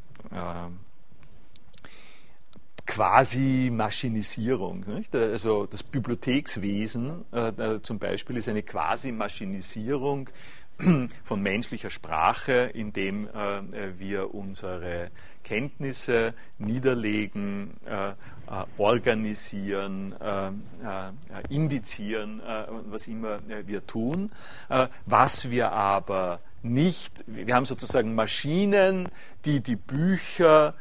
quasi 2.86 3.70
Maschinisierung. 3.72 4.86
Nicht? 4.88 5.16
Also 5.16 5.66
das 5.66 5.82
Bibliothekswesen 5.82 7.26
zum 7.82 8.00
Beispiel 8.00 8.38
ist 8.38 8.48
eine 8.50 8.62
quasi 8.62 9.12
Maschinisierung 9.12 10.30
von 11.24 11.42
menschlicher 11.42 11.90
Sprache, 11.90 12.70
indem 12.74 13.28
wir 13.98 14.36
unsere 14.36 15.10
Kenntnisse 15.44 16.34
niederlegen, 16.58 17.76
äh, 17.86 18.10
äh 18.10 18.14
organisieren, 18.78 20.14
äh, 20.20 20.52
indizieren, 21.50 22.42
was 22.90 23.08
immer 23.08 23.40
wir 23.66 23.86
tun. 23.86 24.32
was 25.06 25.50
wir 25.50 25.72
aber 25.72 26.40
nicht, 26.62 27.24
wir 27.28 27.56
haben 27.56 27.66
sozusagen 27.66 28.16
Maschinen, 28.16 29.10
die 29.46 29.62
die 29.62 29.76
Bücher 29.76 30.76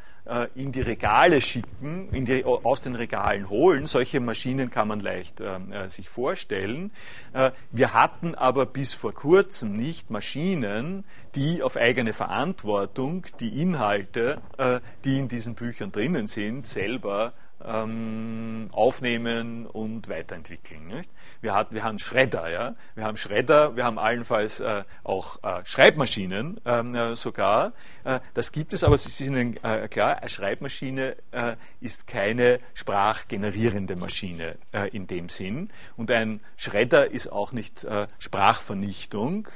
in 0.55 0.71
die 0.71 0.81
Regale 0.81 1.41
schicken, 1.41 2.25
die, 2.25 2.45
aus 2.45 2.81
den 2.81 2.95
Regalen 2.95 3.49
holen. 3.49 3.87
Solche 3.87 4.19
Maschinen 4.19 4.69
kann 4.69 4.87
man 4.87 4.99
leicht 4.99 5.41
äh, 5.41 5.55
äh, 5.55 5.89
sich 5.89 6.09
vorstellen. 6.09 6.91
Äh, 7.33 7.51
wir 7.71 7.93
hatten 7.93 8.35
aber 8.35 8.65
bis 8.65 8.93
vor 8.93 9.13
kurzem 9.13 9.75
nicht 9.75 10.09
Maschinen, 10.09 11.03
die 11.35 11.61
auf 11.61 11.75
eigene 11.75 12.13
Verantwortung 12.13 13.25
die 13.39 13.61
Inhalte, 13.61 14.41
äh, 14.57 14.79
die 15.03 15.19
in 15.19 15.27
diesen 15.27 15.55
Büchern 15.55 15.91
drinnen 15.91 16.27
sind, 16.27 16.67
selber 16.67 17.33
ähm, 17.65 18.69
aufnehmen 18.71 19.65
und 19.65 20.09
weiterentwickeln. 20.09 20.87
Nicht? 20.87 21.09
Wir, 21.41 21.53
hat, 21.53 21.71
wir 21.71 21.83
haben 21.83 21.99
Schredder, 21.99 22.49
ja? 22.49 22.75
wir 22.95 23.03
haben 23.03 23.17
Schredder, 23.17 23.75
wir 23.75 23.83
haben 23.83 23.99
allenfalls 23.99 24.59
äh, 24.59 24.83
auch 25.03 25.43
äh, 25.43 25.65
Schreibmaschinen 25.65 26.59
ähm, 26.65 26.95
äh, 26.95 27.15
sogar. 27.15 27.73
Äh, 28.03 28.19
das 28.33 28.51
gibt 28.51 28.73
es, 28.73 28.83
aber 28.83 28.95
es 28.95 29.05
ist 29.05 29.19
Ihnen 29.21 29.59
klar, 29.89 30.17
eine 30.17 30.29
Schreibmaschine 30.29 31.15
äh, 31.31 31.55
ist 31.79 32.07
keine 32.07 32.59
sprachgenerierende 32.73 33.95
Maschine 33.95 34.55
in 34.91 35.07
dem 35.07 35.29
Sinn. 35.29 35.69
Und 35.95 36.11
ein 36.11 36.41
Schredder 36.57 37.11
ist 37.11 37.31
auch 37.31 37.51
nicht 37.51 37.85
Sprachvernichtung, 38.19 39.47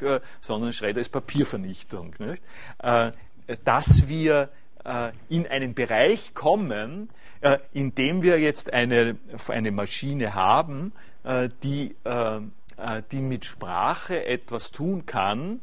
sondern 0.41 0.73
Schredder 0.73 1.01
ist 1.01 1.09
Papiervernichtung. 1.09 2.15
Nicht? 2.19 2.43
dass 3.63 4.07
wir 4.07 4.49
in 5.27 5.47
einen 5.47 5.73
Bereich 5.73 6.33
kommen, 6.33 7.09
äh, 7.41 7.59
indem 7.71 8.23
wir 8.23 8.39
jetzt 8.39 8.73
eine, 8.73 9.17
eine 9.47 9.71
Maschine 9.71 10.33
haben, 10.33 10.91
äh, 11.23 11.49
die, 11.61 11.95
äh, 12.03 12.39
die 13.11 13.21
mit 13.21 13.45
Sprache 13.45 14.25
etwas 14.25 14.71
tun 14.71 15.05
kann, 15.05 15.61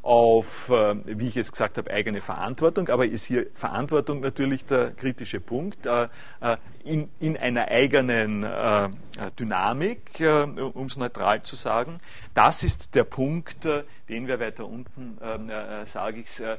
auf, 0.00 0.70
wie 0.70 1.26
ich 1.26 1.36
es 1.36 1.52
gesagt 1.52 1.76
habe, 1.76 1.90
eigene 1.90 2.22
Verantwortung, 2.22 2.88
aber 2.88 3.04
ist 3.04 3.26
hier 3.26 3.48
Verantwortung 3.52 4.20
natürlich 4.20 4.64
der 4.64 4.92
kritische 4.92 5.40
Punkt, 5.40 5.86
in, 6.84 7.10
in 7.20 7.36
einer 7.36 7.68
eigenen 7.68 8.46
Dynamik, 9.38 10.22
um 10.74 10.86
es 10.86 10.96
neutral 10.96 11.42
zu 11.42 11.56
sagen. 11.56 12.00
Das 12.34 12.62
ist 12.62 12.94
der 12.94 13.04
Punkt, 13.04 13.66
den 14.08 14.26
wir 14.26 14.40
weiter 14.40 14.66
unten, 14.66 15.18
ähm, 15.22 15.50
äh, 15.50 15.84
sage 15.86 16.20
ich, 16.20 16.40
äh, 16.40 16.56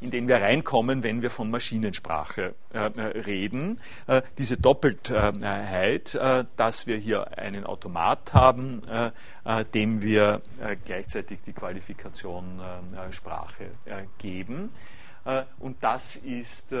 in 0.00 0.10
den 0.10 0.28
wir 0.28 0.36
reinkommen, 0.36 1.02
wenn 1.02 1.22
wir 1.22 1.30
von 1.30 1.50
Maschinensprache 1.50 2.54
äh, 2.72 2.78
reden. 2.78 3.80
Äh, 4.06 4.22
diese 4.38 4.56
Doppeltheit, 4.56 6.14
äh, 6.14 6.44
dass 6.56 6.86
wir 6.86 6.96
hier 6.96 7.38
einen 7.38 7.64
Automat 7.64 8.32
haben, 8.34 8.82
äh, 8.88 9.64
dem 9.74 10.02
wir 10.02 10.42
gleichzeitig 10.84 11.40
die 11.46 11.52
Qualifikation 11.52 12.60
Sprache 13.10 13.70
geben. 14.18 14.70
und 15.58 15.82
das 15.82 16.16
ist, 16.16 16.74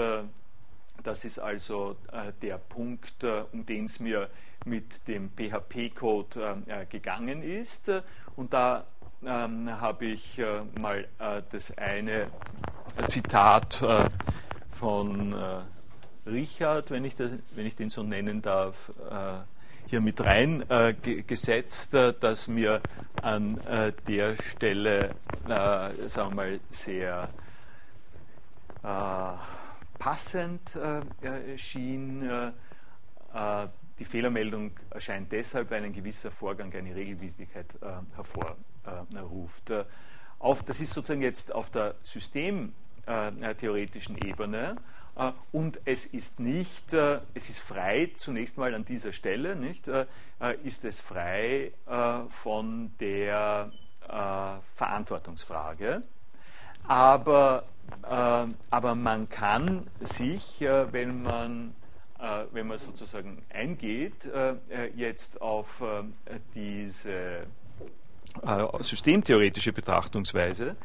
das 1.02 1.24
ist 1.24 1.38
also 1.38 1.96
der 2.42 2.58
Punkt, 2.58 3.24
um 3.52 3.66
den 3.66 3.86
es 3.86 4.00
mir 4.00 4.28
mit 4.64 5.06
dem 5.08 5.30
PHP-Code 5.30 6.62
gegangen 6.90 7.42
ist. 7.42 7.90
Und 8.36 8.52
da 8.52 8.84
ähm, 9.24 9.70
habe 9.80 10.06
ich 10.06 10.38
äh, 10.38 10.62
mal 10.80 11.06
äh, 11.18 11.42
das 11.50 11.76
eine 11.76 12.28
Zitat 13.06 13.82
äh, 13.82 14.08
von 14.70 15.32
äh, 15.32 16.28
Richard, 16.28 16.90
wenn 16.90 17.04
ich, 17.04 17.16
das, 17.16 17.32
wenn 17.54 17.66
ich, 17.66 17.76
den 17.76 17.90
so 17.90 18.02
nennen 18.02 18.40
darf, 18.42 18.90
äh, 19.10 19.40
hier 19.86 20.00
mit 20.00 20.20
reingesetzt, 20.20 21.94
äh, 21.94 22.14
dass 22.18 22.48
mir 22.48 22.80
an 23.22 23.60
der 24.06 24.36
Stelle, 24.36 25.14
sagen 26.06 26.30
wir 26.30 26.34
mal, 26.34 26.60
sehr 26.70 27.28
passend 29.98 30.78
schien 31.56 32.52
die 34.00 34.04
Fehlermeldung 34.06 34.72
erscheint 34.90 35.30
deshalb, 35.30 35.70
weil 35.70 35.84
ein 35.84 35.92
gewisser 35.92 36.30
Vorgang 36.30 36.72
eine 36.72 36.96
Regelwidrigkeit 36.96 37.66
äh, 37.82 37.88
hervorruft. 38.16 39.68
Äh, 39.70 39.84
auf, 40.38 40.62
das 40.62 40.80
ist 40.80 40.94
sozusagen 40.94 41.20
jetzt 41.20 41.54
auf 41.54 41.68
der 41.68 41.96
systemtheoretischen 42.02 44.16
äh, 44.22 44.28
Ebene 44.28 44.76
äh, 45.16 45.32
und 45.52 45.80
es 45.84 46.06
ist 46.06 46.40
nicht, 46.40 46.94
äh, 46.94 47.20
es 47.34 47.50
ist 47.50 47.60
frei, 47.60 48.12
zunächst 48.16 48.56
mal 48.56 48.74
an 48.74 48.86
dieser 48.86 49.12
Stelle, 49.12 49.54
nicht, 49.54 49.86
ist 50.64 50.86
es 50.86 51.02
frei 51.02 51.72
von 52.30 52.92
der 52.98 53.70
Verantwortungsfrage. 54.74 56.00
aber, 56.88 57.64
aber 58.70 58.94
man 58.94 59.28
kann 59.28 59.86
sich, 60.00 60.60
wenn 60.60 61.22
man 61.22 61.74
wenn 62.52 62.66
man 62.66 62.78
sozusagen 62.78 63.42
eingeht 63.48 64.28
jetzt 64.94 65.40
auf 65.40 65.82
diese 66.54 67.46
systemtheoretische 68.80 69.72
Betrachtungsweise, 69.72 70.76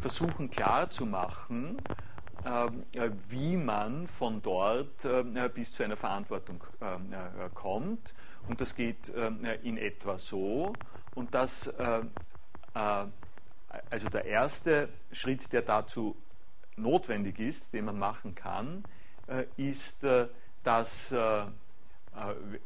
versuchen 0.00 0.50
klarzumachen, 0.50 1.78
wie 3.28 3.56
man 3.56 4.06
von 4.06 4.42
dort 4.42 5.06
bis 5.54 5.72
zu 5.72 5.82
einer 5.82 5.96
Verantwortung 5.96 6.62
kommt. 7.54 8.14
Und 8.48 8.60
das 8.60 8.76
geht 8.76 9.08
in 9.62 9.78
etwa 9.78 10.18
so. 10.18 10.74
Und 11.14 11.34
das, 11.34 11.74
also 12.74 14.08
der 14.12 14.24
erste 14.26 14.90
Schritt, 15.12 15.52
der 15.52 15.62
dazu 15.62 16.16
notwendig 16.76 17.38
ist, 17.38 17.72
den 17.72 17.86
man 17.86 17.98
machen 17.98 18.34
kann, 18.34 18.84
ist, 19.56 20.06
dass 20.64 21.12
äh, 21.12 21.44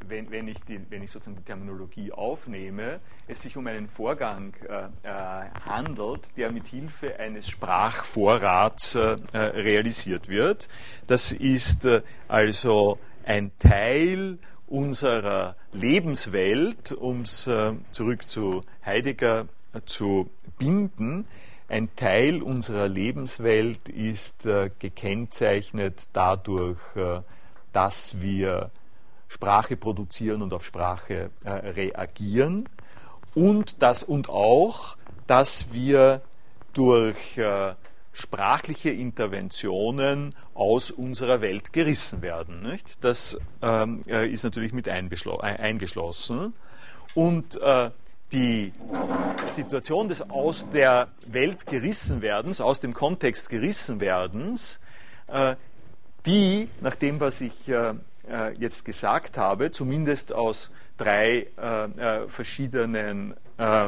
wenn, 0.07 0.29
wenn, 0.29 0.47
ich 0.47 0.59
die, 0.61 0.79
wenn 0.89 1.01
ich 1.01 1.11
sozusagen 1.11 1.37
die 1.37 1.43
Terminologie 1.43 2.11
aufnehme, 2.11 2.99
es 3.27 3.41
sich 3.41 3.57
um 3.57 3.65
einen 3.67 3.87
Vorgang 3.87 4.53
äh, 4.67 4.85
äh 5.07 5.49
handelt, 5.65 6.37
der 6.37 6.51
mit 6.51 6.67
Hilfe 6.67 7.19
eines 7.19 7.49
Sprachvorrats 7.49 8.95
äh, 8.95 9.17
äh 9.33 9.37
realisiert 9.37 10.29
wird. 10.29 10.69
Das 11.07 11.31
ist 11.31 11.85
äh, 11.85 12.03
also 12.27 12.99
ein 13.25 13.51
Teil 13.57 14.37
unserer 14.67 15.55
Lebenswelt, 15.71 16.91
um 16.91 17.21
es 17.21 17.49
zurück 17.89 18.23
zu 18.27 18.61
Heidegger 18.85 19.47
zu 19.85 20.29
binden. 20.59 21.25
Ein 21.67 21.95
Teil 21.95 22.43
unserer 22.43 22.87
Lebenswelt 22.87 23.89
ist 23.89 24.47
gekennzeichnet 24.77 26.09
dadurch, 26.13 26.79
dass 27.73 28.21
wir 28.21 28.71
Sprache 29.27 29.77
produzieren 29.77 30.41
und 30.41 30.53
auf 30.53 30.65
Sprache 30.65 31.29
äh, 31.43 31.49
reagieren 31.49 32.67
und, 33.35 33.81
das, 33.81 34.03
und 34.03 34.29
auch, 34.29 34.97
dass 35.27 35.71
wir 35.71 36.21
durch 36.73 37.37
äh, 37.37 37.75
sprachliche 38.11 38.89
Interventionen 38.89 40.35
aus 40.53 40.91
unserer 40.91 41.41
Welt 41.41 41.71
gerissen 41.73 42.21
werden. 42.21 42.61
Nicht? 42.63 43.03
Das 43.03 43.37
ähm, 43.61 44.01
äh, 44.07 44.27
ist 44.27 44.43
natürlich 44.43 44.73
mit 44.73 44.89
eingeschlossen. 44.89 46.53
Und 47.15 47.59
äh, 47.61 47.91
die 48.31 48.73
Situation 49.51 50.07
des 50.07 50.29
aus 50.29 50.69
der 50.69 51.09
Welt 51.25 51.65
gerissen 51.65 52.21
werdens, 52.21 52.61
aus 52.61 52.79
dem 52.79 52.93
Kontext 52.93 53.49
gerissen 53.49 53.99
werdens, 53.99 54.79
äh, 55.27 55.55
die, 56.25 56.69
nach 56.81 56.95
dem, 56.95 57.19
was 57.19 57.41
ich 57.41 57.69
äh, 57.69 57.93
äh, 58.29 58.53
jetzt 58.57 58.85
gesagt 58.85 59.37
habe, 59.37 59.71
zumindest 59.71 60.33
aus 60.33 60.71
drei 60.97 61.47
äh, 61.57 61.83
äh 61.85 62.27
verschiedenen 62.27 63.35
äh, 63.57 63.87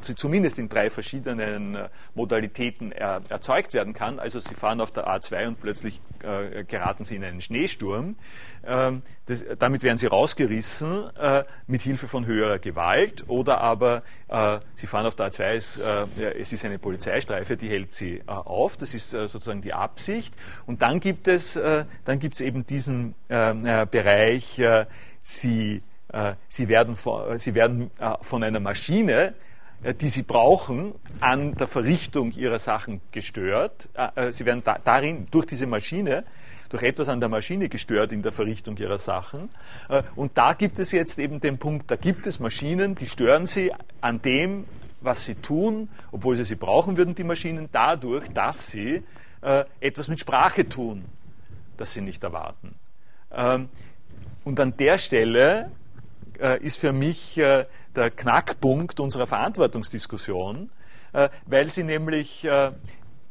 zumindest 0.00 0.58
in 0.58 0.68
drei 0.68 0.90
verschiedenen 0.90 1.78
Modalitäten 2.14 2.92
erzeugt 2.92 3.74
werden 3.74 3.94
kann. 3.94 4.18
Also 4.18 4.40
Sie 4.40 4.54
fahren 4.54 4.80
auf 4.80 4.90
der 4.90 5.06
A2 5.08 5.48
und 5.48 5.60
plötzlich 5.60 6.00
geraten 6.20 7.04
Sie 7.04 7.16
in 7.16 7.24
einen 7.24 7.40
Schneesturm. 7.40 8.16
Ähm, 8.66 9.02
das, 9.26 9.44
damit 9.58 9.82
werden 9.82 9.98
Sie 9.98 10.06
rausgerissen 10.06 11.04
mit 11.66 11.82
Hilfe 11.82 12.08
von 12.08 12.26
höherer 12.26 12.58
Gewalt 12.58 13.24
oder 13.28 13.60
aber 13.60 14.02
Sie 14.74 14.86
fahren 14.86 15.06
auf 15.06 15.14
der 15.14 15.30
A2, 15.30 15.42
es, 15.52 15.78
es 15.78 16.52
ist 16.52 16.64
eine 16.64 16.78
Polizeistreife, 16.78 17.56
die 17.56 17.68
hält 17.68 17.92
Sie 17.92 18.22
auf. 18.26 18.76
Das 18.76 18.94
ist 18.94 19.10
sozusagen 19.10 19.62
die 19.62 19.72
Absicht. 19.72 20.34
Und 20.66 20.82
dann 20.82 21.00
gibt 21.00 21.28
es, 21.28 21.54
dann 22.04 22.18
gibt 22.18 22.34
es 22.34 22.40
eben 22.40 22.66
diesen 22.66 23.14
Bereich, 23.28 24.60
Sie 25.22 25.82
Sie 26.48 26.68
werden, 26.68 26.96
Sie 27.36 27.54
werden 27.54 27.90
von 28.22 28.42
einer 28.42 28.60
Maschine 28.60 29.28
äh, 29.28 29.32
die 29.94 30.08
sie 30.08 30.22
brauchen, 30.22 30.94
an 31.20 31.54
der 31.54 31.68
Verrichtung 31.68 32.32
ihrer 32.32 32.58
Sachen 32.58 33.00
gestört. 33.12 33.88
Äh, 33.94 34.28
äh, 34.28 34.32
sie 34.32 34.44
werden 34.44 34.62
darin 34.84 35.26
durch 35.30 35.46
diese 35.46 35.66
Maschine, 35.66 36.24
durch 36.68 36.82
etwas 36.82 37.08
an 37.08 37.20
der 37.20 37.28
Maschine 37.28 37.68
gestört 37.68 38.10
in 38.10 38.22
der 38.22 38.32
Verrichtung 38.32 38.76
ihrer 38.76 38.98
Sachen. 38.98 39.48
Und 40.16 40.36
da 40.36 40.52
gibt 40.52 40.80
es 40.80 40.90
jetzt 40.90 41.16
eben 41.20 41.40
den 41.40 41.58
Punkt, 41.58 41.88
da 41.88 41.94
gibt 41.94 42.26
es 42.26 42.40
Maschinen, 42.40 42.96
die 42.96 43.06
stören 43.06 43.46
sie 43.46 43.72
an 44.00 44.20
dem, 44.20 44.64
was 45.00 45.24
sie 45.24 45.36
tun, 45.36 45.88
obwohl 46.10 46.34
sie 46.34 46.44
sie 46.44 46.56
brauchen 46.56 46.96
würden, 46.96 47.14
die 47.14 47.22
Maschinen, 47.22 47.68
dadurch, 47.70 48.26
dass 48.30 48.66
sie 48.66 49.04
etwas 49.78 50.08
mit 50.08 50.18
Sprache 50.18 50.68
tun, 50.68 51.04
das 51.76 51.92
sie 51.92 52.00
nicht 52.00 52.24
erwarten. 52.24 52.74
Ähm, 53.30 53.68
und 54.42 54.58
an 54.58 54.76
der 54.76 54.98
Stelle 54.98 55.70
ist 56.60 56.78
für 56.78 56.92
mich 56.92 57.40
der 57.96 58.10
Knackpunkt 58.10 59.00
unserer 59.00 59.26
Verantwortungsdiskussion, 59.26 60.70
äh, 61.12 61.28
weil 61.46 61.68
Sie 61.70 61.82
nämlich 61.82 62.44
äh, 62.44 62.72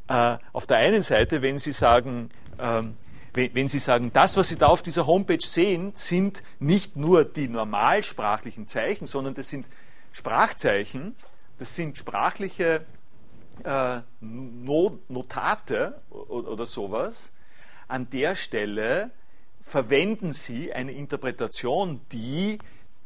äh, 0.07 0.37
auf 0.53 0.65
der 0.65 0.77
einen 0.77 1.03
Seite, 1.03 1.41
wenn 1.41 1.59
Sie 1.59 1.71
sagen, 1.71 2.29
ähm, 2.59 2.97
wenn 3.33 3.67
Sie 3.67 3.79
sagen, 3.79 4.11
das, 4.13 4.37
was 4.37 4.47
Sie 4.47 4.57
da 4.57 4.67
auf 4.67 4.81
dieser 4.81 5.07
Homepage 5.07 5.45
sehen, 5.45 5.91
sind 5.93 6.41
nicht 6.59 6.95
nur 6.95 7.25
die 7.25 7.49
normalsprachlichen 7.49 8.67
Zeichen, 8.67 9.07
sondern 9.07 9.33
das 9.33 9.49
sind 9.49 9.65
Sprachzeichen, 10.13 11.15
das 11.57 11.75
sind 11.75 11.97
sprachliche 11.97 12.85
äh, 13.63 13.99
Notate 14.21 16.01
oder 16.09 16.65
sowas. 16.65 17.33
An 17.89 18.09
der 18.09 18.35
Stelle 18.35 19.11
verwenden 19.61 20.31
Sie 20.31 20.73
eine 20.73 20.93
Interpretation, 20.93 21.99
die 22.11 22.59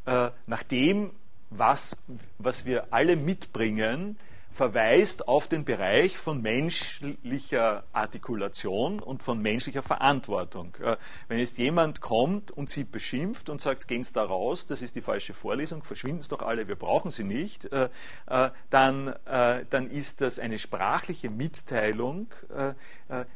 äh, 0.05 0.29
nach 0.45 0.63
dem, 0.63 1.11
was, 1.49 1.97
was 2.37 2.65
wir 2.65 2.93
alle 2.93 3.15
mitbringen, 3.15 4.17
verweist 4.51 5.27
auf 5.27 5.47
den 5.47 5.63
Bereich 5.63 6.17
von 6.17 6.41
menschlicher 6.41 7.83
Artikulation 7.93 8.99
und 8.99 9.23
von 9.23 9.41
menschlicher 9.41 9.83
Verantwortung. 9.83 10.75
Äh, 10.81 10.97
wenn 11.27 11.39
jetzt 11.39 11.57
jemand 11.57 12.01
kommt 12.01 12.51
und 12.51 12.69
sie 12.69 12.83
beschimpft 12.83 13.49
und 13.49 13.61
sagt, 13.61 13.87
gehen 13.87 14.03
Sie 14.03 14.13
da 14.13 14.23
raus, 14.23 14.65
das 14.65 14.81
ist 14.81 14.95
die 14.95 15.01
falsche 15.01 15.33
Vorlesung, 15.33 15.83
verschwinden 15.83 16.23
Sie 16.23 16.29
doch 16.29 16.41
alle, 16.41 16.67
wir 16.67 16.75
brauchen 16.75 17.11
Sie 17.11 17.23
nicht, 17.23 17.71
äh, 17.71 17.89
äh, 18.27 18.49
dann, 18.69 19.15
dann 19.25 19.89
ist 19.89 20.21
das 20.21 20.39
eine 20.39 20.59
sprachliche 20.59 21.29
Mitteilung, 21.29 22.27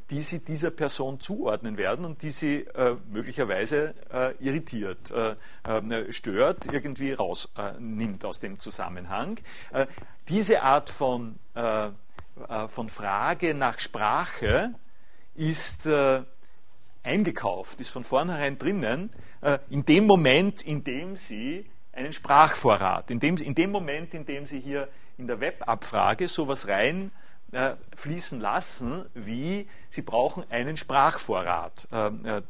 die 0.09 0.21
Sie 0.21 0.39
dieser 0.39 0.69
Person 0.69 1.19
zuordnen 1.19 1.77
werden 1.77 2.05
und 2.05 2.21
die 2.21 2.29
Sie 2.29 2.65
möglicherweise 3.09 3.95
irritiert, 4.39 5.11
stört, 6.09 6.71
irgendwie 6.71 7.13
rausnimmt 7.13 8.25
aus 8.25 8.39
dem 8.39 8.59
Zusammenhang. 8.59 9.39
Diese 10.29 10.61
Art 10.61 10.89
von, 10.89 11.37
äh, 11.53 11.87
äh, 11.87 12.67
von 12.69 12.89
Frage 12.89 13.53
nach 13.53 13.79
Sprache 13.79 14.73
ist 15.35 15.85
äh, 15.85 16.21
eingekauft, 17.03 17.81
ist 17.81 17.89
von 17.89 18.03
vornherein 18.03 18.57
drinnen, 18.57 19.11
äh, 19.41 19.59
in 19.69 19.85
dem 19.85 20.05
Moment, 20.05 20.63
in 20.63 20.83
dem 20.83 21.17
Sie 21.17 21.69
einen 21.91 22.13
Sprachvorrat, 22.13 23.11
in 23.11 23.19
dem, 23.19 23.35
in 23.37 23.53
dem 23.53 23.71
Moment, 23.71 24.13
in 24.13 24.25
dem 24.25 24.45
Sie 24.45 24.59
hier 24.59 24.87
in 25.17 25.27
der 25.27 25.41
Webabfrage 25.41 26.27
sowas 26.27 26.67
rein 26.67 27.11
äh, 27.53 27.75
fließen 27.95 28.39
lassen, 28.39 29.05
wie 29.13 29.67
Sie 29.89 30.01
brauchen 30.01 30.43
einen 30.49 30.77
Sprachvorrat 30.77 31.87
äh, 31.91 32.41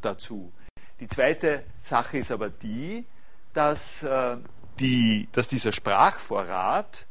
dazu. 0.00 0.52
Die 1.00 1.08
zweite 1.08 1.64
Sache 1.82 2.18
ist 2.18 2.30
aber 2.30 2.50
die, 2.50 3.06
dass, 3.54 4.06
die, 4.78 5.28
dass 5.32 5.48
dieser 5.48 5.72
Sprachvorrat 5.72 7.06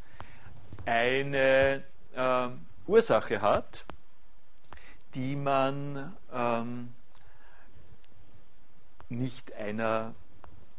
eine 0.85 1.83
äh, 2.15 2.47
Ursache 2.87 3.41
hat, 3.41 3.85
die 5.15 5.35
man 5.35 6.15
ähm, 6.33 6.93
nicht 9.09 9.53
einer 9.53 10.13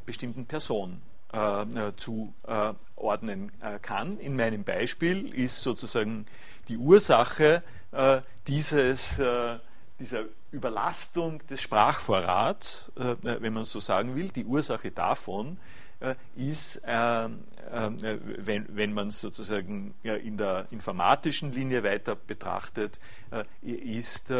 bestimmten 0.06 0.46
Person 0.46 1.02
äh, 1.32 1.62
äh 1.62 1.96
zuordnen 1.96 3.52
äh, 3.60 3.78
kann. 3.80 4.18
In 4.18 4.36
meinem 4.36 4.64
Beispiel 4.64 5.32
ist 5.32 5.62
sozusagen 5.62 6.26
die 6.70 6.78
Ursache 6.78 7.62
äh, 7.92 8.22
dieses, 8.46 9.18
äh, 9.18 9.58
dieser 9.98 10.24
Überlastung 10.50 11.46
des 11.46 11.60
Sprachvorrats, 11.60 12.90
wenn 13.22 13.52
man 13.52 13.62
so 13.62 13.78
sagen 13.78 14.16
will, 14.16 14.30
die 14.30 14.44
Ursache 14.44 14.90
davon 14.90 15.58
äh, 16.00 16.14
ist, 16.34 16.80
ähm, 16.86 17.44
äh, 17.70 18.16
wenn, 18.38 18.74
wenn 18.74 18.94
man 18.94 19.08
es 19.08 19.20
sozusagen 19.20 19.94
in 20.02 20.38
der 20.38 20.66
informatischen 20.70 21.52
Linie 21.52 21.84
weiter 21.84 22.16
betrachtet, 22.16 22.98
äh, 23.30 23.44
ist 23.70 24.32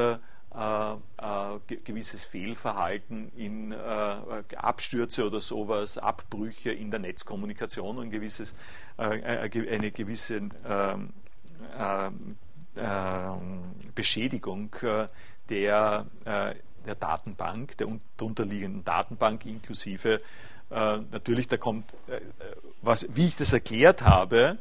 gewisses 1.84 2.24
Fehlverhalten 2.24 3.30
in 3.36 3.72
Abstürze 3.72 5.24
oder 5.24 5.40
sowas, 5.40 5.96
Abbrüche 5.96 6.72
in 6.72 6.90
der 6.90 6.98
Netzkommunikation 6.98 7.98
und 7.98 8.10
gewisses, 8.10 8.54
eine 8.96 9.92
gewisse 9.92 10.48
ähm, 10.66 11.10
Beschädigung 13.94 14.74
der, 15.48 16.06
der 16.24 16.94
Datenbank, 16.98 17.76
der 17.76 17.88
unterliegenden 18.20 18.84
Datenbank 18.84 19.44
inklusive 19.44 20.20
natürlich, 20.70 21.48
da 21.48 21.56
kommt, 21.56 21.92
was, 22.80 23.06
wie 23.10 23.26
ich 23.26 23.36
das 23.36 23.52
erklärt 23.52 24.02
habe, 24.02 24.58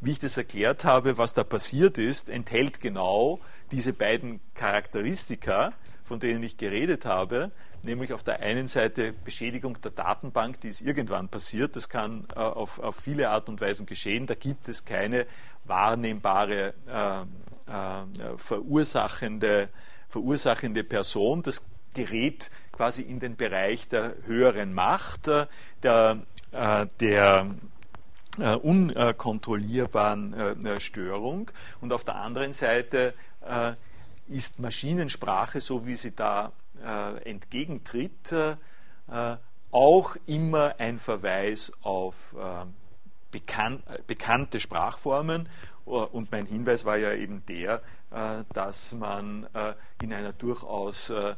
wie 0.00 0.10
ich 0.10 0.18
das 0.18 0.36
erklärt 0.36 0.84
habe, 0.84 1.18
was 1.18 1.34
da 1.34 1.44
passiert 1.44 1.98
ist, 1.98 2.28
enthält 2.28 2.80
genau 2.80 3.40
diese 3.70 3.92
beiden 3.92 4.40
Charakteristika, 4.54 5.72
von 6.02 6.18
denen 6.18 6.42
ich 6.42 6.56
geredet 6.56 7.04
habe, 7.04 7.52
nämlich 7.82 8.12
auf 8.12 8.22
der 8.22 8.40
einen 8.40 8.68
Seite 8.68 9.12
Beschädigung 9.12 9.80
der 9.80 9.90
Datenbank, 9.90 10.60
die 10.60 10.68
ist 10.68 10.80
irgendwann 10.80 11.28
passiert. 11.28 11.76
Das 11.76 11.88
kann 11.88 12.26
äh, 12.34 12.38
auf, 12.38 12.78
auf, 12.78 12.96
viele 12.96 13.30
Art 13.30 13.48
und 13.48 13.60
Weisen 13.60 13.86
geschehen. 13.86 14.26
Da 14.26 14.34
gibt 14.34 14.68
es 14.68 14.84
keine 14.84 15.26
wahrnehmbare 15.64 16.74
äh, 16.86 17.70
äh, 17.70 18.36
verursachende, 18.36 19.66
verursachende 20.08 20.84
Person. 20.84 21.42
Das 21.42 21.64
gerät 21.94 22.50
quasi 22.72 23.02
in 23.02 23.20
den 23.20 23.36
Bereich 23.36 23.88
der 23.88 24.14
höheren 24.26 24.72
Macht, 24.72 25.28
äh, 25.28 25.46
der, 25.82 26.18
äh, 26.52 26.86
der 26.98 27.54
äh, 28.38 28.54
unkontrollierbaren 28.54 30.80
Störung. 30.80 31.50
Und 31.80 31.92
auf 31.92 32.04
der 32.04 32.16
anderen 32.16 32.52
Seite 32.52 33.14
ist 34.28 34.60
Maschinensprache, 34.60 35.60
so 35.60 35.86
wie 35.86 35.94
sie 35.94 36.14
da 36.14 36.52
entgegentritt, 37.24 38.32
äh, 38.32 38.56
auch 39.70 40.16
immer 40.26 40.74
ein 40.78 40.98
Verweis 40.98 41.72
auf 41.82 42.34
äh, 42.38 42.64
bekan 43.30 43.82
bekannte 44.06 44.60
Sprachformen. 44.60 45.48
Und 45.84 46.30
mein 46.30 46.46
Hinweis 46.46 46.84
war 46.84 46.96
ja 46.96 47.12
eben 47.12 47.44
der, 47.46 47.82
äh, 48.10 48.44
dass 48.52 48.92
man 48.94 49.46
äh, 49.54 49.74
in 50.02 50.12
einer 50.12 50.32
durchaus 50.32 51.10
äh, 51.10 51.34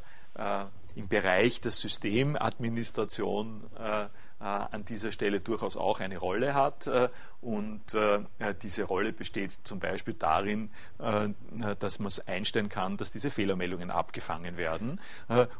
im 0.94 1.08
Bereich 1.08 1.60
der 1.60 1.70
Systemadministration 1.70 3.64
äh, 3.78 4.06
an 4.42 4.84
dieser 4.84 5.12
Stelle 5.12 5.40
durchaus 5.40 5.76
auch 5.76 6.00
eine 6.00 6.18
Rolle 6.18 6.54
hat. 6.54 6.86
Äh, 6.86 7.08
und 7.40 7.94
äh, 7.94 8.20
diese 8.62 8.84
Rolle 8.84 9.12
besteht 9.12 9.52
zum 9.64 9.80
Beispiel 9.80 10.14
darin, 10.14 10.70
dass 11.80 11.98
man 11.98 12.06
es 12.06 12.20
einstellen 12.20 12.68
kann, 12.68 12.96
dass 12.96 13.10
diese 13.10 13.30
Fehlermeldungen 13.30 13.90
abgefangen 13.90 14.56
werden 14.56 15.00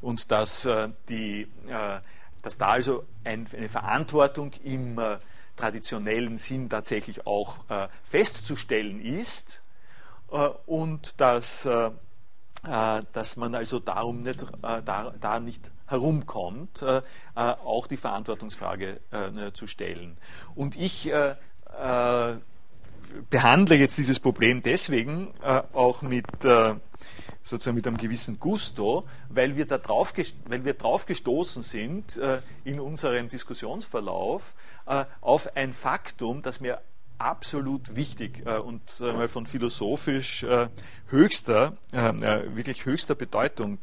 und 0.00 0.30
dass, 0.30 0.68
die, 1.08 1.48
dass 2.42 2.56
da 2.56 2.68
also 2.68 3.04
eine 3.24 3.68
Verantwortung 3.68 4.52
im 4.62 5.00
traditionellen 5.56 6.38
Sinn 6.38 6.70
tatsächlich 6.70 7.26
auch 7.26 7.56
festzustellen 8.04 9.00
ist 9.00 9.60
und 10.66 11.20
dass, 11.20 11.68
dass 12.62 13.36
man 13.36 13.54
also 13.56 13.80
darum 13.80 14.22
nicht, 14.22 14.46
da, 14.62 15.14
da 15.18 15.40
nicht 15.40 15.71
herumkommt, 15.86 16.82
äh, 16.82 16.98
äh, 16.98 17.02
auch 17.34 17.86
die 17.86 17.96
Verantwortungsfrage 17.96 19.00
äh, 19.10 19.52
zu 19.52 19.66
stellen. 19.66 20.16
Und 20.54 20.76
ich 20.76 21.12
behandle 23.30 23.76
jetzt 23.76 23.96
dieses 23.96 24.20
Problem 24.20 24.60
deswegen 24.60 25.32
auch 25.72 26.02
mit 26.02 26.26
sozusagen 27.42 27.76
mit 27.76 27.86
einem 27.86 27.96
gewissen 27.96 28.38
Gusto, 28.38 29.06
weil 29.30 29.56
wir 29.56 29.66
da 29.66 29.78
drauf, 29.78 30.12
weil 30.46 30.64
wir 30.66 30.74
drauf 30.74 31.06
gestoßen 31.06 31.62
sind 31.62 32.20
in 32.64 32.78
unserem 32.78 33.30
Diskussionsverlauf 33.30 34.54
auf 35.22 35.56
ein 35.56 35.72
Faktum, 35.72 36.42
das 36.42 36.60
mir 36.60 36.80
absolut 37.22 37.96
wichtig 37.96 38.44
und 38.46 39.00
mal 39.00 39.28
von 39.28 39.46
philosophisch 39.46 40.44
höchster, 41.08 41.76
wirklich 41.90 42.84
höchster 42.84 43.14
Bedeutung 43.14 43.78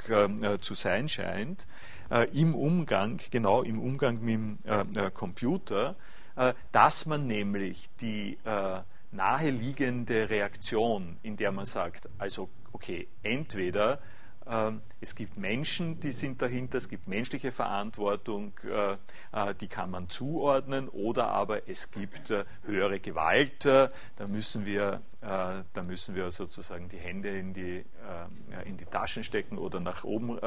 zu 0.62 0.76
sein 0.76 1.10
scheint 1.10 1.66
äh, 2.10 2.28
im 2.34 2.56
Umgang, 2.56 3.20
genau 3.32 3.62
im 3.62 3.80
Umgang 3.80 4.20
mit 4.22 4.34
dem 4.34 4.58
äh, 4.66 5.08
äh, 5.08 5.12
Computer, 5.12 5.96
äh, 6.36 6.54
dass 6.72 7.06
man 7.06 7.28
nämlich 7.28 7.90
die 8.02 8.38
äh, 8.46 8.82
naheliegende 9.12 10.30
Reaktion, 10.30 11.18
in 11.24 11.36
der 11.38 11.52
man 11.52 11.66
sagt, 11.66 12.10
also 12.18 12.50
okay, 12.72 13.08
entweder 13.24 14.00
es 15.00 15.16
gibt 15.16 15.38
Menschen, 15.38 16.00
die 16.00 16.12
sind 16.12 16.42
dahinter, 16.42 16.80
es 16.80 16.90
gibt 16.90 17.08
menschliche 17.08 17.52
Verantwortung, 17.52 18.54
äh, 18.64 18.94
äh, 19.32 19.54
die 19.56 19.68
kann 19.68 19.92
man 19.92 20.10
zuordnen, 20.10 20.90
oder 20.90 21.28
aber 21.28 21.70
es 21.70 21.92
gibt 21.92 22.32
äh, 22.32 22.46
höhere 22.66 23.00
Gewalt, 23.00 23.66
da 23.66 23.92
müssen 24.28 24.66
wir, 24.66 25.02
da 25.22 25.84
müssen 25.86 26.16
wir 26.16 26.32
sozusagen 26.32 26.88
die 26.90 26.98
Hände 26.98 27.30
in 27.38 27.54
die, 27.54 27.84
in 28.66 28.78
die 28.78 28.86
Taschen 28.86 29.24
stecken 29.24 29.58
oder 29.58 29.82
nach 29.82 30.06
oben 30.06 30.40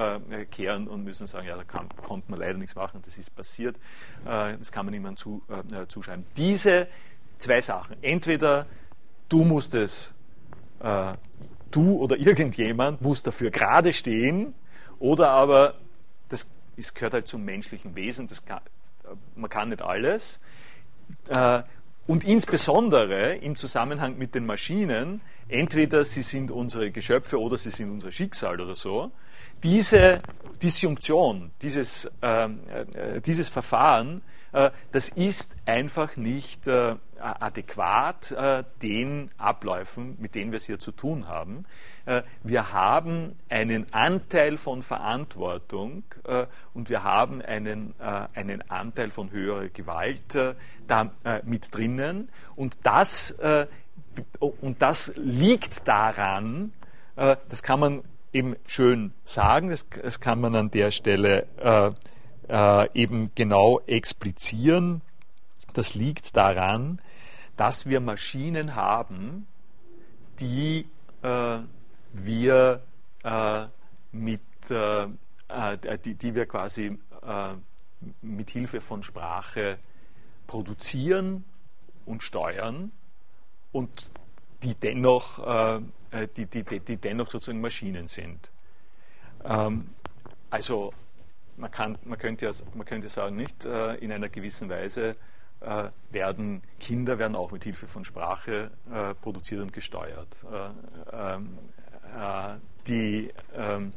kehren 0.50 0.88
und 0.88 1.04
müssen 1.04 1.26
sagen, 1.26 1.46
ja, 1.46 1.56
da 1.56 1.64
kann, 1.64 1.88
konnte 1.90 2.30
man 2.30 2.40
leider 2.40 2.58
nichts 2.58 2.74
machen, 2.74 3.02
das 3.04 3.18
ist 3.18 3.34
passiert, 3.36 3.78
das 4.24 4.72
kann 4.72 4.86
man 4.86 4.94
niemandem 4.94 5.18
zu, 5.18 5.42
zuschreiben. 5.88 6.24
Diese 6.36 6.88
zwei 7.38 7.60
Sachen, 7.60 8.02
entweder 8.02 8.66
du 9.28 9.44
musst 9.44 9.74
es 9.74 10.14
du 11.74 11.96
oder 11.96 12.16
irgendjemand 12.16 13.02
muss 13.02 13.22
dafür 13.22 13.50
gerade 13.50 13.92
stehen 13.92 14.54
oder 14.98 15.30
aber 15.30 15.74
das 16.28 16.46
ist, 16.76 16.94
gehört 16.94 17.14
halt 17.14 17.26
zum 17.26 17.44
menschlichen 17.44 17.96
Wesen, 17.96 18.28
kann, 18.46 18.60
man 19.34 19.50
kann 19.50 19.70
nicht 19.70 19.82
alles. 19.82 20.40
Äh, 21.28 21.62
und 22.06 22.24
insbesondere 22.24 23.36
im 23.36 23.56
Zusammenhang 23.56 24.18
mit 24.18 24.34
den 24.34 24.44
Maschinen, 24.46 25.20
entweder 25.48 26.04
sie 26.04 26.22
sind 26.22 26.50
unsere 26.50 26.90
Geschöpfe 26.90 27.40
oder 27.40 27.56
sie 27.56 27.70
sind 27.70 27.90
unser 27.90 28.10
Schicksal 28.10 28.60
oder 28.60 28.74
so, 28.74 29.12
diese 29.62 30.20
Disjunktion, 30.62 31.52
dieses, 31.62 32.10
äh, 32.22 32.44
äh 32.44 33.20
dieses 33.20 33.48
Verfahren, 33.48 34.22
das 34.90 35.08
ist 35.08 35.56
einfach 35.64 36.18
nicht 36.18 36.66
äh, 36.66 36.96
adäquat 37.22 38.32
äh, 38.32 38.64
den 38.82 39.30
Abläufen, 39.38 40.16
mit 40.20 40.34
denen 40.34 40.52
wir 40.52 40.56
es 40.56 40.64
hier 40.64 40.78
zu 40.78 40.92
tun 40.92 41.28
haben. 41.28 41.64
Äh, 42.04 42.22
wir 42.42 42.72
haben 42.72 43.36
einen 43.48 43.92
Anteil 43.92 44.58
von 44.58 44.82
Verantwortung 44.82 46.02
äh, 46.24 46.46
und 46.74 46.90
wir 46.90 47.04
haben 47.04 47.42
einen, 47.42 47.94
äh, 48.00 48.26
einen 48.34 48.68
Anteil 48.70 49.10
von 49.10 49.30
höherer 49.30 49.68
Gewalt 49.68 50.36
da 50.88 51.10
mit 51.44 51.74
drinnen 51.74 52.28
und 52.56 52.76
das, 52.82 53.34
und 54.38 54.82
das 54.82 55.12
liegt 55.16 55.86
daran, 55.88 56.72
das 57.14 57.62
kann 57.62 57.80
man 57.80 58.02
eben 58.32 58.56
schön 58.66 59.12
sagen, 59.24 59.70
das, 59.70 59.86
das 59.88 60.20
kann 60.20 60.40
man 60.40 60.54
an 60.54 60.70
der 60.70 60.90
Stelle 60.90 61.46
eben 62.94 63.30
genau 63.34 63.80
explizieren. 63.86 65.02
Das 65.72 65.94
liegt 65.94 66.36
daran, 66.36 67.00
dass 67.56 67.86
wir 67.86 68.00
Maschinen 68.00 68.74
haben, 68.74 69.46
die 70.40 70.86
äh, 71.22 71.58
wir 72.12 72.82
äh, 73.24 73.66
mit, 74.12 74.40
äh, 74.70 75.04
äh, 75.48 75.98
die, 76.04 76.14
die, 76.14 76.34
wir 76.34 76.46
quasi 76.46 76.98
äh, 77.22 77.54
mit 78.20 78.50
Hilfe 78.50 78.80
von 78.80 79.02
Sprache 79.02 79.78
produzieren 80.46 81.44
und 82.04 82.22
steuern 82.22 82.90
und 83.70 84.10
die 84.62 84.74
dennoch, 84.74 85.38
äh, 85.46 85.80
die, 86.36 86.46
die, 86.46 86.80
die, 86.80 86.96
dennoch 86.96 87.28
sozusagen 87.28 87.60
Maschinen 87.60 88.06
sind. 88.06 88.50
Ähm, 89.44 89.90
also 90.50 90.92
man, 91.56 91.70
kann, 91.70 91.98
man, 92.04 92.18
könnte 92.18 92.44
ja, 92.44 92.52
man 92.74 92.86
könnte 92.86 93.08
sagen, 93.08 93.36
nicht 93.36 93.64
in 93.64 94.12
einer 94.12 94.28
gewissen 94.28 94.68
Weise 94.68 95.16
äh, 95.64 95.90
werden 96.10 96.62
Kinder 96.80 97.18
werden 97.18 97.36
auch 97.36 97.52
mit 97.52 97.64
Hilfe 97.64 97.86
von 97.86 98.04
Sprache 98.04 98.70
äh, 98.92 99.14
produziert 99.14 99.60
und 99.60 99.72
gesteuert. 99.72 100.28
Äh, 100.50 101.34
ähm, 101.34 101.58
äh 102.16 102.56
die, 102.88 103.32
ähm, 103.54 103.92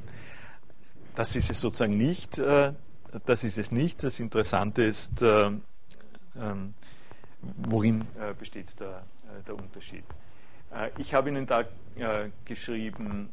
das 1.16 1.36
ist 1.36 1.49
es 1.49 1.59
sozusagen 1.59 1.97
nicht. 1.97 2.38
Äh, 2.38 2.74
das 3.26 3.43
ist 3.43 3.57
es 3.57 3.72
nicht. 3.72 4.03
Das 4.03 4.20
Interessante 4.20 4.84
ist, 4.84 5.24
äh, 5.24 5.49
ähm, 6.36 6.74
worin 7.41 8.05
besteht 8.38 8.80
der, 8.80 9.03
der 9.47 9.55
Unterschied. 9.55 10.03
ich 10.97 11.13
habe 11.13 11.30
Ihnen 11.30 11.45
da 11.45 11.63
geschrieben, 12.43 13.30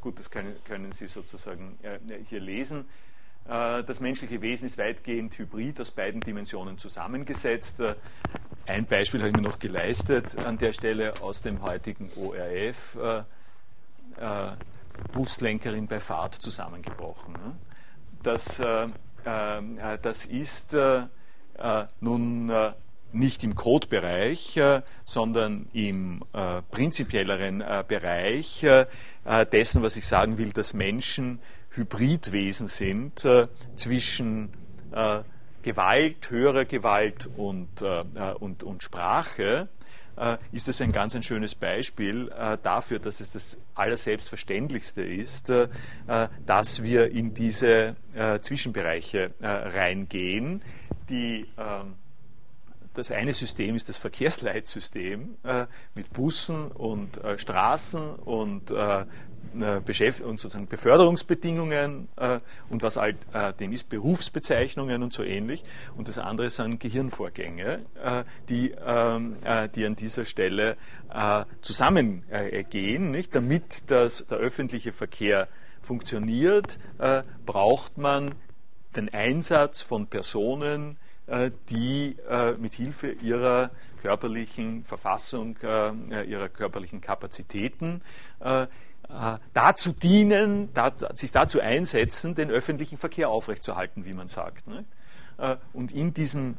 gut, 0.00 0.18
das 0.18 0.30
können, 0.30 0.56
können 0.64 0.90
Sie 0.92 1.06
sozusagen 1.06 1.78
hier 2.26 2.40
lesen. 2.40 2.86
Äh, 3.48 3.84
das 3.84 4.00
menschliche 4.00 4.40
Wesen 4.40 4.66
ist 4.66 4.78
weitgehend 4.78 5.36
hybrid 5.38 5.80
aus 5.80 5.90
beiden 5.90 6.20
Dimensionen 6.20 6.78
zusammengesetzt. 6.78 7.80
Äh, 7.80 7.94
ein 8.66 8.86
Beispiel 8.86 9.20
habe 9.20 9.30
ich 9.30 9.36
mir 9.36 9.42
noch 9.42 9.58
geleistet 9.58 10.38
an 10.38 10.56
der 10.56 10.72
Stelle 10.72 11.14
aus 11.20 11.42
dem 11.42 11.62
heutigen 11.62 12.10
ORF. 12.16 12.96
Äh, 12.96 13.22
Buslenkerin 15.12 15.88
bei 15.88 15.98
Fahrt 15.98 16.34
zusammengebrochen. 16.34 17.32
Ne? 17.32 17.56
Das, 18.22 18.62
das 19.24 20.24
ist 20.26 20.76
nun 22.00 22.52
nicht 23.12 23.44
im 23.44 23.54
Codebereich, 23.56 24.60
sondern 25.04 25.66
im 25.72 26.22
prinzipielleren 26.70 27.58
Bereich 27.88 28.64
dessen, 29.52 29.82
was 29.82 29.96
ich 29.96 30.06
sagen 30.06 30.38
will, 30.38 30.52
dass 30.52 30.74
Menschen 30.74 31.40
Hybridwesen 31.76 32.68
sind 32.68 33.24
äh, 33.24 33.48
zwischen 33.76 34.50
Gewalt, 35.62 36.30
höherer 36.30 36.66
Gewalt 36.66 37.28
und, 37.36 37.82
und, 37.82 38.62
und 38.62 38.82
Sprache 38.84 39.68
ist 40.52 40.68
das 40.68 40.80
ein 40.80 40.92
ganz 40.92 41.16
ein 41.16 41.24
schönes 41.24 41.56
Beispiel 41.56 42.30
dafür, 42.62 43.00
dass 43.00 43.18
es 43.18 43.32
das 43.32 43.58
Allerselbstverständlichste 43.74 45.02
ist, 45.02 45.52
dass 46.46 46.82
wir 46.84 47.10
in 47.10 47.34
diese 47.34 47.96
Zwischenbereiche 48.42 49.32
reingehen, 49.40 50.62
die 51.08 51.48
ähm, 51.58 51.94
das 52.94 53.10
eine 53.10 53.32
System 53.32 53.74
ist 53.74 53.88
das 53.88 53.96
Verkehrsleitsystem 53.96 55.36
äh, 55.42 55.66
mit 55.94 56.12
Bussen 56.12 56.68
und 56.68 57.22
äh, 57.22 57.36
Straßen 57.36 58.14
und, 58.14 58.70
äh, 58.70 59.04
äh 59.62 60.22
und 60.22 60.40
sozusagen 60.40 60.66
Beförderungsbedingungen 60.66 62.08
äh, 62.16 62.40
und 62.68 62.82
was 62.82 62.96
halt 62.96 63.16
äh, 63.32 63.52
dem 63.52 63.72
ist, 63.72 63.88
Berufsbezeichnungen 63.88 65.02
und 65.02 65.12
so 65.12 65.22
ähnlich. 65.22 65.64
Und 65.96 66.08
das 66.08 66.18
andere 66.18 66.50
sind 66.50 66.80
Gehirnvorgänge, 66.80 67.84
die, 68.48 68.74
ähm, 68.84 69.36
die 69.74 69.86
an 69.86 69.96
dieser 69.96 70.24
Stelle 70.24 70.76
zusammengehen. 71.60 73.10
Nicht? 73.10 73.34
Damit 73.34 73.90
das, 73.90 74.26
der 74.26 74.38
öffentliche 74.38 74.92
Verkehr 74.92 75.48
funktioniert, 75.82 76.78
braucht 77.46 77.98
man 77.98 78.34
den 78.96 79.12
Einsatz 79.12 79.82
von 79.82 80.06
Personen, 80.06 80.96
äh, 81.26 81.50
die 81.70 82.16
äh, 82.28 82.52
mit 82.52 82.74
Hilfe 82.74 83.10
ihrer 83.10 83.70
körperlichen 84.02 84.84
Verfassung, 84.84 85.56
äh, 85.62 86.24
ihrer 86.24 86.50
körperlichen 86.50 87.00
Kapazitäten 87.00 88.02
dazu 89.52 89.92
dienen, 89.92 90.70
sich 91.14 91.32
dazu 91.32 91.60
einsetzen, 91.60 92.34
den 92.34 92.50
öffentlichen 92.50 92.98
Verkehr 92.98 93.28
aufrechtzuerhalten, 93.28 94.04
wie 94.04 94.12
man 94.12 94.28
sagt. 94.28 94.66
Ne? 94.66 94.84
Und 95.72 95.92
in 95.92 96.14
diesem, 96.14 96.56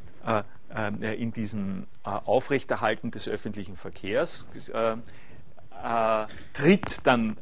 in 1.01 1.31
diesem 1.31 1.87
Aufrechterhalten 2.03 3.11
des 3.11 3.27
öffentlichen 3.27 3.75
Verkehrs 3.77 4.45
tritt 6.53 7.07
dann 7.07 7.37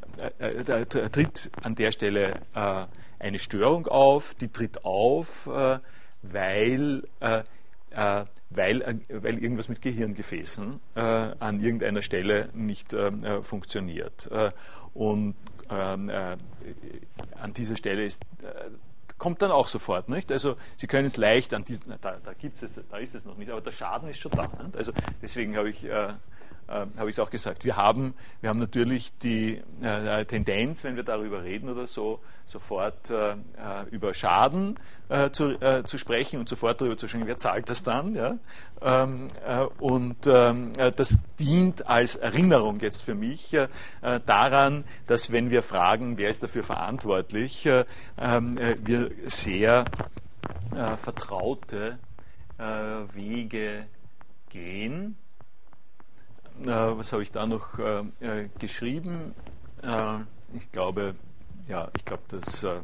tritt 1.12 1.50
an 1.62 1.74
der 1.74 1.92
Stelle 1.92 2.40
eine 3.18 3.38
Störung 3.38 3.86
auf, 3.86 4.34
die 4.34 4.48
tritt 4.48 4.84
auf, 4.84 5.48
weil, 6.32 7.02
äh, 7.20 7.42
äh, 7.90 8.24
weil, 8.50 8.82
äh, 8.82 8.94
weil 9.08 9.38
irgendwas 9.38 9.68
mit 9.68 9.82
Gehirngefäßen 9.82 10.80
äh, 10.94 11.00
an 11.00 11.60
irgendeiner 11.60 12.02
Stelle 12.02 12.48
nicht 12.54 12.92
äh, 12.92 13.08
äh, 13.08 13.42
funktioniert. 13.42 14.28
Und 14.94 15.34
ähm, 15.70 16.10
an 16.10 17.52
dieser 17.52 17.76
Stelle 17.76 18.04
ist 18.04 18.20
kommt 19.18 19.42
dann 19.42 19.50
auch 19.50 19.68
sofort, 19.68 20.08
nicht? 20.08 20.30
Also 20.32 20.56
Sie 20.76 20.86
können 20.86 21.06
es 21.06 21.16
leicht 21.16 21.54
an 21.54 21.64
diesen, 21.64 21.94
da, 22.00 22.18
da 22.22 22.32
gibt's 22.34 22.62
es, 22.62 22.72
da 22.90 22.96
ist 22.98 23.14
es 23.14 23.24
noch 23.24 23.36
nicht, 23.36 23.50
aber 23.50 23.60
der 23.60 23.72
Schaden 23.72 24.08
ist 24.08 24.18
schon 24.18 24.32
da. 24.32 24.48
Nicht? 24.62 24.76
Also 24.76 24.92
deswegen 25.22 25.56
habe 25.56 25.70
ich 25.70 25.84
äh, 25.84 26.12
äh, 26.68 26.86
habe 26.98 27.10
ich 27.10 27.16
es 27.16 27.20
auch 27.20 27.30
gesagt. 27.30 27.64
Wir 27.64 27.76
haben, 27.76 28.14
wir 28.40 28.50
haben 28.50 28.58
natürlich 28.58 29.16
die 29.18 29.60
äh, 29.82 30.24
Tendenz, 30.24 30.84
wenn 30.84 30.96
wir 30.96 31.02
darüber 31.02 31.42
reden 31.42 31.68
oder 31.68 31.86
so, 31.86 32.20
sofort 32.46 33.10
äh, 33.10 33.32
äh 33.32 33.36
über 33.90 34.14
Schaden 34.14 34.78
äh, 35.08 35.30
zu, 35.30 35.60
äh, 35.60 35.82
zu, 35.84 35.98
sprechen 35.98 36.40
und 36.40 36.48
sofort 36.48 36.80
darüber 36.80 36.96
zu 36.96 37.08
sprechen, 37.08 37.26
wer 37.26 37.38
zahlt 37.38 37.68
das 37.68 37.82
dann. 37.82 38.14
Ja? 38.14 38.38
Ähm, 38.82 39.28
und 39.78 40.26
ähm, 40.26 40.72
das 40.96 41.18
dient 41.38 41.86
als 41.86 42.16
Erinnerung 42.16 42.80
jetzt 42.80 43.02
für 43.02 43.14
mich 43.14 43.56
daran, 44.26 44.84
dass 45.06 45.32
wenn 45.32 45.50
wir 45.50 45.62
fragen, 45.62 46.18
wer 46.18 46.30
ist 46.30 46.42
dafür 46.42 46.62
verantwortlich, 46.62 47.68
ähm, 48.18 48.58
wir 48.84 49.10
sehr 49.26 49.84
vertraute 50.96 51.98
Wege 53.14 53.86
gehen 54.50 55.16
äh, 55.18 55.23
was 56.62 57.12
habe 57.12 57.22
ich 57.22 57.32
da 57.32 57.46
noch 57.46 57.78
äh, 57.78 58.00
äh 58.20 58.48
geschrieben? 58.58 59.34
Äh, 59.82 60.18
ich 60.56 60.70
glaube, 60.72 61.14
ja, 61.68 61.90
ich 61.96 62.04
glaube, 62.04 62.22
das 62.28 62.62
äh, 62.64 62.80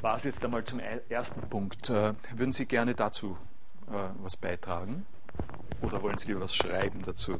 war 0.00 0.16
es 0.16 0.24
jetzt 0.24 0.44
einmal 0.44 0.64
zum 0.64 0.80
ersten 1.08 1.40
Punkt. 1.48 1.88
würden 1.88 2.52
Sie 2.52 2.66
gerne 2.66 2.94
dazu 2.94 3.38
was 3.86 4.36
beitragen? 4.36 5.06
Oder 5.82 6.02
wollen 6.02 6.18
Sie 6.18 6.28
lieber 6.28 6.40
was 6.40 6.54
schreiben 6.54 7.02
dazu? 7.02 7.38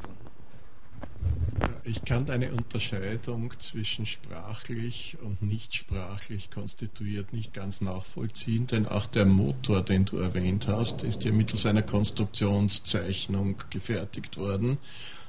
Ich 1.87 2.03
kann 2.03 2.27
eine 2.31 2.51
Unterscheidung 2.51 3.53
zwischen 3.59 4.07
sprachlich 4.07 5.17
und 5.21 5.43
nicht 5.43 5.75
sprachlich 5.75 6.49
konstituiert 6.49 7.31
nicht 7.31 7.53
ganz 7.53 7.79
nachvollziehen, 7.79 8.65
denn 8.65 8.87
auch 8.87 9.05
der 9.05 9.25
Motor, 9.25 9.83
den 9.83 10.03
du 10.03 10.17
erwähnt 10.17 10.67
hast, 10.67 11.03
ist 11.03 11.23
ja 11.23 11.31
mittels 11.31 11.67
einer 11.67 11.83
Konstruktionszeichnung 11.83 13.57
gefertigt 13.69 14.37
worden. 14.37 14.79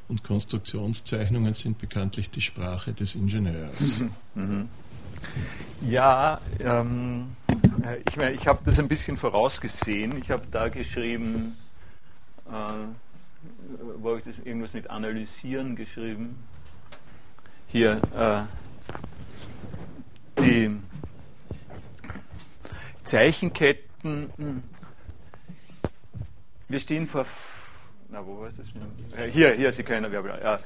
Und 0.08 0.24
Konstruktionszeichnungen 0.24 1.52
sind 1.52 1.76
bekanntlich 1.76 2.30
die 2.30 2.40
Sprache 2.40 2.94
des 2.94 3.16
Ingenieurs. 3.16 4.00
Mhm. 4.00 4.10
Mhm. 4.34 4.68
Ja, 5.82 6.40
ähm, 6.60 7.36
äh, 7.84 7.98
ich, 8.08 8.16
mein, 8.16 8.34
ich 8.34 8.46
habe 8.46 8.60
das 8.64 8.78
ein 8.78 8.88
bisschen 8.88 9.18
vorausgesehen. 9.18 10.16
Ich 10.16 10.30
habe 10.30 10.46
da 10.50 10.68
geschrieben, 10.68 11.56
äh, 12.46 13.05
wo 13.98 14.10
habe 14.10 14.18
ich 14.18 14.24
das 14.24 14.44
irgendwas 14.44 14.74
mit 14.74 14.90
analysieren 14.90 15.76
geschrieben? 15.76 16.36
Hier, 17.66 18.00
äh, 18.16 18.42
die 20.40 20.76
Zeichenketten. 23.02 24.30
Hm. 24.36 24.62
Wir 26.68 26.80
stehen 26.80 27.06
vor. 27.06 27.26
Na, 28.08 28.24
wo 28.24 28.40
war 28.40 28.48
das? 28.48 28.68
Äh, 29.16 29.30
hier, 29.30 29.54
hier, 29.54 29.72
Sie 29.72 29.82
können. 29.82 30.12
Ja, 30.12 30.60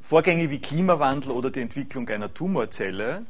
Vorgänge 0.00 0.50
wie 0.50 0.58
Klimawandel 0.58 1.30
oder 1.30 1.50
die 1.50 1.60
Entwicklung 1.60 2.08
einer 2.08 2.32
Tumorzelle 2.32 3.24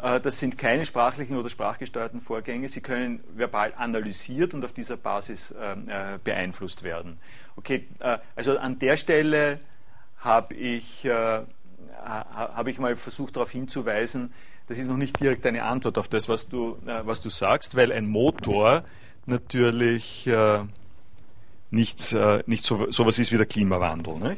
das 0.00 0.38
sind 0.38 0.58
keine 0.58 0.84
sprachlichen 0.84 1.36
oder 1.36 1.48
sprachgesteuerten 1.48 2.20
Vorgänge. 2.20 2.68
Sie 2.68 2.80
können 2.80 3.24
verbal 3.34 3.72
analysiert 3.76 4.52
und 4.52 4.64
auf 4.64 4.72
dieser 4.72 4.96
Basis 4.96 5.54
ähm, 5.58 5.84
äh, 5.88 6.18
beeinflusst 6.22 6.82
werden. 6.82 7.18
Okay, 7.56 7.86
äh, 8.00 8.18
also 8.36 8.58
an 8.58 8.78
der 8.78 8.96
Stelle 8.96 9.60
habe 10.18 10.54
ich, 10.54 11.06
hab 11.06 12.66
ich 12.66 12.78
mal 12.78 12.96
versucht 12.96 13.36
darauf 13.36 13.50
hinzuweisen, 13.50 14.32
das 14.68 14.78
ist 14.78 14.88
noch 14.88 14.96
nicht 14.96 15.20
direkt 15.20 15.44
eine 15.44 15.64
Antwort 15.64 15.98
auf 15.98 16.08
das, 16.08 16.30
was 16.30 16.48
du, 16.48 16.78
was 16.82 17.20
du 17.20 17.28
sagst, 17.28 17.76
weil 17.76 17.92
ein 17.92 18.06
Motor 18.06 18.84
natürlich 19.26 20.26
nichts, 21.70 22.16
nicht 22.46 22.64
so, 22.64 22.90
sowas 22.90 23.18
ist 23.18 23.32
wie 23.32 23.36
der 23.36 23.44
Klimawandel. 23.44 24.14
Ne? 24.14 24.36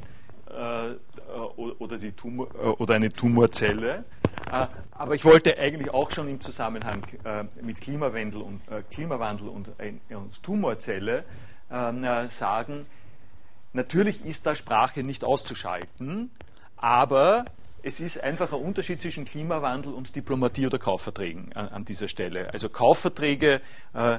oder, 1.56 1.98
die 1.98 2.10
Tumor, 2.10 2.48
oder 2.80 2.94
eine 2.94 3.12
Tumorzelle. 3.12 4.04
Äh, 4.96 5.02
aber 5.02 5.14
ich 5.14 5.24
wollte 5.24 5.58
eigentlich 5.58 5.92
auch 5.92 6.10
schon 6.10 6.28
im 6.28 6.40
Zusammenhang 6.40 7.04
äh, 7.24 7.44
mit 7.62 7.80
Klimawandel 7.80 8.42
und, 8.42 8.60
äh, 8.68 8.82
Klimawandel 8.90 9.48
und, 9.48 9.68
und 10.10 10.42
Tumorzelle 10.42 11.24
ähm, 11.70 12.04
sagen, 12.28 12.86
natürlich 13.72 14.24
ist 14.24 14.46
da 14.46 14.54
Sprache 14.54 15.02
nicht 15.02 15.24
auszuschalten, 15.24 16.30
aber 16.76 17.44
es 17.82 18.00
ist 18.00 18.22
einfach 18.22 18.52
ein 18.52 18.60
Unterschied 18.60 19.00
zwischen 19.00 19.24
Klimawandel 19.24 19.92
und 19.92 20.14
Diplomatie 20.16 20.66
oder 20.66 20.78
Kaufverträgen 20.78 21.52
an, 21.52 21.68
an 21.68 21.84
dieser 21.84 22.08
Stelle. 22.08 22.52
Also 22.52 22.68
Kaufverträge 22.68 23.60
äh, 23.94 24.18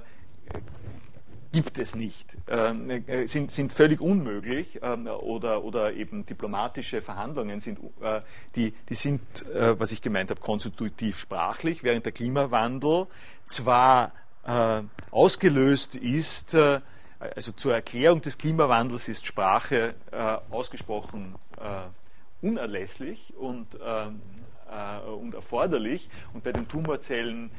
gibt 1.57 1.79
es 1.79 1.95
nicht, 1.95 2.37
ähm, 2.49 2.87
äh, 3.07 3.25
sind, 3.25 3.49
sind 3.49 3.73
völlig 3.73 3.99
unmöglich 3.99 4.79
ähm, 4.83 5.07
oder, 5.07 5.63
oder 5.63 5.91
eben 5.93 6.23
diplomatische 6.23 7.01
Verhandlungen 7.01 7.61
sind, 7.61 7.79
äh, 7.99 8.21
die, 8.55 8.75
die 8.87 8.93
sind, 8.93 9.43
äh, 9.47 9.79
was 9.79 9.91
ich 9.91 10.03
gemeint 10.03 10.29
habe, 10.29 10.39
konstitutiv 10.39 11.17
sprachlich, 11.17 11.81
während 11.81 12.05
der 12.05 12.11
Klimawandel 12.11 13.07
zwar 13.47 14.11
äh, 14.45 14.83
ausgelöst 15.09 15.95
ist, 15.95 16.53
äh, 16.53 16.79
also 17.35 17.53
zur 17.53 17.73
Erklärung 17.73 18.21
des 18.21 18.37
Klimawandels 18.37 19.09
ist 19.09 19.25
Sprache 19.25 19.95
äh, 20.11 20.37
ausgesprochen 20.51 21.33
unerlässlich 22.39 23.33
und, 23.35 23.79
ähm, 23.83 24.21
und 25.19 25.33
erforderlich. 25.33 26.07
Und 26.35 26.43
bei 26.43 26.51
den 26.51 26.67
Tumorzellen 26.67 27.49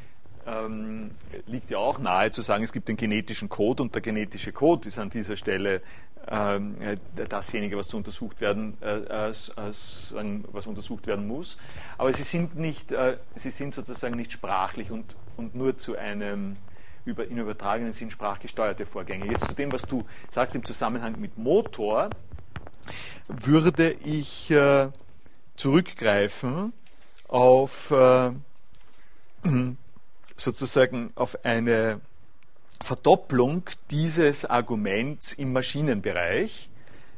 ähm, 0.49 1.11
liegt 1.46 1.70
ja 1.70 1.78
auch 1.78 1.99
nahe 1.99 2.30
zu 2.30 2.42
sagen, 2.42 2.64
es 2.64 2.72
gibt 2.72 2.88
den 2.88 2.96
genetischen 2.96 3.49
Code 3.49 3.82
und 3.82 3.94
der 3.94 4.03
genetische 4.03 4.53
Code 4.53 4.88
ist 4.88 4.99
an 4.99 5.11
dieser 5.11 5.36
Stelle 5.36 5.82
ähm, 6.28 6.76
äh, 6.80 6.96
dasjenige, 7.28 7.76
was 7.76 7.92
untersucht 7.94 8.40
werden, 8.40 8.76
äh, 8.80 8.96
äh, 8.99 9.32
was 9.32 10.66
untersucht 10.66 11.07
werden 11.07 11.26
muss. 11.26 11.59
Aber 11.96 12.12
sie 12.12 12.22
sind 12.22 12.57
nicht, 12.57 12.92
äh, 12.92 13.18
sie 13.34 13.51
sind 13.51 13.74
sozusagen 13.74 14.16
nicht 14.16 14.32
sprachlich 14.32 14.90
und, 14.90 15.16
und 15.36 15.55
nur 15.55 15.78
zu 15.78 15.96
einem 15.96 16.57
über, 17.05 17.26
in 17.26 17.38
übertragenen 17.38 17.92
Sinn 17.92 18.11
sprachgesteuerte 18.11 18.84
Vorgänge. 18.86 19.26
Jetzt 19.30 19.46
zu 19.46 19.55
dem, 19.55 19.72
was 19.72 19.82
du 19.82 20.05
sagst 20.30 20.55
im 20.55 20.64
Zusammenhang 20.64 21.18
mit 21.18 21.38
Motor, 21.38 22.11
würde 23.28 23.92
ich 24.05 24.51
äh, 24.51 24.88
zurückgreifen 25.57 26.72
auf 27.28 27.90
äh, 27.90 28.30
sozusagen 30.39 31.12
auf 31.14 31.45
eine 31.45 32.01
Verdopplung 32.82 33.64
dieses 33.91 34.45
Arguments 34.45 35.34
im 35.34 35.53
Maschinenbereich. 35.53 36.70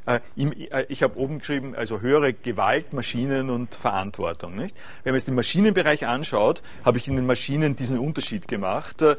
Äh, 0.06 0.20
äh, 0.36 0.86
ich 0.88 1.02
habe 1.02 1.18
oben 1.18 1.38
geschrieben, 1.40 1.74
also 1.74 2.00
höhere 2.00 2.32
Gewalt, 2.32 2.92
Maschinen 2.92 3.50
und 3.50 3.74
Verantwortung. 3.74 4.56
Nicht? 4.56 4.76
Wenn 5.04 5.12
man 5.12 5.18
jetzt 5.18 5.28
den 5.28 5.34
Maschinenbereich 5.34 6.06
anschaut, 6.06 6.62
habe 6.84 6.98
ich 6.98 7.08
in 7.08 7.16
den 7.16 7.26
Maschinen 7.26 7.76
diesen 7.76 7.98
Unterschied 7.98 8.48
gemacht, 8.48 9.02
äh, 9.02 9.16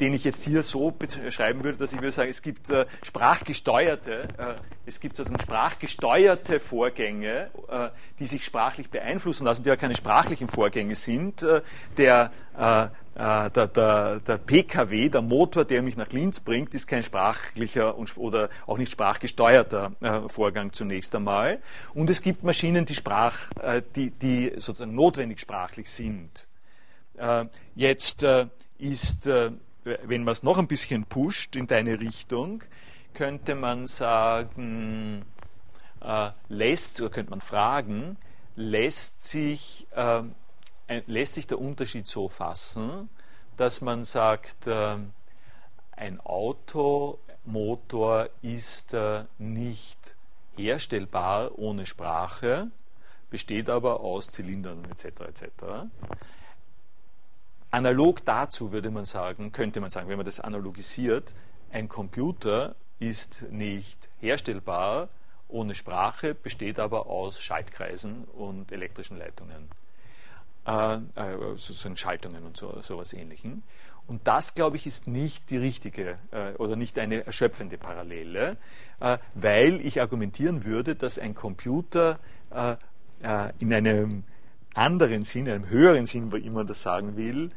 den 0.00 0.14
ich 0.14 0.24
jetzt 0.24 0.44
hier 0.44 0.62
so 0.62 0.90
beschreiben 0.90 1.62
würde, 1.62 1.78
dass 1.78 1.92
ich 1.92 1.98
würde 1.98 2.12
sagen, 2.12 2.30
es 2.30 2.42
gibt 2.42 2.72
sprachgesteuerte, 3.02 4.28
es 4.86 5.00
gibt 5.00 5.16
sozusagen 5.16 5.40
sprachgesteuerte 5.42 6.60
Vorgänge, 6.60 7.50
die 8.18 8.26
sich 8.26 8.44
sprachlich 8.44 8.90
beeinflussen 8.90 9.44
lassen, 9.44 9.62
die 9.62 9.68
ja 9.68 9.76
keine 9.76 9.94
sprachlichen 9.94 10.48
Vorgänge 10.48 10.94
sind. 10.94 11.46
Der 11.96 12.30
der, 13.18 13.66
der, 13.66 14.20
der, 14.20 14.38
PKW, 14.38 15.08
der 15.08 15.22
Motor, 15.22 15.64
der 15.64 15.82
mich 15.82 15.96
nach 15.96 16.10
Linz 16.10 16.38
bringt, 16.38 16.72
ist 16.72 16.86
kein 16.86 17.02
sprachlicher 17.02 17.98
oder 18.16 18.48
auch 18.66 18.78
nicht 18.78 18.92
sprachgesteuerter 18.92 19.92
äh, 20.00 20.28
Vorgang 20.28 20.72
zunächst 20.72 21.14
einmal. 21.16 21.58
Und 21.94 22.10
es 22.10 22.22
gibt 22.22 22.44
Maschinen, 22.44 22.84
die, 22.84 22.94
Sprach, 22.94 23.50
äh, 23.60 23.82
die, 23.96 24.10
die 24.10 24.52
sozusagen 24.56 24.94
notwendig 24.94 25.40
sprachlich 25.40 25.90
sind. 25.90 26.46
Jetzt 27.74 28.24
ist, 28.78 29.26
wenn 29.26 30.22
man 30.22 30.28
es 30.28 30.44
noch 30.44 30.56
ein 30.56 30.68
bisschen 30.68 31.04
pusht 31.04 31.56
in 31.56 31.66
deine 31.66 31.98
Richtung, 31.98 32.62
könnte 33.12 33.56
man 33.56 33.88
sagen, 33.88 35.24
lässt, 36.48 37.00
oder 37.00 37.10
könnte 37.10 37.30
man 37.30 37.40
fragen, 37.40 38.18
lässt 38.54 39.26
sich 39.26 39.88
lässt 41.06 41.34
sich 41.34 41.46
der 41.46 41.58
Unterschied 41.58 42.06
so 42.06 42.28
fassen, 42.28 43.08
dass 43.56 43.80
man 43.80 44.04
sagt, 44.04 44.66
äh, 44.66 44.96
ein 45.92 46.20
Automotor 46.20 48.28
ist 48.42 48.94
äh, 48.94 49.24
nicht 49.38 50.14
herstellbar 50.56 51.58
ohne 51.58 51.86
Sprache, 51.86 52.70
besteht 53.30 53.68
aber 53.68 54.00
aus 54.00 54.28
Zylindern 54.28 54.84
etc. 54.90 55.04
etc. 55.28 55.44
Analog 57.70 58.24
dazu 58.24 58.72
würde 58.72 58.90
man 58.90 59.04
sagen, 59.04 59.52
könnte 59.52 59.80
man 59.80 59.90
sagen, 59.90 60.08
wenn 60.08 60.16
man 60.16 60.24
das 60.24 60.40
analogisiert, 60.40 61.34
ein 61.70 61.88
Computer 61.88 62.74
ist 62.98 63.44
nicht 63.50 64.08
herstellbar 64.20 65.08
ohne 65.48 65.74
Sprache, 65.74 66.34
besteht 66.34 66.78
aber 66.78 67.06
aus 67.06 67.40
Schaltkreisen 67.40 68.24
und 68.24 68.72
elektrischen 68.72 69.18
Leitungen 69.18 69.68
äh, 70.68 70.96
äh, 70.96 71.56
sozusagen 71.56 71.96
Schaltungen 71.96 72.44
und 72.44 72.56
so, 72.56 72.78
sowas 72.82 73.14
ähnlichem. 73.14 73.62
Und 74.06 74.26
das, 74.26 74.54
glaube 74.54 74.76
ich, 74.76 74.86
ist 74.86 75.06
nicht 75.06 75.48
die 75.48 75.56
richtige 75.56 76.18
äh, 76.30 76.52
oder 76.58 76.76
nicht 76.76 76.98
eine 76.98 77.24
erschöpfende 77.24 77.78
Parallele, 77.78 78.58
äh, 79.00 79.16
weil 79.34 79.80
ich 79.80 80.02
argumentieren 80.02 80.66
würde, 80.66 80.94
dass 80.94 81.18
ein 81.18 81.34
Computer 81.34 82.18
äh, 82.50 82.72
äh, 83.22 83.52
in 83.58 83.72
einem 83.72 84.24
anderen 84.74 85.24
Sinn, 85.24 85.46
in 85.46 85.52
einem 85.52 85.70
höheren 85.70 86.04
Sinn, 86.04 86.32
wie 86.32 86.50
man 86.50 86.66
das 86.66 86.82
sagen 86.82 87.16
will, 87.16 87.50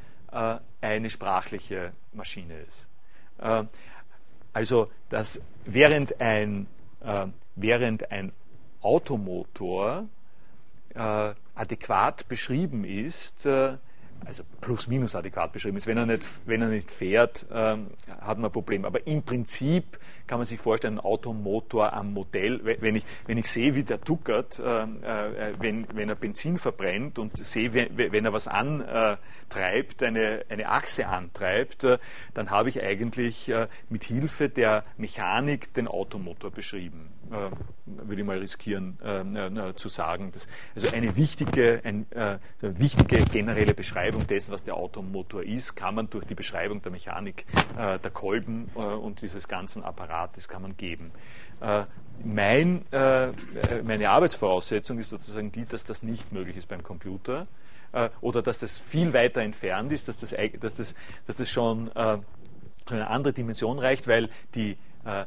eine 0.79 1.09
sprachliche 1.09 1.91
Maschine 2.13 2.57
ist. 2.61 2.87
also, 4.53 4.89
dass 5.09 5.41
während 5.65 6.21
ein, 6.21 6.67
während 7.57 8.11
ein 8.13 8.31
Automotor 8.81 10.07
adäquat 11.61 12.27
beschrieben 12.27 12.83
ist, 12.83 13.45
äh, 13.45 13.77
also 14.25 14.43
plus 14.59 14.87
minus 14.87 15.15
adäquat 15.15 15.51
beschrieben 15.51 15.77
ist. 15.77 15.87
Wenn 15.87 15.97
er 15.97 16.05
nicht, 16.05 16.27
wenn 16.45 16.61
er 16.61 16.67
nicht 16.67 16.91
fährt, 16.91 17.45
ähm, 17.51 17.91
hat 18.19 18.37
man 18.37 18.49
ein 18.49 18.51
Problem. 18.51 18.85
Aber 18.85 19.05
im 19.07 19.23
Prinzip 19.23 19.99
kann 20.31 20.39
man 20.39 20.45
sich 20.45 20.61
vorstellen, 20.61 20.93
ein 20.93 21.03
Automotor 21.03 21.91
am 21.91 22.13
Modell, 22.13 22.61
wenn 22.63 22.95
ich, 22.95 23.03
wenn 23.27 23.37
ich 23.37 23.49
sehe, 23.49 23.75
wie 23.75 23.83
der 23.83 23.99
tuckert, 23.99 24.61
ähm, 24.65 25.03
äh, 25.03 25.51
wenn, 25.59 25.85
wenn 25.93 26.07
er 26.07 26.15
Benzin 26.15 26.57
verbrennt 26.57 27.19
und 27.19 27.37
sehe, 27.45 27.73
wenn, 27.73 27.97
wenn 27.97 28.23
er 28.23 28.31
was 28.31 28.47
antreibt, 28.47 30.01
eine, 30.01 30.45
eine 30.47 30.69
Achse 30.69 31.07
antreibt, 31.07 31.83
äh, 31.83 31.97
dann 32.33 32.49
habe 32.49 32.69
ich 32.69 32.81
eigentlich 32.81 33.49
äh, 33.49 33.67
mit 33.89 34.05
Hilfe 34.05 34.47
der 34.47 34.85
Mechanik 34.95 35.73
den 35.73 35.89
Automotor 35.89 36.49
beschrieben. 36.49 37.11
Äh, 37.31 37.49
würde 37.85 38.21
ich 38.21 38.27
mal 38.27 38.37
riskieren 38.39 38.97
äh, 39.03 39.21
äh, 39.21 39.75
zu 39.75 39.87
sagen. 39.87 40.31
Dass, 40.33 40.47
also 40.75 40.89
eine 40.93 41.15
wichtige, 41.15 41.81
ein, 41.83 42.05
eine 42.13 42.39
wichtige 42.61 43.23
generelle 43.25 43.73
Beschreibung 43.73 44.27
dessen, 44.27 44.51
was 44.51 44.63
der 44.63 44.75
Automotor 44.75 45.43
ist, 45.43 45.75
kann 45.75 45.95
man 45.95 46.09
durch 46.09 46.25
die 46.25 46.35
Beschreibung 46.35 46.81
der 46.81 46.91
Mechanik 46.91 47.45
der 47.77 48.11
Kolben 48.11 48.65
und 48.75 49.21
dieses 49.21 49.47
ganzen 49.47 49.83
Apparates 50.21 50.47
kann 50.47 50.61
man 50.61 50.77
geben. 50.77 51.11
Mein, 52.23 52.85
meine 53.83 54.09
Arbeitsvoraussetzung 54.09 54.99
ist 54.99 55.09
sozusagen 55.09 55.51
die, 55.51 55.65
dass 55.65 55.83
das 55.83 56.03
nicht 56.03 56.31
möglich 56.31 56.57
ist 56.57 56.67
beim 56.67 56.83
Computer 56.83 57.47
oder 58.21 58.41
dass 58.41 58.59
das 58.59 58.77
viel 58.77 59.13
weiter 59.13 59.41
entfernt 59.41 59.91
ist, 59.91 60.07
dass 60.07 60.19
das, 60.19 60.35
dass 60.59 60.75
das, 60.75 60.95
dass 61.27 61.37
das 61.37 61.49
schon 61.49 61.91
eine 61.91 63.07
andere 63.07 63.33
Dimension 63.33 63.79
reicht, 63.79 64.07
weil 64.07 64.29
die 64.55 64.77
äh, 65.05 65.25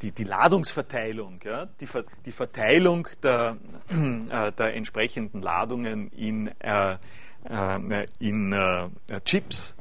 die, 0.00 0.12
die 0.12 0.24
Ladungsverteilung, 0.24 1.40
ja, 1.44 1.66
die, 1.66 1.88
die 2.24 2.32
Verteilung 2.32 3.08
der, 3.22 3.56
äh, 3.90 4.52
der 4.52 4.74
entsprechenden 4.74 5.42
Ladungen 5.42 6.08
in, 6.10 6.48
äh, 6.60 6.96
äh 7.44 8.06
in 8.18 8.52
äh, 8.52 8.88
Chips 9.24 9.74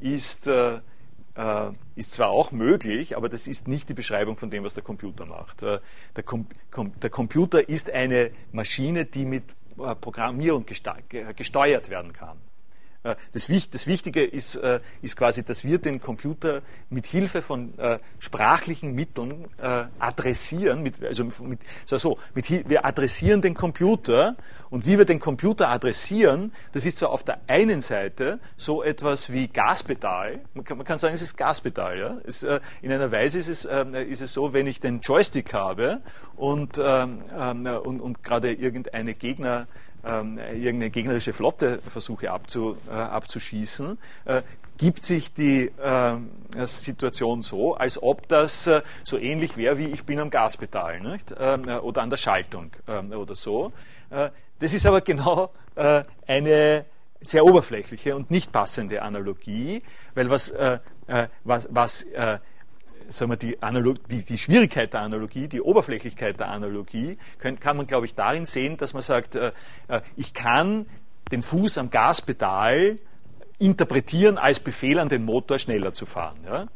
ist, 0.00 0.48
äh, 1.34 1.70
ist 1.96 2.12
zwar 2.12 2.28
auch 2.28 2.52
möglich, 2.52 3.16
aber 3.16 3.28
das 3.28 3.46
ist 3.46 3.68
nicht 3.68 3.88
die 3.88 3.94
Beschreibung 3.94 4.36
von 4.36 4.50
dem, 4.50 4.64
was 4.64 4.74
der 4.74 4.82
Computer 4.82 5.26
macht. 5.26 5.62
der, 5.62 5.80
Com 6.24 6.46
Com 6.70 6.92
der 7.00 7.10
Computer 7.10 7.68
ist 7.68 7.90
eine 7.90 8.30
Maschine, 8.52 9.04
die 9.04 9.24
mit 9.24 9.44
Programmierung 10.00 10.66
gesteuert 10.66 11.88
werden 11.88 12.12
kann. 12.12 12.38
Äh, 13.02 13.16
das, 13.32 13.48
das 13.70 13.86
Wichtige 13.86 14.24
ist, 14.24 14.56
äh, 14.56 14.80
ist, 15.00 15.16
quasi, 15.16 15.42
dass 15.42 15.64
wir 15.64 15.78
den 15.78 16.00
Computer 16.00 16.60
mit 16.90 17.06
Hilfe 17.06 17.40
von 17.40 17.78
äh, 17.78 17.98
sprachlichen 18.18 18.94
Mitteln 18.94 19.48
adressieren. 19.98 20.82
Mit, 20.82 21.02
also 21.04 21.24
mit, 21.24 21.60
so, 21.86 22.18
mit, 22.34 22.68
wir 22.68 22.84
adressieren 22.84 23.42
den 23.42 23.54
Computer 23.54 24.36
und 24.70 24.86
wie 24.86 24.98
wir 24.98 25.04
den 25.04 25.20
Computer 25.20 25.68
adressieren, 25.68 26.52
das 26.72 26.86
ist 26.86 26.98
zwar 26.98 27.10
auf 27.10 27.22
der 27.22 27.40
einen 27.46 27.80
Seite 27.80 28.40
so 28.56 28.82
etwas 28.82 29.32
wie 29.32 29.48
Gaspedal. 29.48 30.40
Man 30.54 30.64
kann, 30.64 30.78
man 30.78 30.86
kann 30.86 30.98
sagen, 30.98 31.14
es 31.14 31.22
ist 31.22 31.36
Gaspedal. 31.36 31.98
Ja? 31.98 32.18
Es, 32.24 32.42
in 32.42 32.92
einer 32.92 33.12
Weise 33.12 33.38
ist 33.38 33.48
es, 33.48 33.64
ist 33.64 34.22
es 34.22 34.32
so, 34.32 34.52
wenn 34.52 34.66
ich 34.66 34.80
den 34.80 35.00
Joystick 35.00 35.52
habe 35.52 36.00
und, 36.36 36.80
ähm, 36.82 37.22
ähm, 37.38 37.66
und, 37.66 38.00
und 38.00 38.22
gerade 38.22 38.52
irgendeine 38.52 39.14
Gegner 39.14 39.66
ähm, 40.04 40.38
irgendeine 40.38 40.90
gegnerische 40.90 41.32
Flotte 41.32 41.80
versuche 41.86 42.30
abzu, 42.30 42.76
äh, 42.88 42.94
abzuschießen, 42.94 43.98
äh, 44.24 44.42
gibt 44.80 45.04
sich 45.04 45.34
die 45.34 45.70
äh, 45.82 46.16
Situation 46.66 47.42
so, 47.42 47.74
als 47.74 48.02
ob 48.02 48.26
das 48.28 48.66
äh, 48.66 48.80
so 49.04 49.18
ähnlich 49.18 49.58
wäre 49.58 49.76
wie 49.76 49.86
ich 49.86 50.04
bin 50.04 50.18
am 50.18 50.30
Gaspedal 50.30 51.00
nicht? 51.00 51.34
Ähm, 51.38 51.68
äh, 51.68 51.76
oder 51.76 52.00
an 52.00 52.08
der 52.08 52.16
Schaltung 52.16 52.70
ähm, 52.88 53.12
oder 53.12 53.34
so. 53.34 53.72
Äh, 54.08 54.30
das 54.58 54.72
ist 54.72 54.86
aber 54.86 55.00
genau 55.00 55.52
eine 56.26 56.84
sehr 57.22 57.46
oberflächliche 57.46 58.14
und 58.14 58.30
nicht 58.30 58.52
passende 58.52 59.00
Analogie, 59.00 59.82
weil 60.14 60.28
was, 60.28 60.52
was, 61.44 61.68
was 61.70 62.04
sagen 63.10 63.30
wir, 63.30 63.36
die, 63.36 63.62
Analog, 63.62 63.96
die, 64.08 64.24
die, 64.24 64.38
Schwierigkeit 64.38 64.92
der 64.92 65.00
Analogie, 65.02 65.48
die 65.48 65.60
Oberflächlichkeit 65.60 66.38
der 66.40 66.48
Analogie, 66.48 67.18
können, 67.38 67.60
kann 67.60 67.76
man, 67.76 67.86
glaube 67.86 68.06
ich, 68.06 68.14
darin 68.14 68.46
sehen, 68.46 68.76
dass 68.76 68.94
man 68.94 69.02
sagt, 69.02 69.34
äh, 69.34 69.52
äh, 69.88 70.00
ich 70.16 70.34
kann 70.34 70.86
den 71.30 71.42
Fuß 71.42 71.78
am 71.78 71.90
Gaspedal 71.90 72.96
interpretieren 73.58 74.38
als 74.38 74.60
Befehl 74.60 74.98
an 74.98 75.08
den 75.08 75.24
Motor, 75.24 75.58
schneller 75.58 75.92
zu 75.92 76.06
fahren. 76.06 76.38
Ja? 76.44 76.66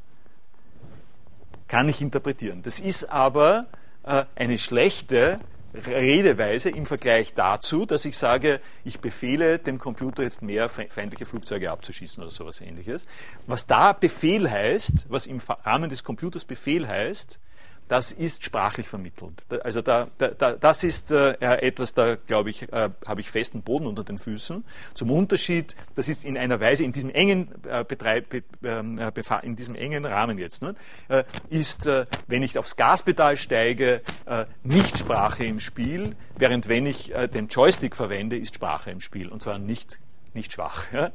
Kann 1.69 1.89
ich 1.89 2.01
interpretieren. 2.03 2.63
Das 2.63 2.81
ist 2.81 3.05
aber 3.05 3.67
äh, 4.03 4.25
eine 4.37 4.59
schlechte 4.59 5.41
Redeweise 5.75 6.71
im 6.71 6.87
Vergleich 6.87 7.35
dazu, 7.35 7.85
dass 7.85 8.05
ich 8.05 8.17
sage, 8.17 8.61
ich 8.85 9.01
befehle 9.01 9.59
dem 9.59 9.79
Computer 9.79 10.23
jetzt 10.23 10.41
mehr 10.41 10.69
feindliche 10.69 11.27
Flugzeuge 11.27 11.71
abzuschießen 11.71 12.23
oder 12.23 12.31
sowas 12.31 12.61
ähnliches. 12.61 13.07
Was 13.47 13.67
da 13.67 13.93
Befehl 13.93 14.49
heißt, 14.49 15.07
was 15.09 15.27
im 15.27 15.41
Rahmen 15.65 15.91
des 15.91 16.05
Computers 16.05 16.45
Befehl 16.45 16.87
heißt, 16.87 17.41
das 17.89 18.13
ist 18.13 18.45
sprachlich 18.45 18.89
vermittelt. 18.89 19.45
Also 19.63 19.83
da, 19.83 20.09
da, 20.19 20.53
das 20.53 20.85
ist 20.85 21.11
äh, 21.11 21.33
etwas, 21.41 21.95
da 21.95 22.17
glaube 22.17 22.51
ich, 22.51 22.73
äh, 22.73 22.91
habe 23.07 23.21
ich 23.21 23.31
festen 23.31 23.63
Boden 23.63 23.87
unter 23.87 24.05
den 24.05 24.19
Füßen. 24.19 24.65
Zum 24.95 25.11
Unterschied, 25.11 25.77
das 25.95 26.09
ist 26.09 26.25
in 26.25 26.39
einer 26.39 26.61
Weise 26.61 26.85
in 26.85 26.93
diesem 26.93 27.11
engen 27.11 27.49
äh, 27.67 27.85
Betreib, 27.85 28.43
ähm, 28.63 28.99
äh, 28.99 29.13
in 29.43 29.57
diesem 29.57 29.75
engen 29.75 30.05
Rahmen 30.05 30.39
jetzt, 30.39 30.63
ne, 30.63 30.75
äh, 31.09 31.25
ist, 31.51 31.87
äh, 31.87 32.07
wenn 32.27 32.43
ich 32.43 32.59
aufs 32.59 32.77
Gaspedal 32.77 33.37
steige, 33.37 34.03
nicht 34.63 34.99
Sprache 34.99 35.45
im 35.45 35.61
Spiel, 35.61 36.17
während 36.37 36.69
wenn 36.69 36.87
ich 36.87 37.13
den 37.33 37.49
Joystick 37.49 37.95
verwende, 37.95 38.37
ist 38.37 38.55
Sprache 38.55 38.91
im 38.91 39.01
Spiel 39.01 39.29
und 39.29 39.43
zwar 39.43 39.59
nicht 39.59 39.99
nicht 40.35 40.53
schwach, 40.53 40.93
ja? 40.93 41.13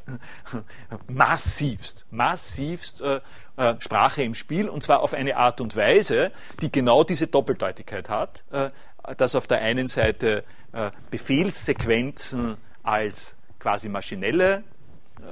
massivst, 1.07 2.05
massivst 2.11 3.01
äh, 3.01 3.21
äh, 3.57 3.75
Sprache 3.79 4.23
im 4.23 4.33
Spiel 4.33 4.69
und 4.69 4.83
zwar 4.83 5.01
auf 5.01 5.13
eine 5.13 5.37
Art 5.37 5.61
und 5.61 5.75
Weise, 5.75 6.31
die 6.61 6.71
genau 6.71 7.03
diese 7.03 7.27
Doppeldeutigkeit 7.27 8.09
hat, 8.09 8.43
äh, 8.51 8.69
dass 9.17 9.35
auf 9.35 9.47
der 9.47 9.59
einen 9.59 9.87
Seite 9.87 10.43
äh, 10.71 10.91
Befehlssequenzen 11.11 12.57
als 12.83 13.35
quasi 13.59 13.89
maschinelle 13.89 14.63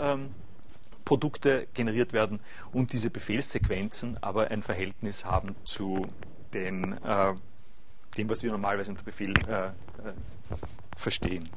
ähm, 0.01 0.33
Produkte 1.05 1.67
generiert 1.73 2.11
werden 2.11 2.39
und 2.73 2.91
diese 2.91 3.09
Befehlssequenzen 3.09 4.21
aber 4.21 4.51
ein 4.51 4.61
Verhältnis 4.61 5.25
haben 5.25 5.55
zu 5.63 6.07
den, 6.53 6.93
äh, 7.03 7.33
dem, 8.17 8.29
was 8.29 8.43
wir 8.43 8.51
normalerweise 8.51 8.91
unter 8.91 9.03
Befehl 9.03 9.33
äh, 9.47 9.69
verstehen 10.97 11.49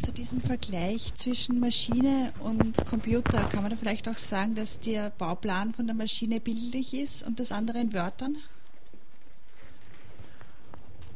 zu 0.00 0.12
diesem 0.12 0.40
Vergleich 0.40 1.14
zwischen 1.14 1.60
Maschine 1.60 2.32
und 2.40 2.84
Computer, 2.86 3.44
kann 3.44 3.62
man 3.62 3.70
da 3.70 3.76
vielleicht 3.76 4.08
auch 4.08 4.16
sagen, 4.16 4.54
dass 4.54 4.80
der 4.80 5.10
Bauplan 5.10 5.74
von 5.74 5.86
der 5.86 5.94
Maschine 5.94 6.40
bildlich 6.40 6.94
ist 6.94 7.26
und 7.26 7.38
das 7.38 7.52
andere 7.52 7.80
in 7.80 7.92
Wörtern? 7.92 8.36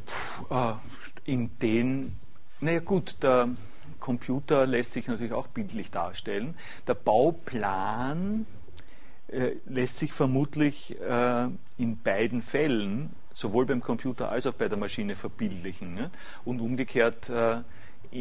Puh, 0.05 0.55
äh, 0.55 0.75
in 1.25 1.51
den, 1.61 2.17
naja 2.61 2.81
gut, 2.81 3.17
der 3.23 3.49
Computer 4.01 4.67
lässt 4.67 4.93
sich 4.93 5.07
natürlich 5.07 5.33
auch 5.33 5.47
bildlich 5.47 5.91
darstellen. 5.91 6.55
Der 6.87 6.95
Bauplan 6.95 8.45
äh, 9.29 9.53
lässt 9.67 9.99
sich 9.99 10.13
vermutlich 10.13 11.01
äh, 11.01 11.49
in 11.79 11.99
beiden 12.03 12.43
Fällen, 12.43 13.11
sowohl 13.33 13.65
beim 13.65 13.81
Computer 13.81 14.29
als 14.29 14.47
auch 14.47 14.53
bei 14.53 14.69
der 14.69 14.77
Maschine, 14.77 15.17
verbildlichen. 15.17 15.95
Ne? 15.95 16.11
Und 16.45 16.61
umgekehrt 16.61 17.31
äh, 17.31 17.63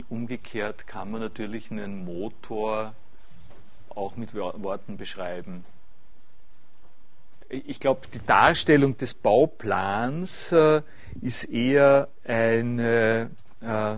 umgekehrt 0.10 0.88
kann 0.88 1.12
man 1.12 1.22
natürlich 1.22 1.70
einen 1.70 2.04
Motor 2.06 2.96
auch 3.90 4.16
mit 4.16 4.34
Worten 4.34 4.98
beschreiben. 4.98 5.66
Ich 7.50 7.80
glaube, 7.80 8.08
die 8.12 8.26
Darstellung 8.26 8.98
des 8.98 9.14
Bauplans 9.14 10.52
äh, 10.52 10.82
ist 11.22 11.44
eher 11.44 12.08
eine, 12.26 13.30
äh, 13.62 13.98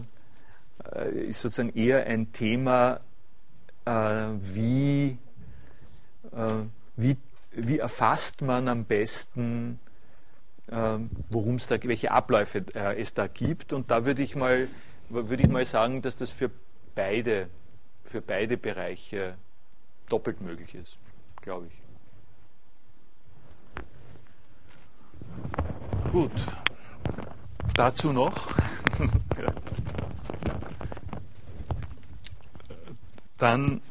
ist 1.12 1.42
sozusagen 1.42 1.74
eher 1.74 2.06
ein 2.06 2.34
Thema, 2.34 3.00
äh, 3.86 3.92
wie, 4.42 5.18
äh, 6.34 6.64
wie, 6.98 7.18
wie 7.52 7.80
erfasst 7.80 8.42
man 8.42 8.68
am 8.68 8.84
besten, 8.84 9.80
äh, 10.68 10.98
worum 11.30 11.56
es 11.56 11.68
da, 11.68 11.82
welche 11.82 12.12
Abläufe 12.12 12.66
äh, 12.74 13.00
es 13.00 13.14
da 13.14 13.28
gibt. 13.28 13.72
Und 13.72 13.90
da 13.90 14.04
würde 14.04 14.22
ich 14.22 14.36
mal 14.36 14.68
würde 15.10 15.44
ich 15.44 15.50
mal 15.50 15.66
sagen, 15.66 16.02
dass 16.02 16.16
das 16.16 16.30
für 16.30 16.50
beide, 16.96 17.50
für 18.04 18.22
beide 18.22 18.58
Bereiche 18.58 19.36
doppelt 20.10 20.42
möglich 20.42 20.76
ist, 20.76 20.98
glaube 21.42 21.68
ich. 21.68 21.74
Gut, 26.12 26.32
dazu 27.76 28.14
noch. 28.14 28.54
Dann 33.38 33.82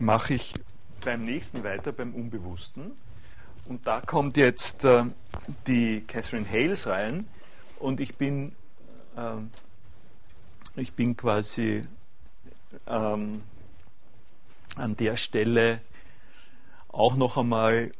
mache 0.00 0.34
ich 0.34 0.54
beim 1.04 1.24
nächsten 1.24 1.64
weiter, 1.64 1.90
beim 1.92 2.14
Unbewussten. 2.14 2.92
Und 3.66 3.86
da 3.86 4.00
kommt 4.00 4.36
jetzt 4.36 4.84
äh, 4.84 5.04
die 5.66 6.02
Catherine 6.06 6.48
Hales 6.48 6.86
rein. 6.86 7.26
Und 7.78 8.00
ich 8.00 8.16
bin 8.16 8.52
ähm, 9.18 9.50
ich 10.76 10.92
bin 10.92 11.16
quasi 11.16 11.84
ähm, 12.86 13.42
an 14.76 14.96
der 14.96 15.16
Stelle 15.16 15.80
auch 16.88 17.16
noch 17.16 17.36
einmal 17.36 17.90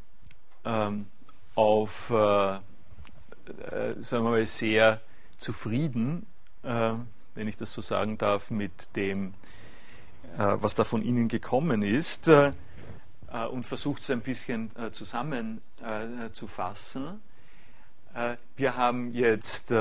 ähm, 0.64 1.06
auf, 1.54 2.10
äh, 2.10 2.54
äh, 2.54 2.60
sagen 3.98 4.24
wir 4.24 4.30
mal, 4.30 4.46
sehr 4.46 5.00
zufrieden, 5.38 6.26
äh, 6.62 6.94
wenn 7.34 7.48
ich 7.48 7.56
das 7.56 7.72
so 7.72 7.80
sagen 7.80 8.18
darf, 8.18 8.50
mit 8.50 8.94
dem, 8.96 9.32
äh, 10.36 10.56
was 10.60 10.74
da 10.74 10.84
von 10.84 11.00
Ihnen 11.02 11.28
gekommen 11.28 11.80
ist 11.82 12.28
äh, 12.28 12.52
äh, 13.32 13.46
und 13.46 13.66
versucht 13.66 14.02
es 14.02 14.10
ein 14.10 14.20
bisschen 14.20 14.70
zusammenzufassen. 14.92 17.22
wir 18.56 18.76
haben 18.76 19.14
jetzt 19.14 19.72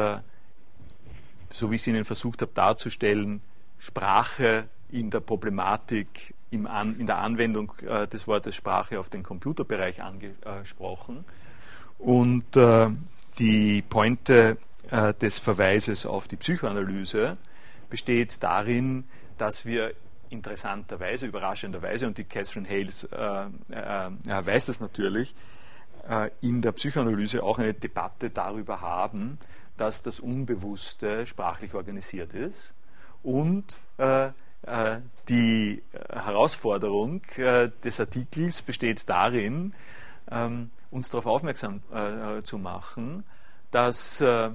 so 1.50 1.72
wie 1.72 1.76
ich 1.76 1.82
es 1.82 1.88
Ihnen 1.88 2.06
versucht 2.06 2.42
habe 2.42 2.52
darzustellen, 2.54 3.42
Sprache 3.78 4.66
in 4.90 5.10
der 5.10 5.20
Problematik 5.20 6.34
An, 6.66 6.98
in 6.98 7.08
der 7.08 7.18
Anwendung 7.18 7.74
äh, 7.86 8.08
des 8.08 8.26
Wortes 8.26 8.56
Sprache 8.56 9.00
auf 9.00 9.10
den 9.10 9.22
Computerbereich 9.22 10.02
angesprochen. 10.02 11.26
Und 12.00 12.56
äh, 12.56 12.88
die 13.38 13.82
Pointe 13.82 14.58
äh, 14.90 15.14
des 15.14 15.40
Verweises 15.40 16.06
auf 16.06 16.28
die 16.28 16.38
Psychoanalyse 16.38 17.38
besteht 17.90 18.42
darin, 18.42 19.04
dass 19.38 19.66
wir 19.66 19.94
interessanterweise, 20.30 21.28
überraschenderweise, 21.28 22.08
und 22.08 22.18
die 22.18 22.24
Catherine 22.24 22.68
Hales 22.68 23.04
äh, 23.06 23.46
äh, 23.72 24.08
äh, 24.08 24.46
weiß 24.46 24.68
das 24.68 24.80
natürlich, 24.80 25.34
in 26.40 26.62
der 26.62 26.72
Psychoanalyse 26.72 27.44
auch 27.44 27.60
eine 27.60 27.74
Debatte 27.74 28.30
darüber 28.30 28.80
haben, 28.80 29.40
dass 29.78 30.02
das 30.02 30.20
Unbewusste 30.20 31.26
sprachlich 31.26 31.74
organisiert 31.74 32.34
ist 32.34 32.74
und 33.24 33.78
äh, 33.98 34.30
äh, 34.64 35.00
die 35.30 35.84
Herausforderung 36.10 37.22
äh, 37.38 37.70
des 37.84 38.00
Artikels 38.00 38.62
besteht 38.62 39.08
darin, 39.08 39.74
ähm, 40.30 40.72
uns 40.92 41.10
darauf 41.10 41.26
aufmerksam 41.26 41.82
äh, 41.94 42.42
zu 42.44 42.58
machen, 42.58 43.24
dass 43.72 44.22
äh, 44.22 44.50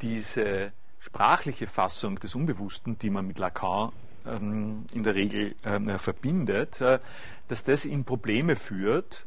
diese 0.00 0.72
sprachliche 0.98 1.66
Fassung 1.66 2.18
des 2.18 2.34
Unbewussten, 2.34 2.98
die 2.98 3.10
man 3.10 3.26
mit 3.26 3.38
Lacan 3.38 3.92
ähm, 4.26 4.84
in 4.94 5.02
der 5.02 5.14
Regel 5.14 5.54
ähm, 5.64 5.98
verbindet, 5.98 6.80
äh, 6.80 6.98
dass 7.48 7.64
das 7.64 7.84
in 7.84 8.04
Probleme 8.04 8.56
führt, 8.56 9.26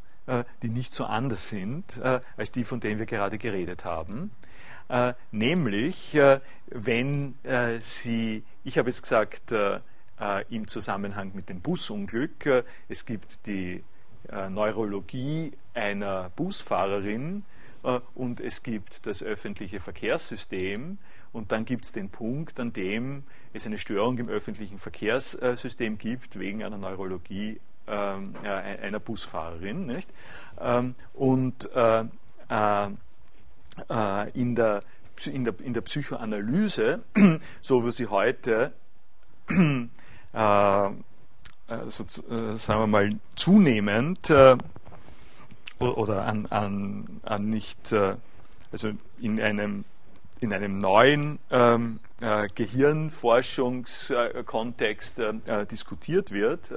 die 0.64 0.70
nicht 0.70 0.92
so 0.92 1.06
anders 1.06 1.50
sind 1.50 2.02
als 2.02 2.52
die, 2.52 2.64
von 2.64 2.80
denen 2.80 2.98
wir 2.98 3.06
gerade 3.06 3.38
geredet 3.38 3.86
haben. 3.86 4.32
Äh, 4.88 5.14
nämlich 5.32 6.16
äh, 6.16 6.40
wenn 6.68 7.36
äh, 7.44 7.80
Sie, 7.80 8.44
ich 8.64 8.78
habe 8.78 8.90
jetzt 8.90 9.02
gesagt, 9.02 9.54
im 10.48 10.66
Zusammenhang 10.68 11.32
mit 11.34 11.50
dem 11.50 11.60
Busunglück, 11.60 12.64
es 12.88 13.06
gibt 13.06 13.46
die 13.46 13.84
Neurologie 14.32 15.52
einer 15.74 16.32
Busfahrerin 16.38 17.44
und 18.14 18.40
es 18.40 18.64
gibt 18.64 19.06
das 19.08 19.22
öffentliche 19.22 19.82
Verkehrssystem 19.82 21.00
und 21.34 21.52
dann 21.52 21.66
gibt 21.66 21.84
es 21.84 21.92
den 21.92 22.10
Punkt, 22.10 22.62
an 22.62 22.72
dem 22.72 23.24
es 23.52 23.66
eine 23.66 23.78
Störung 23.78 24.18
im 24.18 24.30
öffentlichen 24.30 24.80
Verkehrssystem 24.80 25.98
gibt 25.98 26.40
wegen 26.40 26.64
einer 26.64 26.78
Neurologie 26.78 27.60
ähm, 27.86 28.36
einer 28.42 29.02
Busfahrerin. 29.02 29.86
Nicht? 29.86 30.10
Ähm, 30.62 30.96
und 31.14 31.70
in, 34.34 34.56
der, 34.56 34.82
in, 35.26 35.44
der, 35.44 35.54
in 35.62 35.74
der 35.74 35.82
Psychoanalyse, 35.82 37.04
so 37.62 37.86
wie 37.86 37.92
sie 37.92 38.08
heute 38.08 38.74
äh, 40.36 40.90
also, 41.68 42.06
sagen 42.08 42.80
wir 42.80 42.88
mal 42.88 43.10
zunehmend 43.36 44.30
äh, 44.30 44.56
oder 45.80 46.26
an, 46.26 46.46
an, 46.48 47.06
an 47.24 47.50
nicht, 47.50 47.92
äh, 47.92 48.16
also 48.72 48.92
in 49.20 49.42
einem, 49.42 49.84
in 50.42 50.54
einem 50.54 50.78
neuen 50.78 51.40
ähm, 51.50 52.00
äh, 52.22 52.48
Gehirnforschungskontext 52.54 55.20
äh, 55.20 55.66
diskutiert 55.66 56.30
wird, 56.32 56.70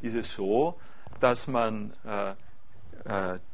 ist 0.00 0.14
es 0.14 0.32
so, 0.34 0.80
dass 1.20 1.46
man 1.46 1.92
äh, 2.04 2.32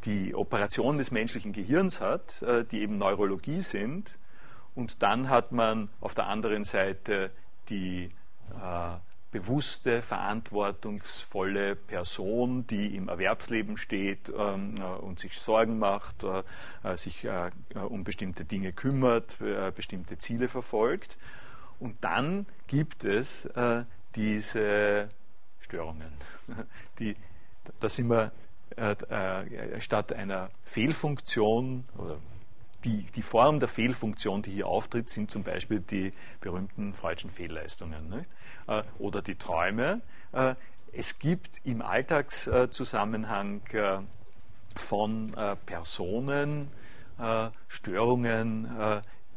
die 0.05 0.34
Operation 0.34 0.99
des 0.99 1.11
menschlichen 1.11 1.53
Gehirns 1.53 2.01
hat, 2.01 2.42
äh, 2.42 2.64
die 2.64 2.80
eben 2.80 2.97
Neurologie 2.97 3.61
sind. 3.61 4.18
Und 4.74 5.03
dann 5.03 5.28
hat 5.30 5.53
man 5.53 5.88
auf 6.01 6.14
der 6.14 6.26
anderen 6.26 6.64
Seite 6.64 7.30
die 7.68 8.11
äh, 8.51 8.97
bewusste, 9.30 10.03
verantwortungsvolle 10.03 11.76
Person, 11.76 12.66
die 12.66 12.94
im 12.97 13.09
Erwerbsleben 13.09 13.76
steht 13.76 14.32
ähm, 14.36 14.76
äh, 14.76 14.82
und 14.82 15.18
sich 15.18 15.38
Sorgen 15.38 15.78
macht, 15.78 16.24
äh, 16.24 16.42
äh 16.84 16.97
sich 16.97 17.24
äh, 17.24 17.51
um 17.74 18.05
bestimmte 18.05 18.44
Dinge 18.44 18.72
kümmert, 18.72 19.40
äh, 19.40 19.72
bestimmte 19.74 20.18
Ziele 20.18 20.49
verfolgt. 20.49 21.18
Und 21.78 22.03
dann 22.03 22.47
gibt 22.66 23.05
es 23.05 23.44
äh, 23.47 23.84
diese 24.14 25.09
Störungen. 25.61 26.12
Die, 26.99 27.16
da 27.80 27.88
sind 27.88 28.09
wir 28.09 28.32
statt 29.79 30.12
einer 30.12 30.51
Fehlfunktion 30.64 31.85
oder 31.97 32.19
die, 32.87 33.07
die 33.14 33.23
Form 33.23 33.59
der 33.59 33.69
Fehlfunktion, 33.69 34.43
die 34.43 34.53
hier 34.53 34.69
auftritt, 34.69 35.11
sind 35.11 35.31
zum 35.31 35.43
Beispiel 35.43 35.81
die 35.81 36.12
berühmten 36.41 36.95
freudschen 36.95 37.31
Fehlleistungen 37.31 38.09
nicht? 38.09 38.31
Äh, 38.69 38.83
oder 38.99 39.23
die 39.23 39.35
Träume. 39.35 40.01
Äh, 40.33 40.55
es 40.93 41.19
gibt 41.19 41.61
im 41.64 41.83
Alltagszusammenhang 41.83 43.61
äh, 43.73 43.99
von 44.77 45.35
Personen 45.64 46.71
Störungen, 47.69 48.69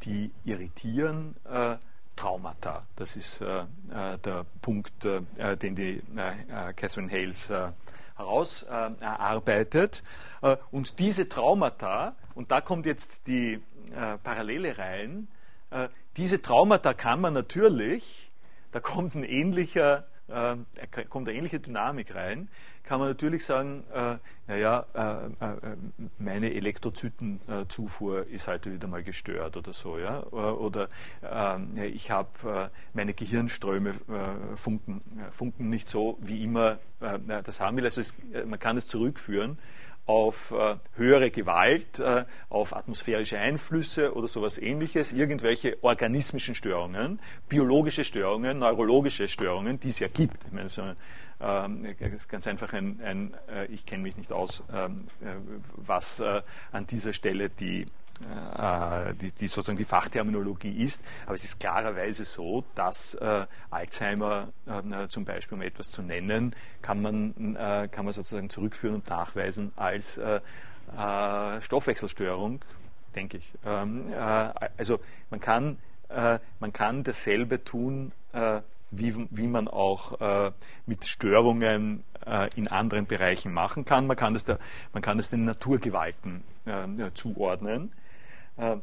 die 0.04 0.32
irritieren, 0.44 1.34
Traumata. 2.18 2.86
Das 2.98 3.16
ist 3.16 3.40
der 3.40 4.46
Punkt, 4.62 5.06
den 5.06 5.76
die 5.76 6.02
Catherine 6.76 7.10
Hales 7.10 7.54
herausarbeitet. 8.20 10.03
und 10.72 10.99
diese 10.99 11.28
Traumata 11.30 12.15
und 12.36 12.51
da 12.51 12.61
kommt 12.61 12.86
jetzt 12.86 13.28
die 13.28 13.59
äh, 13.91 14.17
Parallele 14.24 14.78
rein. 14.78 15.28
Äh, 15.72 15.89
diese 16.15 16.41
Traumata 16.41 16.93
kann 16.93 17.20
man 17.22 17.34
natürlich, 17.34 18.32
da 18.72 18.80
kommt, 18.80 19.15
ein 19.15 19.24
ähnlicher, 19.24 20.07
äh, 20.28 20.55
kommt 21.09 21.28
eine 21.28 21.38
ähnliche 21.38 21.59
Dynamik 21.59 22.15
rein, 22.15 22.49
kann 22.90 23.00
man 23.00 23.10
natürlich 23.10 23.46
sagen, 23.46 23.84
äh, 23.94 24.16
naja, 24.48 24.84
äh, 24.96 25.46
äh, 25.46 25.76
meine 26.18 26.52
Elektrozytenzufuhr 26.56 28.26
ist 28.26 28.48
heute 28.48 28.74
wieder 28.74 28.88
mal 28.88 29.04
gestört 29.04 29.58
oder 29.58 29.74
so, 29.74 30.00
ja, 30.00 30.24
oder 30.24 30.90
ähm, 31.22 31.74
ich 31.78 32.10
habe 32.10 32.72
meine 32.96 33.14
Gehirnströme 33.14 33.94
funken, 34.56 35.02
funken 35.30 35.70
nicht 35.70 35.88
so, 35.88 36.18
wie 36.20 36.44
immer 36.44 36.80
das 37.00 37.62
haben 37.62 37.78
will. 37.78 37.86
Also 37.86 38.02
es, 38.02 38.16
man 38.48 38.58
kann 38.58 38.76
es 38.76 38.88
zurückführen 38.88 39.60
auf 40.08 40.52
äh, 40.52 40.78
höhere 40.96 41.30
Gewalt, 41.30 42.00
äh, 42.00 42.26
auf 42.50 42.76
atmosphärische 42.76 43.38
Einflüsse 43.38 44.16
oder 44.16 44.28
sowas 44.28 44.58
ähnliches, 44.58 45.14
irgendwelche 45.14 45.78
organismischen 45.84 46.56
Störungen, 46.56 47.20
biologische 47.48 48.04
Störungen, 48.04 48.58
neurologische 48.58 49.28
Störungen, 49.28 49.80
die 49.80 49.90
es 49.90 50.00
ja 50.00 50.08
gibt. 50.08 50.44
Ich 50.46 50.52
meine, 50.52 50.70
so, 50.70 50.82
ist 50.82 50.96
ganz 51.40 52.48
einfach 52.48 52.74
ein, 52.74 53.00
ein 53.02 53.34
äh, 53.50 53.66
ich 53.68 53.86
kenne 53.86 54.04
mich 54.04 54.18
nicht 54.18 54.34
aus, 54.34 54.64
ähm, 54.74 54.98
äh, 55.22 55.36
was 55.76 56.20
äh, 56.20 56.42
an 56.72 56.86
dieser 56.86 57.14
Stelle 57.14 57.50
die 57.50 57.88
äh, 58.22 59.14
die, 59.14 59.32
die, 59.32 59.48
sozusagen 59.48 59.78
die 59.78 59.86
Fachterminologie 59.86 60.84
ist. 60.84 61.02
Aber 61.26 61.36
es 61.36 61.46
ist 61.46 61.58
klarerweise 61.58 62.26
so, 62.26 62.66
dass 62.76 63.14
äh, 63.14 63.46
Alzheimer 63.70 64.50
äh, 64.66 65.08
zum 65.08 65.24
Beispiel, 65.24 65.58
um 65.58 65.62
etwas 65.62 65.90
zu 65.90 66.02
nennen, 66.02 66.54
kann 66.82 67.02
man, 67.02 67.56
äh, 67.56 67.88
kann 67.90 68.04
man 68.04 68.14
sozusagen 68.14 68.50
zurückführen 68.50 68.96
und 68.96 69.10
nachweisen 69.10 69.72
als 69.78 70.18
äh, 70.18 70.42
äh, 70.98 71.62
Stoffwechselstörung, 71.62 72.60
denke 73.16 73.38
ich. 73.38 73.54
Ähm, 73.66 74.04
also 74.78 75.00
man 75.30 75.40
kann, 75.40 75.78
man 76.60 76.74
kann 76.74 77.04
dasselbe 77.04 77.64
tun, 77.64 78.12
wie, 78.92 79.28
wie 79.30 79.48
man 79.48 79.68
auch 79.68 80.52
mit 80.86 81.06
Störungen 81.06 82.04
in 82.56 82.68
anderen 82.68 83.06
Bereichen 83.06 83.54
machen 83.54 83.86
kann. 83.86 84.08
Man 84.08 84.18
kann 84.18 84.34
das, 84.34 84.46
der, 84.46 84.60
man 84.94 85.02
kann 85.02 85.18
das 85.18 85.30
den 85.30 85.46
Naturgewalten 85.46 86.44
zuordnen. 87.14 87.92
Äh, 88.60 88.78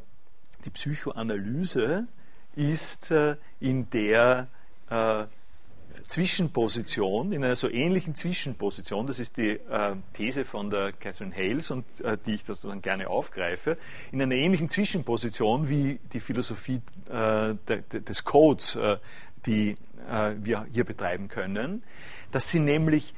die 0.65 0.69
Psychoanalyse 0.71 2.07
ist 2.55 3.11
äh, 3.11 3.37
in 3.59 3.89
der 3.91 4.47
äh, 4.89 5.25
Zwischenposition, 6.07 7.31
in 7.31 7.43
einer 7.43 7.55
so 7.55 7.69
ähnlichen 7.69 8.15
Zwischenposition, 8.15 9.07
das 9.07 9.19
ist 9.19 9.35
die 9.35 9.59
These 10.13 10.45
von 10.45 10.69
der 10.69 10.93
Catherine 10.93 11.35
Hales 11.35 11.69
und 11.69 11.83
die 12.25 12.35
ich 12.35 12.45
sozusagen 12.45 12.81
gerne 12.81 13.09
aufgreife, 13.09 13.75
in 14.13 14.21
einer 14.21 14.35
ähnlichen 14.35 14.69
Zwischenposition 14.69 15.67
wie 15.67 15.99
die 16.13 16.21
Philosophie 16.21 16.81
des 17.09 18.23
Codes, 18.23 18.79
die 19.45 19.75
wir 20.37 20.65
hier 20.71 20.83
betreiben 20.83 21.27
können, 21.27 21.83
dass 22.31 22.49
sie 22.49 22.59
nämlich 22.59 23.13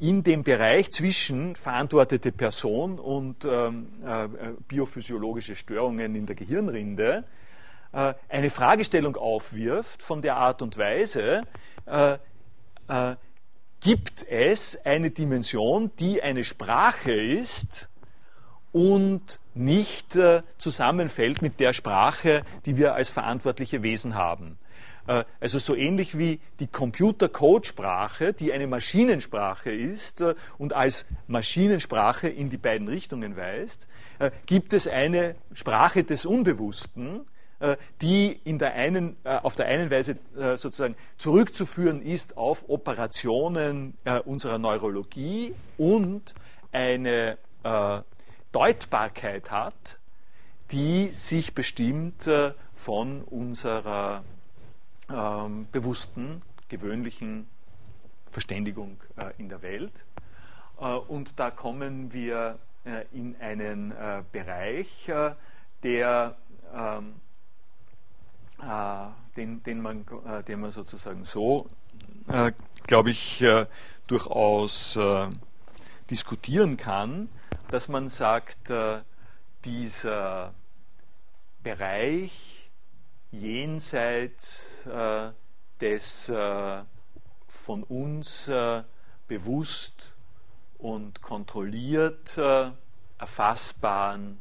in 0.00 0.22
dem 0.22 0.44
Bereich 0.44 0.92
zwischen 0.92 1.56
verantwortete 1.56 2.32
Person 2.32 2.98
und 2.98 3.44
ähm, 3.44 3.88
äh, 4.04 4.28
biophysiologische 4.68 5.56
Störungen 5.56 6.14
in 6.14 6.24
der 6.26 6.36
Gehirnrinde 6.36 7.24
äh, 7.92 8.14
eine 8.28 8.50
Fragestellung 8.50 9.16
aufwirft 9.16 10.02
von 10.02 10.22
der 10.22 10.36
Art 10.36 10.62
und 10.62 10.78
Weise, 10.78 11.42
äh, 11.86 12.18
äh 12.88 13.16
gibt 13.80 14.26
es 14.28 14.76
eine 14.84 15.12
Dimension, 15.12 15.92
die 16.00 16.20
eine 16.20 16.42
Sprache 16.42 17.12
ist 17.12 17.88
und 18.72 19.38
nicht 19.54 20.16
äh, 20.16 20.42
zusammenfällt 20.58 21.42
mit 21.42 21.60
der 21.60 21.72
Sprache, 21.72 22.42
die 22.66 22.76
wir 22.76 22.96
als 22.96 23.08
verantwortliche 23.08 23.84
Wesen 23.84 24.16
haben. 24.16 24.58
Äh, 25.08 25.24
also 25.40 25.58
so 25.58 25.74
ähnlich 25.74 26.16
wie 26.18 26.38
die 26.60 26.66
Computer-Code-Sprache, 26.66 28.34
die 28.34 28.52
eine 28.52 28.66
Maschinensprache 28.66 29.72
ist 29.72 30.20
äh, 30.20 30.34
und 30.58 30.74
als 30.74 31.06
Maschinensprache 31.26 32.28
in 32.28 32.50
die 32.50 32.58
beiden 32.58 32.86
Richtungen 32.86 33.36
weist, 33.36 33.88
äh, 34.18 34.30
gibt 34.46 34.74
es 34.74 34.86
eine 34.86 35.34
Sprache 35.52 36.04
des 36.04 36.26
Unbewussten, 36.26 37.26
die 38.00 38.38
in 38.44 38.60
der 38.60 38.74
einen, 38.74 39.16
auf 39.24 39.56
der 39.56 39.66
einen 39.66 39.90
Weise 39.90 40.16
sozusagen 40.54 40.94
zurückzuführen 41.16 42.02
ist 42.02 42.36
auf 42.36 42.68
Operationen 42.68 43.94
unserer 44.26 44.58
Neurologie 44.58 45.56
und 45.76 46.34
eine 46.70 47.36
Deutbarkeit 48.52 49.50
hat, 49.50 49.98
die 50.70 51.08
sich 51.08 51.52
bestimmt 51.52 52.30
von 52.76 53.22
unserer 53.22 54.22
ähm, 55.10 55.66
bewussten, 55.72 56.42
gewöhnlichen 56.68 57.48
Verständigung 58.30 58.98
äh, 59.16 59.32
in 59.38 59.48
der 59.48 59.62
Welt. 59.62 59.92
Äh, 60.80 60.84
und 60.84 61.38
da 61.38 61.50
kommen 61.50 62.12
wir 62.12 62.58
äh, 62.84 63.04
in 63.12 63.36
einen 63.40 63.92
äh, 63.92 64.22
Bereich, 64.32 65.08
äh, 65.08 65.34
der, 65.82 66.36
ähm, 66.74 67.14
äh, 68.62 69.06
den, 69.36 69.62
den, 69.62 69.80
man, 69.80 70.04
den 70.46 70.60
man 70.60 70.70
sozusagen 70.72 71.24
so, 71.24 71.68
glaube 72.86 73.10
ich, 73.10 73.44
durchaus 74.08 74.98
diskutieren 76.10 76.76
kann, 76.76 77.28
dass 77.68 77.88
man 77.88 78.08
sagt, 78.08 78.72
dieser 79.64 80.52
Bereich, 81.62 82.47
jenseits 83.30 84.86
äh, 84.86 85.30
des 85.80 86.28
äh, 86.28 86.82
von 87.48 87.82
uns 87.84 88.48
äh, 88.48 88.82
bewusst 89.26 90.14
und 90.78 91.20
kontrolliert 91.22 92.38
äh, 92.38 92.70
erfassbaren 93.18 94.38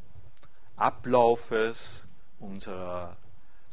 Ablaufes 0.75 2.07
unserer 2.39 3.17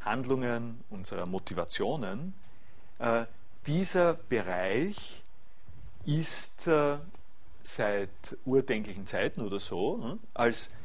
Handlungen, 0.00 0.82
unserer 0.90 1.26
Motivationen. 1.26 2.34
Äh, 2.98 3.26
dieser 3.66 4.14
Bereich 4.14 5.22
ist 6.04 6.66
äh, 6.66 6.98
seit 7.62 8.36
urdenklichen 8.44 9.06
Zeiten 9.06 9.40
oder 9.40 9.58
so 9.58 10.18
als 10.34 10.66
in, 10.66 10.83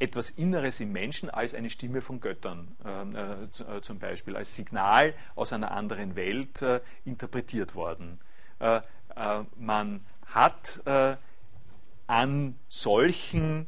etwas 0.00 0.30
Inneres 0.30 0.80
im 0.80 0.90
Menschen 0.92 1.30
als 1.30 1.54
eine 1.54 1.70
Stimme 1.70 2.00
von 2.00 2.20
Göttern 2.20 2.74
ähm, 2.84 3.14
äh, 3.14 3.44
äh, 3.44 3.80
zum 3.82 3.98
Beispiel, 3.98 4.34
als 4.34 4.56
Signal 4.56 5.12
aus 5.36 5.52
einer 5.52 5.72
anderen 5.72 6.16
Welt 6.16 6.62
äh, 6.62 6.80
interpretiert 7.04 7.74
worden. 7.74 8.18
Äh, 8.58 8.80
äh 9.14 9.44
man 9.56 10.00
hat 10.26 10.80
äh, 10.86 11.16
an 12.06 12.56
solchen 12.68 13.66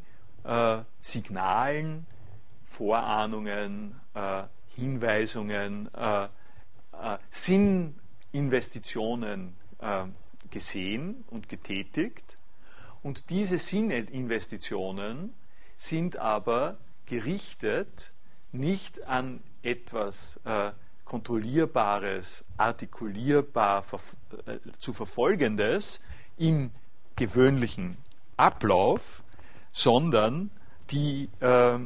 Signalen, 1.01 2.05
Vorahnungen, 2.65 3.95
Hinweisungen, 4.75 5.89
Sinninvestitionen 7.31 9.55
gesehen 10.51 11.23
und 11.31 11.49
getätigt. 11.49 12.37
Und 13.05 13.31
diese 13.31 13.57
Sinninvestitionen 13.57 15.33
sind 15.83 16.17
aber 16.17 16.79
gerichtet 17.07 18.13
nicht 18.53 19.05
an 19.07 19.43
etwas 19.63 20.39
äh, 20.45 20.71
kontrollierbares, 21.05 22.45
artikulierbar 22.57 23.85
äh, 24.47 24.59
zu 24.79 24.93
verfolgendes 24.93 26.01
im 26.39 26.71
gewöhnlichen 27.17 27.97
Ablauf, 28.37 29.23
sondern 29.73 30.51
die 30.91 31.29
äh, 31.41 31.75
äh, 31.75 31.79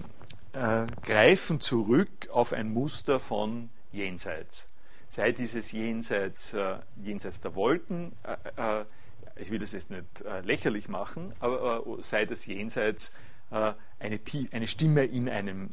greifen 1.02 1.60
zurück 1.60 2.28
auf 2.31 2.52
ein 2.52 2.73
Muster 2.73 3.18
von 3.18 3.70
Jenseits. 3.93 4.68
Sei 5.09 5.32
dieses 5.32 5.73
Jenseits, 5.73 6.52
äh, 6.52 6.78
jenseits 7.02 7.40
der 7.40 7.55
Wolken, 7.55 8.12
äh, 8.56 8.81
äh, 8.81 8.85
ich 9.36 9.51
will 9.51 9.59
das 9.59 9.73
jetzt 9.73 9.90
nicht 9.90 10.24
lächerlich 10.44 10.89
machen, 10.89 11.35
aber 11.40 11.82
sei 12.01 12.24
das 12.24 12.47
Jenseits 12.47 13.12
eine, 13.51 14.20
eine 14.51 14.66
Stimme 14.66 15.05
in 15.05 15.28
einem 15.28 15.70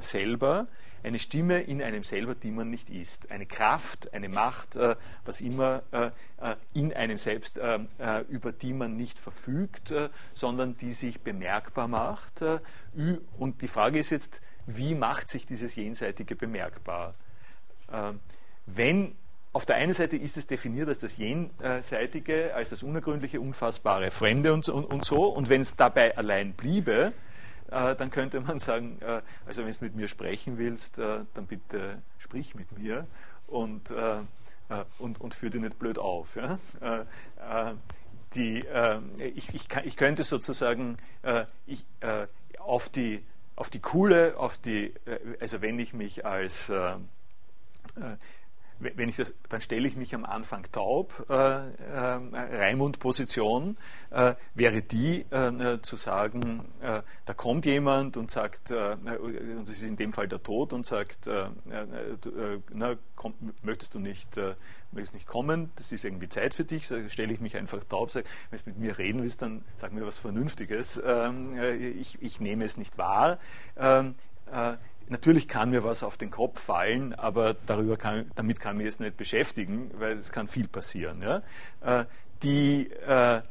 selber, 0.00 0.68
eine 1.04 1.18
Stimme 1.18 1.60
in 1.60 1.82
einem 1.82 2.02
selber, 2.02 2.34
die 2.34 2.50
man 2.50 2.70
nicht 2.70 2.88
ist. 2.88 3.30
Eine 3.30 3.46
Kraft, 3.46 4.12
eine 4.14 4.28
Macht, 4.28 4.74
äh, 4.74 4.96
was 5.24 5.40
immer 5.42 5.82
äh, 5.92 6.06
äh 6.38 6.56
in 6.72 6.92
einem 6.94 7.18
selbst, 7.18 7.58
äh, 7.58 7.78
äh, 7.98 8.24
über 8.28 8.52
die 8.52 8.72
man 8.72 8.96
nicht 8.96 9.18
verfügt, 9.18 9.90
äh, 9.90 10.08
sondern 10.32 10.76
die 10.78 10.92
sich 10.92 11.20
bemerkbar 11.20 11.88
macht. 11.88 12.42
und 13.38 13.62
die 13.62 13.68
Frage 13.68 13.98
ist 13.98 14.10
jetzt, 14.10 14.40
wie 14.66 14.94
macht 14.94 15.28
sich 15.28 15.46
dieses 15.46 15.76
Jenseitige 15.76 16.34
bemerkbar? 16.34 17.14
wenn 18.66 19.14
auf 19.54 19.64
der 19.64 19.76
einen 19.76 19.92
Seite 19.92 20.16
ist 20.16 20.36
es 20.36 20.48
definiert 20.48 20.88
als 20.88 20.98
das 20.98 21.16
Jenseitige, 21.16 22.54
als 22.54 22.70
das 22.70 22.82
Unergründliche, 22.82 23.40
Unfassbare, 23.40 24.10
Fremde 24.10 24.52
und, 24.52 24.68
und, 24.68 24.84
und 24.84 25.04
so. 25.04 25.28
Und 25.28 25.48
wenn 25.48 25.60
es 25.60 25.76
dabei 25.76 26.16
allein 26.16 26.54
bliebe, 26.54 27.12
äh, 27.70 27.94
dann 27.94 28.10
könnte 28.10 28.40
man 28.40 28.58
sagen, 28.58 28.98
äh, 29.00 29.22
also 29.46 29.64
wenn 29.64 29.70
du 29.70 29.78
mit 29.80 29.94
mir 29.94 30.08
sprechen 30.08 30.58
willst, 30.58 30.98
äh, 30.98 31.20
dann 31.34 31.46
bitte 31.46 32.02
sprich 32.18 32.54
mit 32.54 32.76
mir 32.76 33.06
und, 33.46 33.92
und, 34.98 35.20
und 35.20 35.34
führ 35.34 35.50
dich 35.50 35.60
nicht 35.60 35.78
blöd 35.78 35.98
auf. 35.98 36.36
Ja? 36.36 36.58
Die, 38.34 38.64
ich, 39.18 39.54
ich, 39.54 39.68
ich, 39.84 39.96
könnte 39.96 40.24
sozusagen 40.24 40.96
ich, 41.66 41.84
auf, 42.58 42.88
die, 42.88 43.22
auf 43.54 43.70
die 43.70 43.80
coole, 43.80 44.36
auf 44.38 44.56
die, 44.56 44.94
also 45.38 45.60
wenn 45.60 45.78
ich 45.78 45.92
mich 45.92 46.24
als 46.24 46.72
wenn 48.78 49.08
ich 49.08 49.16
das, 49.16 49.34
dann 49.48 49.60
stelle 49.60 49.86
ich 49.86 49.96
mich 49.96 50.14
am 50.14 50.24
Anfang 50.24 50.64
taub. 50.72 51.26
Äh, 51.28 51.34
äh, 51.34 52.18
Raimund-Position 52.58 53.76
äh, 54.10 54.34
wäre 54.54 54.82
die, 54.82 55.24
äh, 55.30 55.80
zu 55.82 55.96
sagen, 55.96 56.64
äh, 56.80 57.02
da 57.24 57.34
kommt 57.34 57.66
jemand 57.66 58.16
und 58.16 58.30
sagt, 58.30 58.70
äh, 58.70 58.96
und 59.18 59.68
das 59.68 59.76
ist 59.76 59.82
in 59.84 59.96
dem 59.96 60.12
Fall 60.12 60.28
der 60.28 60.42
Tod 60.42 60.72
und 60.72 60.84
sagt, 60.86 61.26
na, 61.26 62.96
komm, 63.16 63.34
möchtest 63.62 63.94
du 63.94 63.98
nicht, 63.98 64.36
möchtest 64.92 65.14
nicht 65.14 65.26
kommen? 65.26 65.70
Das 65.76 65.92
ist 65.92 66.04
irgendwie 66.04 66.28
Zeit 66.28 66.54
für 66.54 66.64
dich. 66.64 66.88
Da 66.88 67.08
stelle 67.08 67.32
ich 67.32 67.40
mich 67.40 67.56
einfach 67.56 67.82
taub, 67.84 68.10
sage, 68.10 68.26
wenn 68.50 68.58
du 68.60 68.70
mit 68.70 68.78
mir 68.78 68.98
reden 68.98 69.22
willst, 69.22 69.42
dann 69.42 69.64
sag 69.76 69.92
mir 69.92 70.06
was 70.06 70.18
Vernünftiges. 70.18 71.00
Ähm, 71.04 71.56
ich, 71.98 72.20
ich 72.20 72.40
nehme 72.40 72.64
es 72.64 72.76
nicht 72.76 72.98
wahr. 72.98 73.38
Natürlich 75.08 75.48
kann 75.48 75.70
mir 75.70 75.84
was 75.84 76.02
auf 76.02 76.16
den 76.16 76.30
Kopf 76.30 76.60
fallen, 76.60 77.14
aber 77.14 77.54
darüber 77.66 77.96
kann, 77.96 78.30
damit 78.36 78.60
kann 78.60 78.80
ich 78.80 78.86
es 78.86 79.00
nicht 79.00 79.16
beschäftigen, 79.16 79.90
weil 79.98 80.18
es 80.18 80.32
kann 80.32 80.48
viel 80.48 80.66
passieren. 80.68 81.22
Ja? 81.22 81.42
Äh, 81.80 82.06
die, 82.42 82.90
äh, 83.06 83.42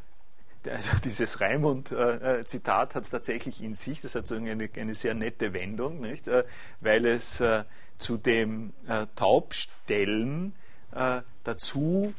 also 0.70 0.98
dieses 1.04 1.42
Raimund-Zitat 1.42 2.92
äh, 2.92 2.96
hat 2.96 3.04
es 3.04 3.10
tatsächlich 3.10 3.62
in 3.62 3.76
sich, 3.76 4.02
das 4.02 4.16
hat 4.16 4.26
so 4.26 4.36
eine, 4.36 4.70
eine 4.76 4.96
sehr 4.96 5.14
nette 5.14 5.54
Wendung, 5.54 6.02
nicht? 6.02 6.30
weil 6.80 7.06
es 7.06 7.44
zu 7.98 8.18
dem 8.18 8.74
Taubstellen 9.16 10.54
dazu 11.44 12.14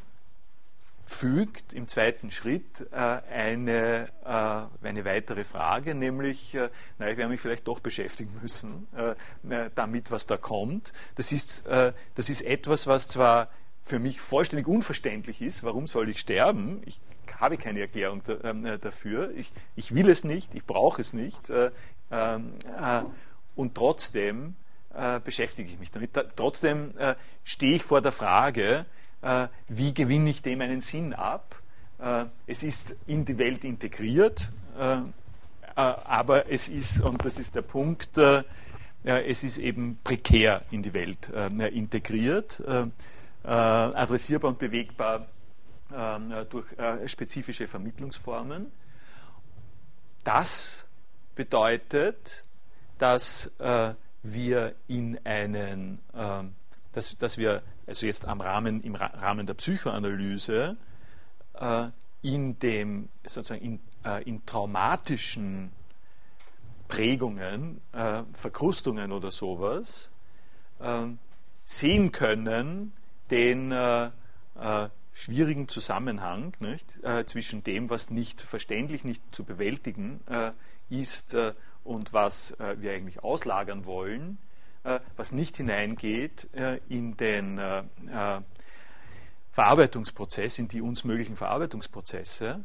fügt 1.06 1.72
im 1.72 1.86
zweiten 1.88 2.30
Schritt 2.30 2.86
äh, 2.92 2.96
eine, 2.96 4.08
äh, 4.24 4.86
eine 4.86 5.04
weitere 5.04 5.44
Frage, 5.44 5.94
nämlich, 5.94 6.54
äh, 6.54 6.70
na, 6.98 7.10
ich 7.10 7.16
werde 7.16 7.30
mich 7.30 7.40
vielleicht 7.40 7.68
doch 7.68 7.80
beschäftigen 7.80 8.38
müssen 8.40 8.86
äh, 8.96 9.70
damit, 9.74 10.10
was 10.10 10.26
da 10.26 10.36
kommt. 10.36 10.92
Das 11.16 11.32
ist, 11.32 11.66
äh, 11.66 11.92
das 12.14 12.30
ist 12.30 12.42
etwas, 12.42 12.86
was 12.86 13.08
zwar 13.08 13.48
für 13.84 13.98
mich 13.98 14.20
vollständig 14.20 14.66
unverständlich 14.66 15.42
ist, 15.42 15.62
warum 15.62 15.86
soll 15.86 16.08
ich 16.08 16.18
sterben? 16.18 16.80
Ich 16.86 17.00
habe 17.38 17.58
keine 17.58 17.80
Erklärung 17.80 18.22
da, 18.24 18.34
äh, 18.34 18.78
dafür. 18.78 19.30
Ich, 19.36 19.52
ich, 19.76 19.94
will 19.94 20.08
es 20.08 20.24
nicht, 20.24 20.54
ich 20.54 20.64
brauche 20.64 21.02
es 21.02 21.12
nicht. 21.12 21.52
Ähm, 22.10 22.52
und 23.56 23.74
trotzdem 23.74 24.56
beschäftige 25.24 25.68
ich 25.68 25.78
mich 25.80 25.90
damit. 25.90 26.12
trotzdem 26.36 26.94
stehe 27.42 27.74
ich 27.74 27.82
vor 27.82 28.00
der 28.00 28.12
Frage, 28.12 28.80
äh, 28.80 28.84
wie 29.68 29.94
gewinne 29.94 30.30
ich 30.30 30.42
dem 30.42 30.60
einen 30.60 30.80
Sinn 30.80 31.14
ab? 31.14 31.56
Äh, 31.98 32.26
es 32.46 32.62
ist 32.62 32.96
in 33.06 33.24
die 33.24 33.38
Welt 33.38 33.64
integriert, 33.64 34.50
äh, 34.78 35.00
aber 35.74 36.50
es 36.50 36.68
ist, 36.68 37.00
und 37.00 37.24
das 37.24 37.38
ist 37.38 37.54
der 37.54 37.62
Punkt, 37.62 38.16
es 39.02 39.44
ist 39.44 39.58
eben 39.58 39.98
prekär 40.04 40.62
in 40.70 40.84
die 40.84 40.94
Welt 40.94 41.30
integriert, 41.30 42.62
adressierbar 43.42 44.50
und 44.52 44.60
bewegbar 44.60 45.26
durch 46.48 46.66
spezifische 47.06 47.66
Vermittlungsformen. 47.66 48.70
Das 50.22 50.86
bedeutet, 51.34 52.44
dass 52.98 53.50
wir 54.22 54.74
in 54.86 55.18
einen, 55.24 55.98
dass, 56.94 57.16
dass 57.18 57.38
wir 57.38 57.62
also 57.86 58.06
jetzt 58.06 58.24
am 58.26 58.40
Rahmen, 58.40 58.80
im 58.82 58.94
Rahmen 58.94 59.46
der 59.46 59.54
Psychoanalyse, 59.54 60.76
äh, 61.54 61.88
in, 62.22 62.58
dem, 62.58 63.08
sozusagen 63.26 63.60
in, 63.62 63.80
äh, 64.04 64.22
in 64.24 64.46
traumatischen 64.46 65.72
Prägungen, 66.88 67.80
äh, 67.92 68.22
Verkrustungen 68.32 69.12
oder 69.12 69.30
sowas, 69.30 70.12
äh, 70.80 71.06
sehen 71.64 72.12
können 72.12 72.92
den 73.30 73.72
äh, 73.72 74.10
äh, 74.58 74.88
schwierigen 75.12 75.68
Zusammenhang 75.68 76.54
nicht, 76.58 76.98
zwischen 77.26 77.62
dem, 77.62 77.88
was 77.88 78.10
nicht 78.10 78.40
verständlich, 78.40 79.04
nicht 79.04 79.22
zu 79.32 79.44
bewältigen 79.44 80.18
ist 80.90 81.36
und 81.84 82.12
was 82.12 82.56
wir 82.58 82.90
eigentlich 82.90 83.22
auslagern 83.22 83.86
wollen 83.86 84.38
was 85.16 85.32
nicht 85.32 85.56
hineingeht 85.56 86.48
äh, 86.54 86.78
in 86.88 87.16
den 87.16 87.58
äh, 87.58 87.82
Verarbeitungsprozess, 89.52 90.58
in 90.58 90.68
die 90.68 90.80
uns 90.80 91.04
möglichen 91.04 91.36
Verarbeitungsprozesse 91.36 92.64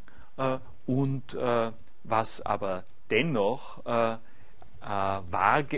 und 0.88 1.38
was 2.04 2.42
aber 2.42 2.84
dennoch 3.12 3.84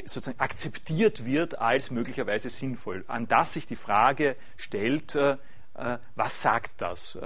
sozusagen 0.06 0.40
akzeptiert 0.40 1.26
wird 1.26 1.60
als 1.60 1.92
möglicherweise 1.92 2.50
sinnvoll, 2.50 3.04
an 3.10 3.28
das 3.28 3.54
sich 3.54 3.66
die 3.66 3.76
Frage 3.76 4.38
stellt, 4.56 5.18
was 6.16 6.42
sagt 6.42 6.80
das? 6.80 7.18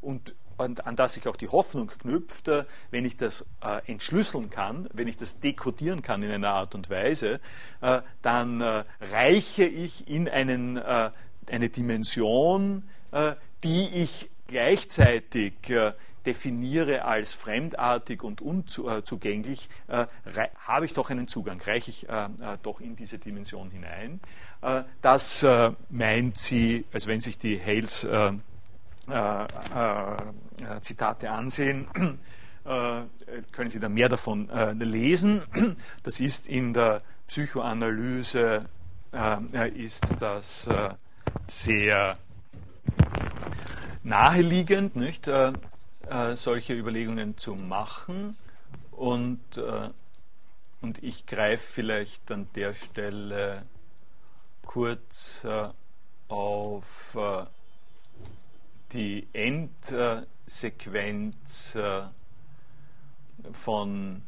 Und 0.00 0.34
und 0.58 0.86
an 0.86 0.96
das 0.96 1.14
sich 1.14 1.26
auch 1.28 1.36
die 1.36 1.48
Hoffnung 1.48 1.86
knüpft, 1.86 2.48
äh, 2.48 2.64
wenn 2.90 3.04
ich 3.04 3.16
das 3.16 3.46
äh, 3.62 3.80
entschlüsseln 3.90 4.50
kann, 4.50 4.88
wenn 4.92 5.08
ich 5.08 5.16
das 5.16 5.40
dekodieren 5.40 6.02
kann 6.02 6.22
in 6.22 6.30
einer 6.30 6.50
Art 6.50 6.74
und 6.74 6.90
Weise, 6.90 7.40
äh, 7.80 8.02
dann 8.22 8.60
äh, 8.60 8.84
reiche 9.00 9.64
ich 9.64 10.08
in 10.08 10.28
einen, 10.28 10.76
äh, 10.76 11.10
eine 11.50 11.68
Dimension, 11.68 12.88
äh, 13.12 13.34
die 13.64 13.88
ich 13.94 14.30
gleichzeitig 14.46 15.54
definiere 16.24 17.04
als 17.04 17.34
fremdartig 17.34 18.22
und 18.22 18.40
unzugänglich, 18.40 19.68
habe 19.86 20.86
ich 20.86 20.94
doch 20.94 21.10
einen 21.10 21.28
Zugang, 21.28 21.60
reiche 21.60 21.90
ich 21.90 22.06
doch 22.62 22.80
in 22.80 22.96
diese 22.96 23.18
Dimension 23.18 23.70
hinein. 23.70 24.20
das 25.02 25.46
meint 25.90 26.38
sie, 26.38 26.86
also 26.94 27.08
wenn 27.08 27.20
sich 27.20 27.36
die 27.36 27.60
Hales 27.60 28.04
äh, 28.04 28.30
äh, 28.30 28.32
Zitate 30.80 31.30
ansehen, 31.30 31.88
äh, 32.64 33.02
können 33.52 33.70
Sie 33.70 33.80
da 33.80 33.88
mehr 33.88 34.08
davon 34.08 34.48
lesen. 34.78 35.42
Das 36.02 36.20
ist 36.20 36.48
in 36.48 36.72
der 36.74 37.02
Psychoanalyse 37.26 38.68
ist 39.74 40.16
das 40.20 40.68
sehr 41.46 42.18
naheliegend, 44.02 44.96
nicht, 44.96 45.30
solche 46.34 46.74
Überlegungen 46.74 47.36
zu 47.36 47.54
machen. 47.54 48.36
Und, 48.90 49.40
und 50.80 51.02
ich 51.02 51.26
greife 51.26 51.64
vielleicht 51.72 52.30
an 52.30 52.48
der 52.54 52.74
Stelle 52.74 53.60
kurz 54.62 55.46
auf 56.28 57.16
die 58.92 59.26
Endsequenz 59.32 61.74
äh, 61.74 62.02
von, 63.52 64.22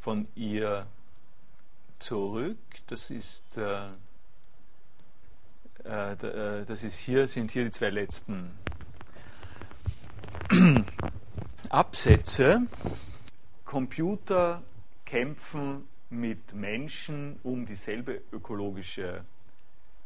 von 0.00 0.28
ihr 0.34 0.86
zurück. 1.98 2.58
Das 2.86 3.10
ist 3.10 3.56
äh, 3.56 3.88
das 5.84 6.84
ist 6.84 6.98
hier, 6.98 7.26
sind 7.26 7.50
hier 7.50 7.64
die 7.64 7.70
zwei 7.70 7.90
letzten 7.90 8.50
Absätze. 11.70 12.66
Computer 13.64 14.62
kämpfen 15.04 15.88
mit 16.10 16.54
Menschen 16.54 17.38
um 17.42 17.66
dieselbe 17.66 18.20
ökologische 18.32 19.24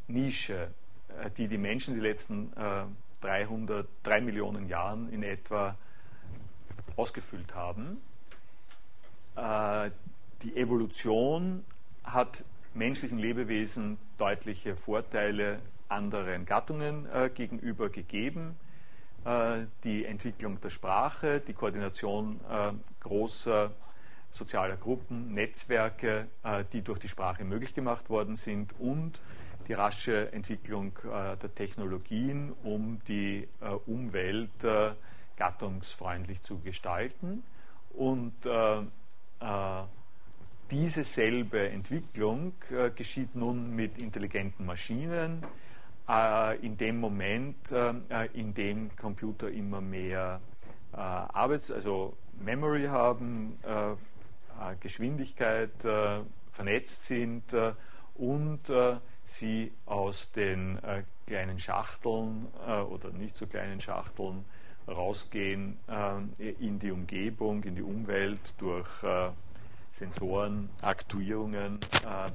Nische, 0.07 0.71
äh, 1.09 1.31
die 1.31 1.49
die 1.49 1.59
Menschen 1.59 1.95
die 1.95 2.01
letzten 2.01 2.53
300, 3.25 3.87
äh, 3.87 3.89
3 4.05 4.21
Millionen 4.21 4.69
Jahren 4.69 5.13
in 5.13 5.23
etwa 5.23 5.77
ausgefüllt 6.97 7.55
haben. 7.55 8.01
Äh, 9.37 9.91
die 10.43 10.57
Evolution 10.57 11.65
hat 12.05 12.45
menschlichen 12.75 13.19
Lebewesen 13.19 13.99
deutliche 14.19 14.77
Vorteile 14.77 15.59
anderen 15.89 16.45
Gattungen 16.45 17.07
gegenüber 17.35 17.89
gegeben. 17.89 18.57
Die 19.85 20.05
Entwicklung 20.05 20.61
der 20.61 20.71
Sprache, 20.71 21.41
die 21.41 21.53
Koordination 21.55 22.41
großer 23.01 23.71
sozialer 24.35 24.77
Gruppen, 24.77 25.29
Netzwerke, 25.29 26.27
äh, 26.43 26.65
die 26.73 26.83
durch 26.83 26.99
die 26.99 27.09
Sprache 27.09 27.45
möglich 27.45 27.73
gemacht 27.73 28.11
worden 28.11 28.35
sind 28.35 28.75
und 28.81 29.21
die 29.69 29.73
rasche 29.73 30.33
Entwicklung 30.33 30.93
äh, 31.05 31.37
der 31.37 31.55
Technologien, 31.55 32.53
um 32.63 33.01
die 33.09 33.49
äh, 33.61 33.69
Umwelt 33.87 34.51
gattungsfreundlich 35.37 36.43
zu 36.43 36.61
gestalten. 36.61 37.43
Und 37.91 38.35
diese 40.71 41.05
selbe 41.05 41.69
Entwicklung 41.69 42.53
geschieht 42.95 43.35
nun 43.35 43.75
mit 43.75 44.01
intelligenten 44.01 44.65
Maschinen, 44.65 45.45
in 46.63 46.77
dem 46.77 47.01
Moment, 47.01 47.73
in 48.33 48.55
dem 48.55 48.95
Computer 48.95 49.51
immer 49.51 49.81
mehr 49.81 50.41
Arbeits-, 50.93 51.73
also 51.73 52.17
Memory 52.41 52.85
haben, 52.85 53.59
äh, 54.61 54.77
Geschwindigkeit 54.81 55.85
äh, 55.85 56.21
vernetzt 56.53 57.05
sind 57.05 57.53
äh, 57.53 57.73
und 58.15 58.71
sie 59.25 59.73
aus 59.87 60.33
den 60.33 60.79
kleinen 61.27 61.59
Schachteln 61.59 62.47
oder 62.91 63.11
nicht 63.11 63.37
so 63.37 63.47
kleinen 63.47 63.81
Schachteln 63.81 64.45
rausgehen 64.87 65.79
in 66.39 66.79
die 66.79 66.91
Umgebung, 66.91 67.63
in 67.65 67.75
die 67.75 67.83
Umwelt 67.83 68.55
durch 68.59 68.89
Sensoren, 69.93 70.69
Aktuierungen, 70.83 71.79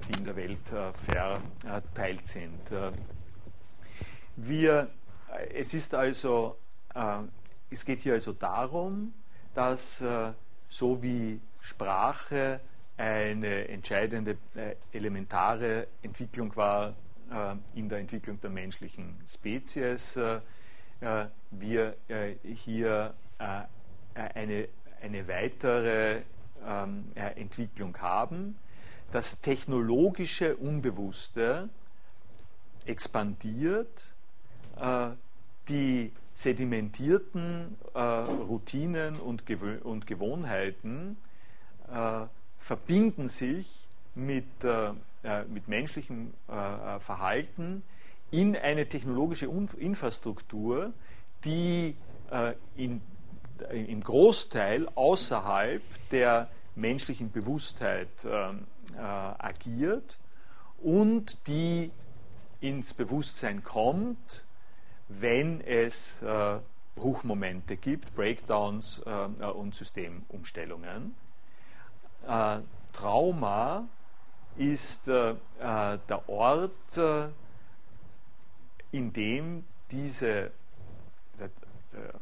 die 0.07 0.17
in 0.17 0.25
der 0.25 0.35
Welt 0.35 0.67
verteilt 1.03 2.27
sind. 2.27 2.71
Wir, 4.35 4.89
es 5.53 5.73
ist 5.73 5.93
also, 5.93 6.57
es 7.69 7.85
geht 7.85 7.99
hier 7.99 8.13
also 8.13 8.33
darum, 8.33 9.13
dass 9.53 10.03
so 10.67 11.03
wie 11.03 11.39
Sprache 11.59 12.61
eine 12.99 13.69
entscheidende, 13.69 14.37
äh, 14.55 14.75
elementare 14.91 15.87
Entwicklung 16.01 16.53
war 16.57 16.95
äh, 17.31 17.55
in 17.79 17.87
der 17.87 17.99
Entwicklung 17.99 18.41
der 18.41 18.49
menschlichen 18.49 19.17
Spezies. 19.25 20.17
Äh, 20.17 20.41
äh 20.99 21.25
wir 21.51 21.95
äh, 22.09 22.33
hier 22.43 23.13
äh, 23.39 23.63
eine, 24.13 24.67
eine 25.01 25.27
weitere 25.27 26.21
ähm, 26.67 27.05
Entwicklung 27.15 27.97
haben. 27.99 28.57
Das 29.13 29.39
technologische 29.39 30.57
Unbewusste 30.57 31.69
expandiert, 32.85 34.07
die 35.67 36.11
sedimentierten 36.33 37.77
Routinen 37.95 39.19
und, 39.19 39.45
Gewö 39.45 39.79
und 39.79 40.05
Gewohnheiten 40.05 41.17
äh, 41.91 42.27
verbinden 42.59 43.27
sich 43.29 43.87
mit, 44.15 44.63
äh, 44.63 44.91
äh, 45.23 45.43
mit 45.45 45.67
menschlichem 45.67 46.33
Verhalten 46.99 47.83
in 48.31 48.55
eine 48.55 48.87
technologische 48.87 49.49
Infrastruktur, 49.77 50.93
die 51.45 51.95
in, 52.75 53.01
im 53.71 54.03
Großteil 54.03 54.87
außerhalb 54.93 55.81
der 56.11 56.49
menschlichen 56.75 57.31
Bewusstheit 57.31 58.27
agiert 58.97 60.19
und 60.79 61.47
die 61.47 61.91
ins 62.61 62.93
Bewusstsein 62.93 63.63
kommt, 63.63 64.43
wenn 65.07 65.61
es 65.61 66.23
Bruchmomente 66.95 67.77
gibt, 67.77 68.15
Breakdowns 68.15 68.99
und 68.99 69.73
Systemumstellungen. 69.73 71.15
Äh, 72.27 72.59
Trauma 72.93 73.87
ist 74.57 75.07
äh, 75.07 75.31
äh, 75.31 75.35
der 75.59 76.27
Ort, 76.27 76.97
äh, 76.97 77.27
in 78.91 79.13
dem 79.13 79.63
diese 79.91 80.51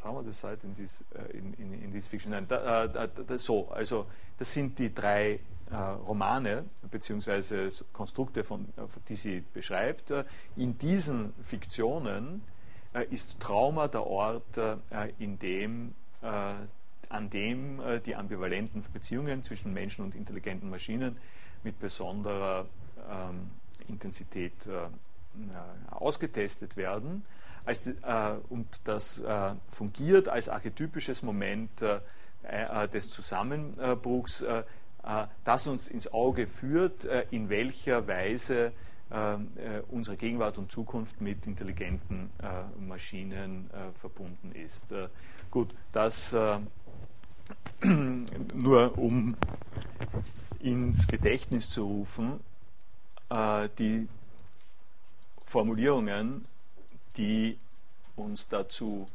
Trauma 0.02 0.24
das 0.24 0.40
seit 0.40 0.64
in 0.64 0.76
this, 0.76 1.04
in, 1.34 1.54
in, 1.56 1.84
in 1.84 1.92
this 1.92 2.08
fiction. 2.08 2.32
Nein, 2.32 2.48
da, 2.48 2.88
da, 2.88 3.08
da, 3.08 3.38
so, 3.38 3.70
also 3.70 4.08
das 4.38 4.54
sind 4.54 4.80
die 4.80 4.94
drei 4.94 5.40
äh, 5.70 5.76
Romane 5.76 6.66
bzw. 6.90 7.70
Konstrukte, 7.92 8.44
von, 8.44 8.66
die 9.10 9.16
sie 9.16 9.44
beschreibt. 9.54 10.14
In 10.56 10.78
diesen 10.78 11.34
Fiktionen 11.44 12.42
äh, 12.94 13.06
ist 13.06 13.40
Trauma 13.40 13.88
der 13.88 14.06
Ort, 14.06 14.58
äh, 14.58 14.78
in 15.20 15.38
dem 15.40 15.94
an 17.10 17.30
dem 17.30 17.80
äh, 17.80 18.00
die 18.00 18.16
ambivalenten 18.16 18.84
Beziehungen 18.94 19.44
zwischen 19.44 19.74
Menschen 19.74 20.04
und 20.04 20.16
intelligenten 20.16 20.70
Maschinen 20.70 21.18
mit 21.64 21.80
besonderer 21.80 22.66
ähm, 23.10 23.50
Intensität 23.88 24.66
äh, 24.68 24.88
ausgetestet 25.92 26.78
werden. 26.78 27.26
Als, 27.66 27.86
äh, 27.86 27.94
und 28.50 28.68
das 28.86 29.20
äh, 29.20 29.54
fungiert 29.70 30.30
als 30.30 30.48
archetypisches 30.50 31.22
Moment 31.22 31.82
äh, 31.82 32.00
äh, 32.44 32.88
des 32.88 33.10
Zusammenbruchs, 33.10 34.46
das 35.46 35.68
uns 35.68 35.88
ins 35.88 36.12
Auge 36.12 36.48
führt, 36.48 37.06
in 37.32 37.48
welcher 37.48 38.06
Weise 38.10 38.74
unsere 39.90 40.18
Gegenwart 40.18 40.58
und 40.58 40.70
Zukunft 40.70 41.22
mit 41.22 41.48
intelligenten 41.48 42.30
Maschinen 42.86 43.70
verbunden 44.02 44.52
ist. 44.52 44.94
gut, 45.50 45.74
das 45.94 46.36
nur 47.84 48.98
um 48.98 49.36
ins 50.60 51.08
Gedächtnis 51.08 51.70
zu 51.70 51.86
rufen, 51.86 52.42
äh, 53.30 53.70
die 53.78 54.10
Formulierungen, 55.46 56.46
die 57.16 57.58
uns 58.16 58.50
dazu 58.50 59.08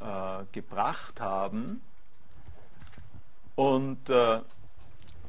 äh, 0.00 0.44
gebracht 0.52 1.20
haben. 1.20 1.82
Und, 3.54 4.08
äh, 4.10 4.40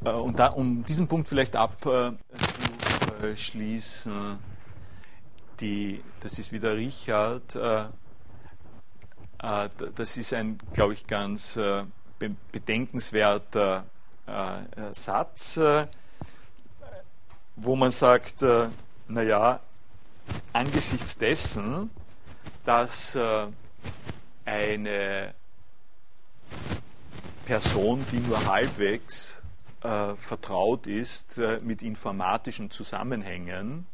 und 0.02 0.40
da, 0.40 0.48
um 0.48 0.84
diesen 0.86 1.08
Punkt 1.08 1.28
vielleicht 1.28 1.56
abzuschließen, 1.56 4.40
die, 5.60 6.04
das 6.20 6.40
ist 6.40 6.52
wieder 6.52 6.76
Richard, 6.76 7.56
das 9.40 10.18
ist 10.18 10.34
ein, 10.34 10.58
glaube 10.74 10.94
ich, 10.94 11.06
ganz 11.08 11.60
bedenkenswerter 12.52 13.86
äh, 14.28 14.32
äh, 14.32 14.94
Satz, 14.94 15.58
äh, 15.58 15.88
wo 17.56 17.76
man 17.76 17.92
sagt, 17.92 18.42
äh, 18.42 18.70
naja, 19.08 19.60
angesichts 20.54 21.18
dessen, 21.18 21.90
dass 22.66 23.16
äh, 23.16 23.48
eine 24.46 25.34
Person, 27.46 28.06
die 28.12 28.20
nur 28.20 28.46
halbwegs 28.46 29.42
äh, 29.84 30.16
vertraut 30.16 30.88
ist 30.88 31.40
mit 31.62 31.82
informatischen 31.82 32.70
Zusammenhängen, 32.72 33.86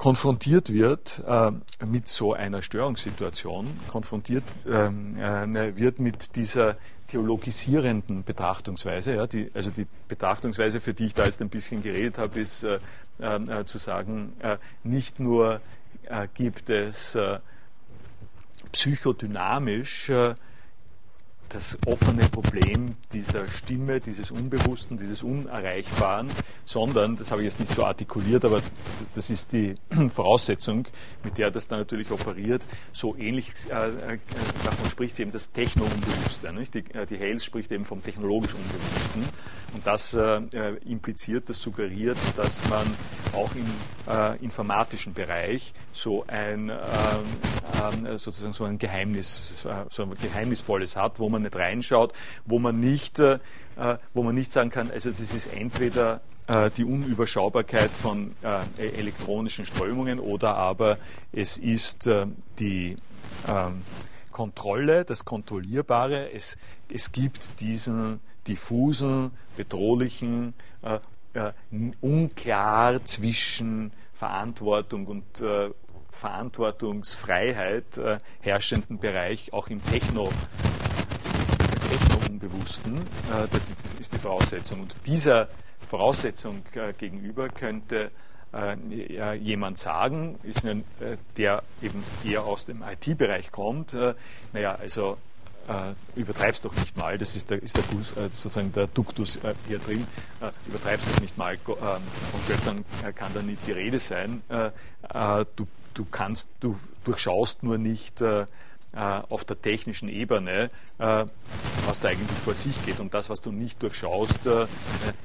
konfrontiert 0.00 0.72
wird 0.72 1.22
äh, 1.28 1.52
mit 1.84 2.08
so 2.08 2.32
einer 2.32 2.62
Störungssituation, 2.62 3.66
konfrontiert 3.90 4.44
ähm, 4.66 5.14
äh, 5.18 5.76
wird 5.76 5.98
mit 5.98 6.36
dieser 6.36 6.78
theologisierenden 7.08 8.24
Betrachtungsweise. 8.24 9.16
Ja, 9.16 9.26
die, 9.26 9.50
also 9.52 9.68
die 9.68 9.86
Betrachtungsweise, 10.08 10.80
für 10.80 10.94
die 10.94 11.04
ich 11.04 11.12
da 11.12 11.26
jetzt 11.26 11.42
ein 11.42 11.50
bisschen 11.50 11.82
geredet 11.82 12.16
habe, 12.16 12.40
ist 12.40 12.64
äh, 12.64 12.78
äh 13.18 13.66
zu 13.66 13.76
sagen, 13.76 14.32
äh, 14.38 14.56
nicht 14.84 15.20
nur 15.20 15.60
äh, 16.04 16.28
gibt 16.32 16.70
es 16.70 17.18
psychodynamisch 18.72 20.10
das 21.50 21.78
offene 21.86 22.28
Problem 22.28 22.94
dieser 23.12 23.48
Stimme, 23.48 24.00
dieses 24.00 24.30
Unbewussten, 24.30 24.96
dieses 24.96 25.22
Unerreichbaren, 25.22 26.30
sondern, 26.64 27.16
das 27.16 27.30
habe 27.30 27.42
ich 27.42 27.46
jetzt 27.46 27.60
nicht 27.60 27.72
so 27.72 27.84
artikuliert, 27.84 28.44
aber 28.44 28.62
das 29.14 29.30
ist 29.30 29.52
die 29.52 29.74
Voraussetzung, 30.14 30.86
mit 31.24 31.38
der 31.38 31.50
das 31.50 31.66
dann 31.66 31.80
natürlich 31.80 32.10
operiert, 32.10 32.66
so 32.92 33.16
ähnlich 33.16 33.52
äh, 33.68 34.14
äh 34.14 34.18
davon 34.64 34.90
spricht 34.90 35.16
sie 35.16 35.22
eben 35.22 35.32
das 35.32 35.50
Techno-Unbewusste. 35.50 36.52
Die, 36.72 36.94
äh, 36.94 37.06
die 37.06 37.18
Hales 37.18 37.44
spricht 37.44 37.72
eben 37.72 37.84
vom 37.84 38.02
technologisch 38.02 38.54
Unbewussten 38.54 39.24
und 39.74 39.86
das 39.86 40.14
äh, 40.14 40.40
äh, 40.52 40.76
impliziert, 40.88 41.48
das 41.48 41.60
suggeriert, 41.60 42.18
dass 42.36 42.68
man 42.68 42.86
auch 43.32 43.50
im 43.54 43.66
äh, 44.08 44.36
informatischen 44.42 45.14
Bereich 45.14 45.74
so 45.92 46.24
ein 46.26 46.70
ähm, 46.70 48.18
sozusagen 48.18 48.52
so 48.52 48.64
ein 48.64 48.78
Geheimnis, 48.78 49.66
so 49.88 50.02
ein 50.02 50.10
geheimnisvolles 50.20 50.96
hat, 50.96 51.18
wo 51.18 51.28
man 51.28 51.39
nicht 51.42 51.56
reinschaut, 51.56 52.12
wo 52.44 52.58
man 52.58 52.80
nicht, 52.80 53.18
äh, 53.18 53.38
wo 54.14 54.22
man 54.22 54.34
nicht 54.34 54.52
sagen 54.52 54.70
kann, 54.70 54.90
also 54.90 55.10
das 55.10 55.20
ist 55.20 55.46
entweder 55.46 56.20
äh, 56.46 56.70
die 56.76 56.84
Unüberschaubarkeit 56.84 57.90
von 57.90 58.34
äh, 58.42 58.62
e-, 58.78 58.98
elektronischen 58.98 59.64
Strömungen 59.64 60.18
oder 60.18 60.56
aber 60.56 60.98
es 61.32 61.58
ist 61.58 62.06
äh, 62.06 62.26
die 62.58 62.96
ähm, 63.48 63.82
Kontrolle, 64.32 65.04
das 65.04 65.24
Kontrollierbare. 65.24 66.32
Es, 66.32 66.56
es 66.92 67.12
gibt 67.12 67.60
diesen 67.60 68.20
diffusen, 68.46 69.30
bedrohlichen, 69.56 70.54
äh, 70.82 70.98
äh, 71.34 71.52
unklar 72.00 73.04
zwischen 73.04 73.92
Verantwortung 74.12 75.06
und 75.06 75.40
äh, 75.40 75.70
Verantwortungsfreiheit 76.10 77.98
äh, 77.98 78.18
herrschenden 78.40 78.98
Bereich 78.98 79.52
auch 79.52 79.68
im 79.68 79.84
Techno, 79.86 80.30
Techno-Unbewussten. 81.90 82.98
Äh, 82.98 83.48
das 83.50 83.66
ist 83.98 84.12
die 84.12 84.18
Voraussetzung. 84.18 84.82
Und 84.82 84.94
dieser 85.06 85.48
Voraussetzung 85.88 86.62
äh, 86.74 86.92
gegenüber 86.92 87.48
könnte 87.48 88.12
äh, 88.52 89.34
jemand 89.34 89.78
sagen, 89.78 90.38
ist 90.44 90.64
der 91.36 91.62
eben 91.82 92.04
eher 92.24 92.44
aus 92.44 92.64
dem 92.64 92.82
IT-Bereich 92.82 93.50
kommt, 93.52 93.96
naja, 94.52 94.74
also 94.74 95.18
äh, 95.68 96.18
übertreib's 96.18 96.60
doch 96.60 96.74
nicht 96.74 96.96
mal, 96.96 97.16
das 97.16 97.36
ist 97.36 97.50
der, 97.50 97.62
ist 97.62 97.76
der 97.76 97.84
sozusagen 98.30 98.72
der 98.72 98.88
Duktus 98.88 99.38
hier 99.68 99.78
drin, 99.78 100.04
übertreib's 100.66 101.04
doch 101.04 101.20
nicht 101.20 101.38
mal, 101.38 101.54
ähm, 101.54 101.58
von 101.68 102.40
Göttern 102.48 102.84
kann 103.14 103.32
da 103.34 103.42
nicht 103.42 103.64
die 103.68 103.72
Rede 103.72 104.00
sein. 104.00 104.42
du 104.48 105.68
du 105.94 106.06
kannst, 106.10 106.48
du 106.60 106.78
durchschaust 107.04 107.62
nur 107.62 107.78
nicht 107.78 108.22
auf 108.92 109.44
der 109.44 109.60
technischen 109.60 110.08
Ebene, 110.08 110.70
äh, 110.98 111.24
was 111.86 112.00
da 112.00 112.08
eigentlich 112.08 112.38
vor 112.38 112.54
sich 112.54 112.84
geht. 112.84 112.98
Und 112.98 113.14
das, 113.14 113.30
was 113.30 113.40
du 113.40 113.52
nicht 113.52 113.82
durchschaust, 113.82 114.46
äh, 114.46 114.66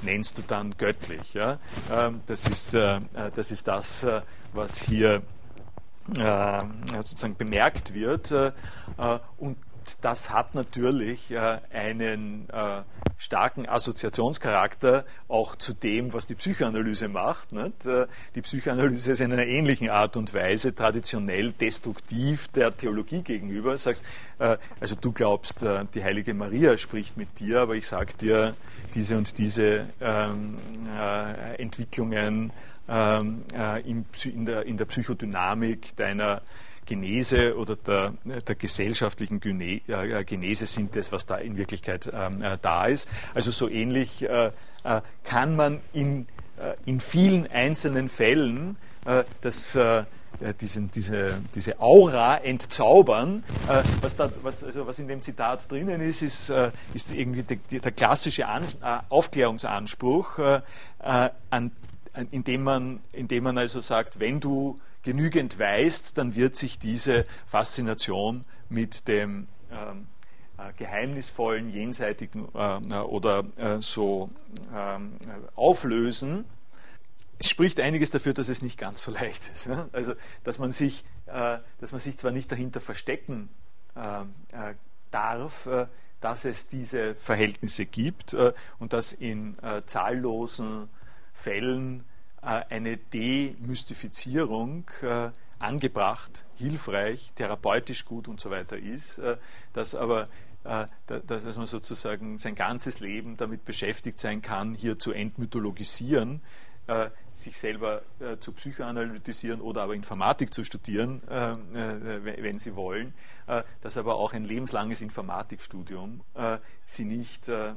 nennst 0.03 0.37
du 0.37 0.43
dann 0.47 0.75
göttlich. 0.77 1.33
Ja? 1.33 1.57
Ähm, 1.91 2.21
das, 2.27 2.47
ist, 2.47 2.75
äh, 2.75 2.99
das 3.33 3.51
ist 3.51 3.67
das, 3.67 4.05
was 4.53 4.81
hier 4.81 5.23
sozusagen 6.07 7.35
bemerkt 7.35 7.95
wird. 7.95 8.31
und 9.37 9.57
das 10.01 10.31
hat 10.31 10.55
natürlich 10.55 11.31
äh, 11.31 11.59
einen 11.73 12.49
äh, 12.49 12.81
starken 13.17 13.67
Assoziationscharakter 13.67 15.05
auch 15.27 15.55
zu 15.55 15.73
dem, 15.73 16.13
was 16.13 16.27
die 16.27 16.35
Psychoanalyse 16.35 17.07
macht. 17.07 17.53
Äh, 17.85 18.07
die 18.35 18.41
Psychoanalyse 18.41 19.13
ist 19.13 19.21
in 19.21 19.33
einer 19.33 19.45
ähnlichen 19.45 19.89
Art 19.89 20.17
und 20.17 20.33
Weise 20.33 20.73
traditionell 20.73 21.51
destruktiv 21.51 22.47
der 22.49 22.75
Theologie 22.75 23.21
gegenüber. 23.21 23.77
Sagst, 23.77 24.05
also 24.79 24.95
du 24.95 25.11
glaubst, 25.11 25.65
die 25.93 26.03
heilige 26.03 26.33
Maria 26.33 26.77
spricht 26.77 27.15
mit 27.17 27.39
dir, 27.39 27.61
aber 27.61 27.75
ich 27.75 27.87
sage 27.87 28.13
dir, 28.19 28.55
diese 28.93 29.17
und 29.17 29.37
diese 29.37 29.87
ähm, 30.01 30.57
äh, 30.97 31.61
Entwicklungen 31.61 32.51
ähm, 32.87 33.43
in, 33.85 34.45
der, 34.45 34.65
in 34.65 34.77
der 34.77 34.85
Psychodynamik 34.85 35.95
deiner 35.95 36.41
Genese 36.85 37.57
oder 37.57 37.75
der, 37.75 38.13
der 38.23 38.55
gesellschaftlichen 38.55 39.41
äh, 39.41 40.23
Genese 40.23 40.65
sind 40.65 40.95
das, 40.95 41.11
was 41.11 41.25
da 41.25 41.35
in 41.37 41.57
Wirklichkeit 41.57 42.11
ähm, 42.13 42.41
äh, 42.41 42.57
da 42.61 42.85
ist. 42.87 43.09
Also 43.33 43.51
so 43.51 43.69
ähnlich 43.69 44.23
äh, 44.23 44.51
kann 45.23 45.55
man 45.55 45.81
in, 45.93 46.27
in 46.85 46.99
vielen 46.99 47.47
einzelnen 47.47 48.07
Fällen 48.07 48.77
das 49.41 49.75
diesen, 50.61 50.91
diese, 50.91 51.39
diese 51.53 51.79
Aura 51.79 52.37
entzaubern. 52.37 53.43
Äh, 53.67 53.83
was, 54.01 54.15
da, 54.15 54.29
was, 54.41 54.63
also 54.63 54.85
was 54.87 54.99
in 54.99 55.07
dem 55.07 55.21
Zitat 55.21 55.69
drinnen 55.71 56.01
ist, 56.01 56.21
ist, 56.21 56.49
äh, 56.49 56.71
ist 56.93 57.13
irgendwie 57.13 57.43
der, 57.43 57.57
der 57.79 57.91
klassische 57.91 58.47
An 58.47 58.63
äh, 58.63 58.99
Aufklärungsanspruch, 59.09 60.39
an, 61.49 61.71
indem, 62.31 62.63
man, 62.63 62.99
indem 63.13 63.43
man 63.43 63.57
also 63.57 63.79
sagt, 63.79 64.19
wenn 64.19 64.39
du 64.39 64.79
genügend 65.05 65.57
weißt, 65.57 66.17
dann 66.17 66.35
wird 66.35 66.57
sich 66.57 66.79
diese 66.79 67.25
Faszination 67.47 68.43
mit 68.67 69.07
dem 69.07 69.47
ähm, 69.71 70.07
äh, 70.57 70.73
geheimnisvollen, 70.77 71.69
jenseitigen 71.69 72.47
äh, 72.53 72.95
oder 72.95 73.45
äh, 73.55 73.81
so 73.81 74.29
ähm, 74.73 75.11
auflösen. 75.55 76.45
Es 77.37 77.49
spricht 77.49 77.79
einiges 77.79 78.09
dafür, 78.09 78.33
dass 78.33 78.49
es 78.49 78.61
nicht 78.61 78.79
ganz 78.79 79.03
so 79.03 79.11
leicht 79.11 79.49
ist. 79.53 79.67
Ja? 79.67 79.87
Also, 79.91 80.15
dass 80.43 80.57
man, 80.57 80.71
sich, 80.71 81.05
äh, 81.27 81.59
dass 81.79 81.91
man 81.91 82.01
sich 82.01 82.17
zwar 82.17 82.31
nicht 82.31 82.51
dahinter 82.51 82.81
verstecken 82.81 83.49
äh, 83.95 84.21
äh, 84.21 84.75
darf, 85.11 85.69
dass 86.19 86.43
es 86.43 86.67
diese 86.67 87.15
Verhältnisse 87.15 87.85
gibt 87.85 88.35
und 88.79 88.91
dass 88.91 89.13
in 89.13 89.55
zahllosen 89.85 90.89
Fällen 91.31 92.03
eine 92.45 92.97
Demystifizierung 92.97 94.85
äh, 95.01 95.31
angebracht, 95.59 96.45
hilfreich, 96.55 97.31
therapeutisch 97.35 98.05
gut 98.05 98.27
und 98.27 98.39
so 98.39 98.51
weiter 98.51 98.77
ist, 98.77 99.17
äh, 99.17 99.37
dass 99.73 99.95
aber 99.95 100.29
dass 101.05 101.57
man 101.57 101.67
sozusagen 101.67 102.39
sein 102.39 102.55
ganzes 102.55 102.99
Leben 102.99 103.37
damit 103.37 103.65
beschäftigt 103.65 104.17
sein 104.17 104.41
kann, 104.41 104.73
hier 104.73 104.97
zu 104.97 105.11
entmythologisieren, 105.11 106.41
sich 107.33 107.55
selber 107.55 108.01
zu 108.39 108.51
psychoanalytisieren 108.51 109.61
oder 109.61 109.83
aber 109.83 109.93
Informatik 109.93 110.51
zu 110.51 110.63
studieren, 110.63 111.21
wenn 111.27 112.57
Sie 112.57 112.75
wollen, 112.75 113.13
dass 113.81 113.97
aber 113.97 114.15
auch 114.15 114.33
ein 114.33 114.43
lebenslanges 114.43 115.01
Informatikstudium 115.01 116.21
Sie 116.87 117.05
nicht 117.05 117.47
äh, 117.47 117.73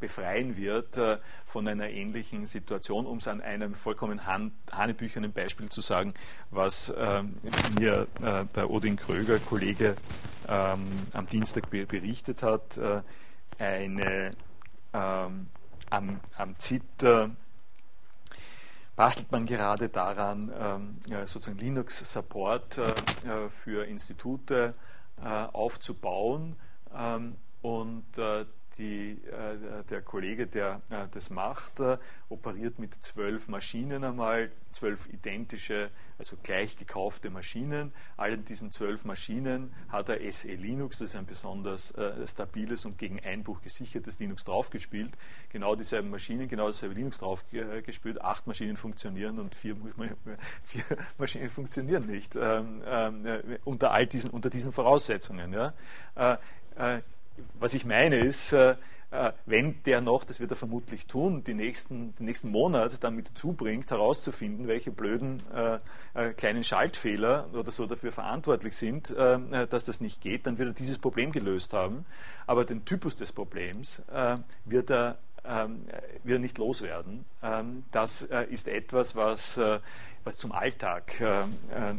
befreien 0.00 0.56
wird 0.56 0.96
äh, 0.96 1.18
von 1.44 1.68
einer 1.68 1.88
ähnlichen 1.88 2.46
Situation, 2.46 3.06
um 3.06 3.18
es 3.18 3.28
an 3.28 3.40
einem 3.40 3.74
vollkommen 3.74 4.26
han 4.26 4.52
hanebüchernen 4.72 5.32
Beispiel 5.32 5.68
zu 5.68 5.80
sagen, 5.80 6.14
was 6.50 6.88
äh, 6.90 7.22
mir 7.78 8.08
der 8.56 8.70
Odin 8.70 8.96
Kröger, 8.96 9.38
Kollege, 9.38 9.96
ähm, 10.48 10.88
am 11.12 11.26
Dienstag 11.26 11.70
berichtet 11.70 12.42
hat. 12.42 12.80
eine 13.58 14.32
ähm, 14.92 15.46
am, 15.90 16.20
am 16.36 16.58
ZIT 16.58 17.04
bastelt 18.96 19.30
man 19.30 19.46
gerade 19.46 19.88
daran, 19.88 20.52
ähm, 20.58 21.26
sozusagen 21.26 21.58
Linux-Support 21.58 22.80
für 23.48 23.84
Institute 23.84 24.74
aufzubauen. 25.52 26.56
und 27.62 28.04
die, 28.78 29.12
äh, 29.26 29.84
der 29.88 30.02
Kollege, 30.02 30.46
der 30.46 30.80
äh, 30.90 31.06
das 31.10 31.30
macht, 31.30 31.80
äh, 31.80 31.98
operiert 32.28 32.78
mit 32.78 32.94
zwölf 32.94 33.48
Maschinen 33.48 34.04
einmal, 34.04 34.50
zwölf 34.72 35.08
identische, 35.08 35.90
also 36.18 36.36
gleich 36.42 36.76
gekaufte 36.76 37.30
Maschinen. 37.30 37.92
Allen 38.16 38.44
diesen 38.44 38.70
zwölf 38.70 39.04
Maschinen 39.04 39.72
hat 39.88 40.08
er 40.08 40.32
SE 40.32 40.48
Linux, 40.48 40.98
das 40.98 41.10
ist 41.10 41.16
ein 41.16 41.26
besonders 41.26 41.92
äh, 41.92 42.26
stabiles 42.26 42.84
und 42.84 42.98
gegen 42.98 43.20
Einbruch 43.20 43.62
gesichertes 43.62 44.18
Linux 44.18 44.44
draufgespielt. 44.44 45.16
Genau 45.50 45.74
dieselben 45.74 46.10
Maschinen, 46.10 46.48
genau 46.48 46.66
dasselbe 46.66 46.94
Linux 46.94 47.18
draufgespielt. 47.18 48.20
Acht 48.20 48.46
Maschinen 48.46 48.76
funktionieren 48.76 49.38
und 49.38 49.54
vier, 49.54 49.76
vier 50.64 50.84
Maschinen 51.18 51.50
funktionieren 51.50 52.06
nicht 52.06 52.36
ähm, 52.36 52.82
äh, 52.84 53.58
unter 53.64 53.92
all 53.92 54.06
diesen, 54.06 54.30
unter 54.30 54.50
diesen 54.50 54.72
Voraussetzungen. 54.72 55.52
Ja. 55.52 55.72
Äh, 57.36 57.42
was 57.58 57.74
ich 57.74 57.84
meine 57.84 58.16
ist, 58.16 58.52
äh, 58.52 58.76
äh, 59.10 59.32
wenn 59.46 59.82
der 59.84 60.00
noch, 60.00 60.24
das 60.24 60.40
wird 60.40 60.50
er 60.50 60.56
vermutlich 60.56 61.06
tun, 61.06 61.44
die 61.44 61.54
nächsten, 61.54 62.14
den 62.16 62.26
nächsten 62.26 62.50
Monat 62.50 63.02
damit 63.04 63.30
zubringt, 63.38 63.90
herauszufinden, 63.90 64.66
welche 64.66 64.90
blöden 64.90 65.42
äh, 65.54 65.78
äh, 66.14 66.32
kleinen 66.32 66.64
Schaltfehler 66.64 67.48
oder 67.52 67.70
so 67.70 67.86
dafür 67.86 68.10
verantwortlich 68.10 68.76
sind, 68.76 69.10
äh, 69.10 69.66
dass 69.68 69.84
das 69.84 70.00
nicht 70.00 70.20
geht, 70.20 70.46
dann 70.46 70.58
wird 70.58 70.70
er 70.70 70.74
dieses 70.74 70.98
Problem 70.98 71.30
gelöst 71.30 71.72
haben. 71.72 72.04
Aber 72.46 72.64
den 72.64 72.84
Typus 72.84 73.14
des 73.16 73.32
Problems 73.32 74.02
wird 74.64 74.90
er 74.90 75.18
wir 76.24 76.38
nicht 76.38 76.58
loswerden. 76.58 77.24
Ähm, 77.42 77.84
das 77.92 78.22
äh, 78.22 78.44
ist 78.44 78.68
etwas, 78.68 79.14
was, 79.16 79.58
äh, 79.58 79.80
was 80.24 80.36
zum 80.36 80.52
Alltag, 80.52 81.20
äh, 81.20 81.44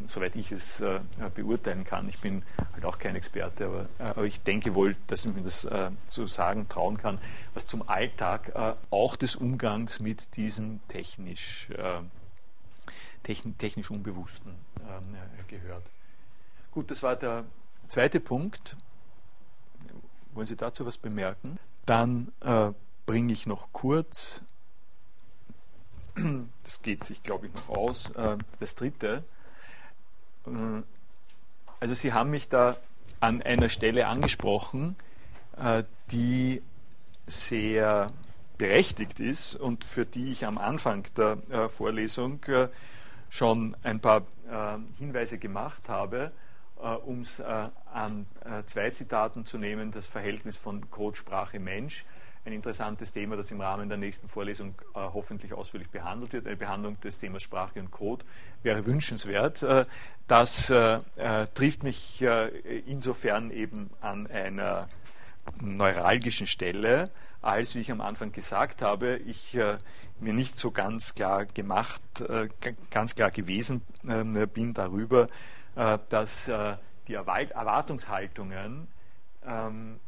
soweit 0.07 0.35
ich 0.35 0.51
es 0.51 0.83
beurteilen 1.33 1.85
kann, 1.85 2.09
ich 2.09 2.19
bin 2.19 2.43
halt 2.73 2.83
auch 2.83 2.99
kein 2.99 3.15
Experte, 3.15 3.65
aber, 3.65 3.85
aber 3.99 4.25
ich 4.25 4.41
denke 4.41 4.75
wohl, 4.75 4.97
dass 5.07 5.25
ich 5.25 5.33
mir 5.33 5.43
das 5.43 5.65
zu 6.07 6.27
sagen 6.27 6.67
trauen 6.67 6.97
kann, 6.97 7.19
was 7.53 7.67
zum 7.67 7.87
Alltag 7.87 8.51
auch 8.89 9.15
des 9.15 9.37
Umgangs 9.37 10.01
mit 10.01 10.35
diesem 10.35 10.81
technisch, 10.89 11.69
technisch 13.23 13.91
Unbewussten 13.91 14.55
ähm, 14.81 15.15
gehört. 15.47 15.83
Gut, 16.71 16.91
das 16.91 17.01
war 17.03 17.15
der 17.15 17.45
zweite 17.87 18.19
Punkt. 18.19 18.75
Wollen 20.33 20.47
Sie 20.47 20.57
dazu 20.57 20.85
was 20.85 20.97
bemerken? 20.97 21.57
Dann 21.85 22.33
äh, 22.41 22.71
bringe 23.07 23.33
ich 23.33 23.47
noch 23.47 23.69
kurz, 23.71 24.43
das 26.63 26.83
geht 26.83 27.03
sich, 27.05 27.23
glaube 27.23 27.47
ich, 27.47 27.53
noch 27.55 27.69
aus, 27.69 28.11
äh, 28.11 28.37
das 28.59 28.75
dritte. 28.75 29.23
Äh, 30.45 30.83
also 31.79 31.95
Sie 31.95 32.13
haben 32.13 32.29
mich 32.29 32.49
da 32.49 32.77
an 33.19 33.41
einer 33.41 33.69
Stelle 33.69 34.05
angesprochen, 34.07 34.95
äh, 35.57 35.81
die 36.11 36.61
sehr 37.25 38.11
berechtigt 38.57 39.19
ist 39.19 39.55
und 39.55 39.83
für 39.83 40.05
die 40.05 40.31
ich 40.31 40.45
am 40.45 40.57
Anfang 40.57 41.05
der 41.15 41.37
äh, 41.49 41.69
Vorlesung 41.69 42.43
äh, 42.45 42.67
schon 43.29 43.75
ein 43.83 43.99
paar 43.99 44.23
äh, 44.49 44.77
Hinweise 44.97 45.37
gemacht 45.39 45.89
habe, 45.89 46.31
um 47.07 47.21
es 47.21 47.41
an 47.41 48.27
zwei 48.67 48.91
Zitaten 48.91 49.47
zu 49.47 49.57
nehmen, 49.57 49.89
das 49.89 50.05
Verhältnis 50.05 50.55
von 50.55 50.91
Code, 50.91 51.17
Sprache, 51.17 51.59
Mensch 51.59 52.05
ein 52.47 52.53
interessantes 52.53 53.11
Thema, 53.11 53.35
das 53.35 53.51
im 53.51 53.61
Rahmen 53.61 53.89
der 53.89 53.97
nächsten 53.97 54.27
Vorlesung 54.27 54.73
äh, 54.95 54.99
hoffentlich 54.99 55.53
ausführlich 55.53 55.89
behandelt 55.89 56.33
wird. 56.33 56.47
Eine 56.47 56.55
Behandlung 56.55 56.99
des 57.01 57.19
Themas 57.19 57.43
Sprache 57.43 57.79
und 57.79 57.91
Code 57.91 58.25
wäre 58.63 58.85
wünschenswert. 58.85 59.61
Äh, 59.63 59.85
das 60.27 60.69
äh, 60.69 60.99
äh 61.17 61.47
trifft 61.53 61.83
mich 61.83 62.21
äh, 62.21 62.47
insofern 62.87 63.51
eben 63.51 63.89
an 64.01 64.27
einer 64.27 64.87
neuralgischen 65.61 66.47
Stelle, 66.47 67.11
als, 67.41 67.75
wie 67.75 67.79
ich 67.79 67.91
am 67.91 68.01
Anfang 68.01 68.31
gesagt 68.31 68.81
habe, 68.81 69.17
ich 69.17 69.55
äh, 69.55 69.77
mir 70.19 70.33
nicht 70.33 70.57
so 70.57 70.71
ganz 70.71 71.13
klar 71.15 71.45
gemacht, 71.45 72.01
ganz 72.89 73.13
klar 73.15 73.29
gewesen 73.29 73.83
ähm, 74.09 74.47
bin 74.49 74.73
darüber, 74.73 75.29
dass 75.75 76.51
die 77.07 77.13
Erwartungshaltungen 77.13 78.87
ähm, 79.45 79.95
äh, 79.95 80.06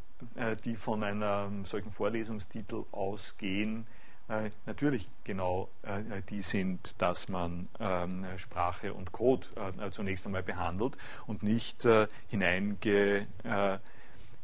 die 0.66 0.76
von 0.76 1.04
einem 1.04 1.66
solchen 1.66 1.92
Vorlesungstitel 1.92 2.84
ausgehen, 2.92 3.88
äh, 4.30 4.52
natürlich 4.68 5.10
genau 5.24 5.70
äh, 5.82 6.22
die 6.30 6.42
sind, 6.42 7.02
dass 7.02 7.30
man 7.30 7.68
ähm, 7.80 8.24
Sprache 8.38 8.94
und 8.94 9.12
Code 9.12 9.48
zunächst 9.92 10.26
einmal 10.28 10.44
behandelt 10.44 10.98
und 11.26 11.42
nicht 11.42 11.88
hineinge, 12.28 13.28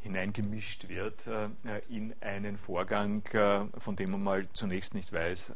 hineingemischt 0.02 0.90
wird 0.90 1.28
in 1.90 2.14
einen 2.22 2.58
Vorgang, 2.58 3.24
von 3.78 3.96
dem 3.96 4.12
man 4.12 4.24
mal 4.24 4.48
zunächst 4.54 4.94
nicht 4.94 5.14
weiß, 5.14 5.54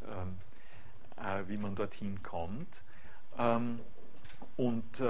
ähm, 1.18 1.48
wie 1.48 1.58
man 1.58 1.76
dorthin 1.76 2.22
kommt. 2.24 2.84
Ähm, 3.38 3.80
und 4.58 5.02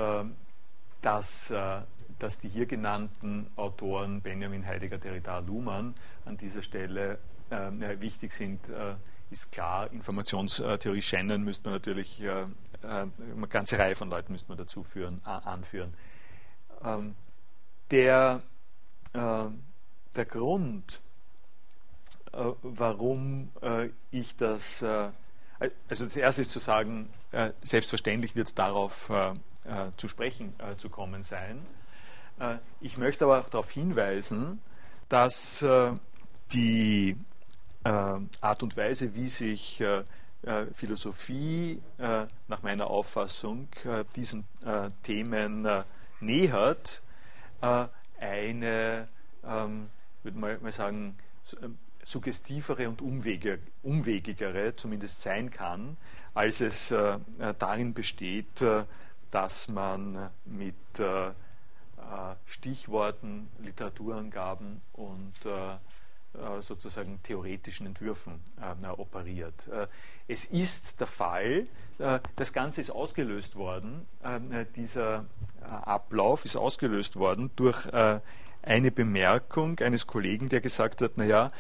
dass 1.02 1.54
dass 2.20 2.38
die 2.38 2.50
hier 2.50 2.66
genannten 2.66 3.50
Autoren 3.56 4.22
Benjamin 4.22 4.66
Heidegger, 4.66 4.98
Derrida, 4.98 5.40
Luhmann 5.40 5.96
an 6.26 6.38
dieser 6.38 6.62
Stelle 6.62 7.20
äh, 7.50 8.00
wichtig 8.00 8.34
sind, 8.34 8.68
äh, 8.70 8.96
ist 9.32 9.52
klar. 9.52 9.92
Informationstheorie 9.92 11.02
Shannon 11.02 11.44
müsste 11.44 11.66
man 11.66 11.74
natürlich, 11.74 12.22
äh, 12.22 12.42
äh, 12.42 12.48
eine 12.84 13.48
ganze 13.50 13.78
Reihe 13.78 13.96
von 13.96 14.10
Leuten 14.10 14.32
müsste 14.32 14.50
man 14.50 14.58
dazu 14.58 14.84
führen, 14.84 15.24
anführen. 15.24 15.94
Ähm, 16.84 17.16
der, 17.92 18.42
äh, 19.14 19.46
der 20.16 20.26
Grund, 20.26 21.02
äh, 22.34 22.38
warum 22.62 23.50
ich 24.12 24.36
das 24.36 24.84
also 25.90 26.06
das 26.06 26.16
erste 26.16 26.42
ist 26.42 26.54
zu 26.54 26.60
sagen, 26.60 27.10
selbstverständlich 27.62 28.36
wird 28.36 28.58
darauf 28.58 29.12
zu 29.98 30.08
sprechen 30.08 30.54
zu 30.78 30.90
kommen 30.90 31.24
sein. 31.24 31.66
Äh, 32.40 32.58
ich 32.82 32.98
möchte 32.98 33.26
aber 33.26 33.40
auch 33.40 33.50
darauf 33.50 33.70
hinweisen, 33.72 34.62
dass 35.10 35.62
äh, 35.62 35.92
die 36.54 37.18
äh, 37.84 37.90
Art 37.90 38.64
und 38.64 38.76
Weise, 38.78 39.14
wie 39.16 39.28
sich 39.28 39.84
Philosophie 40.74 41.82
nach 42.48 42.64
meiner 42.64 42.88
Auffassung 42.88 43.68
diesen 44.16 44.46
Themen 45.04 45.68
nähert, 46.22 47.02
eine, 47.60 49.10
ähm, 49.44 49.90
würde 50.24 50.40
mal, 50.40 50.58
mal 50.60 50.72
sagen, 50.72 51.18
suggestivere 52.02 52.88
und 52.88 53.02
umwegigere 53.02 54.76
zumindest 54.76 55.20
sein 55.20 55.52
kann, 55.52 55.98
als 56.34 56.62
es 56.62 56.88
darin 56.88 57.94
besteht, 57.94 58.64
dass 59.30 59.68
man 59.68 60.30
mit 60.46 61.02
Stichworten, 62.46 63.50
Literaturangaben 63.60 64.82
und 64.94 65.34
äh, 65.46 65.74
äh, 65.74 66.62
sozusagen 66.62 67.22
theoretischen 67.24 67.88
Entwürfen 67.88 68.40
operiert. 68.98 69.70
es 70.28 70.46
ist 70.46 71.00
der 71.00 71.08
Fall, 71.08 71.68
das 72.36 72.54
Ganze 72.54 72.82
ist 72.82 72.92
ausgelöst 72.92 73.56
worden, 73.56 74.06
dieser 74.76 75.26
Ablauf 75.62 76.46
ist 76.46 76.56
ausgelöst 76.56 77.16
worden 77.16 77.50
durch 77.56 77.88
eine 78.62 78.92
Bemerkung 78.92 79.80
eines 79.80 80.06
Kollegen, 80.06 80.50
der 80.50 80.62
gesagt 80.62 81.02
hat, 81.02 81.18
naja, 81.18 81.52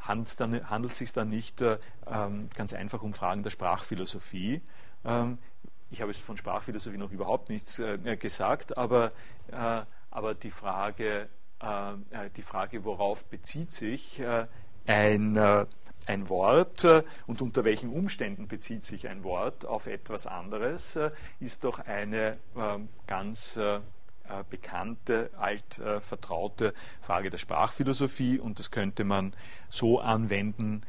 handelt 0.00 0.92
es 0.92 0.98
sich 0.98 1.12
da 1.12 1.24
nicht 1.24 1.62
ähm, 1.62 2.48
ganz 2.54 2.74
einfach 2.74 3.02
um 3.02 3.14
Fragen 3.14 3.42
der 3.42 3.50
Sprachphilosophie? 3.50 4.60
Ich 5.94 6.00
habe 6.00 6.10
es 6.10 6.18
von 6.18 6.36
Sprachphilosophie 6.36 6.98
noch 6.98 7.12
überhaupt 7.12 7.50
nichts 7.50 7.78
äh, 7.78 8.16
gesagt, 8.16 8.76
aber, 8.76 9.12
äh, 9.52 9.82
aber 10.10 10.34
die, 10.34 10.50
Frage, 10.50 11.28
äh, 11.62 11.92
äh 11.92 12.30
die 12.34 12.42
Frage, 12.42 12.84
worauf 12.84 13.26
bezieht 13.26 13.72
sich 13.72 14.18
äh, 14.18 14.48
ein, 14.88 15.36
äh, 15.36 15.66
ein 16.06 16.28
Wort 16.28 16.84
und 17.28 17.42
unter 17.42 17.64
welchen 17.64 17.90
Umständen 17.90 18.48
bezieht 18.48 18.82
sich 18.82 19.06
ein 19.06 19.22
Wort 19.22 19.66
auf 19.66 19.86
etwas 19.86 20.26
anderes, 20.26 20.98
ist 21.38 21.62
doch 21.62 21.78
eine 21.78 22.38
ganz 23.06 23.58
bekannte, 24.48 25.30
altvertraute 25.38 26.72
Frage 27.02 27.30
der 27.30 27.38
Sprachphilosophie 27.38 28.38
und 28.38 28.58
das 28.58 28.70
könnte 28.70 29.04
man 29.04 29.34
so 29.68 30.00
anwenden, 30.00 30.82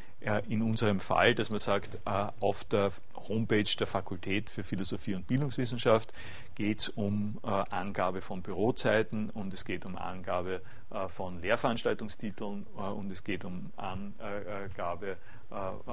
in 0.47 0.61
unserem 0.61 0.99
Fall, 0.99 1.35
dass 1.35 1.49
man 1.49 1.59
sagt, 1.59 1.99
äh, 2.05 2.27
auf 2.39 2.63
der 2.63 2.91
Homepage 3.27 3.63
der 3.77 3.85
Fakultät 3.85 4.49
für 4.49 4.63
Philosophie 4.63 5.13
und 5.13 5.27
Bildungswissenschaft 5.27 6.13
geht 6.55 6.79
es 6.79 6.89
um 6.89 7.39
äh, 7.43 7.47
Angabe 7.47 8.21
von 8.21 8.41
Bürozeiten 8.41 9.29
und 9.29 9.53
es 9.53 9.65
geht 9.65 9.85
um 9.85 9.95
Angabe 9.95 10.61
äh, 10.89 11.07
von 11.09 11.41
Lehrveranstaltungstiteln 11.41 12.63
und 12.63 13.11
es 13.11 13.23
geht 13.23 13.45
um 13.45 13.71
Angabe 13.77 15.17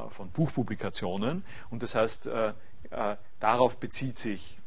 von 0.09 0.31
Buchpublikationen. 0.31 1.45
Und 1.71 1.83
das 1.83 1.95
heißt, 1.95 2.29
darauf 3.39 3.77
bezieht 3.77 4.19
sich, 4.19 4.59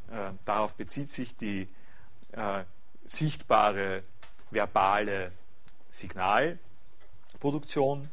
darauf 0.46 0.76
bezieht 0.76 1.10
sich 1.10 1.36
die 1.36 1.68
sichtbare 3.06 4.03
verbale 4.52 5.32
Signalproduktion 5.90 8.10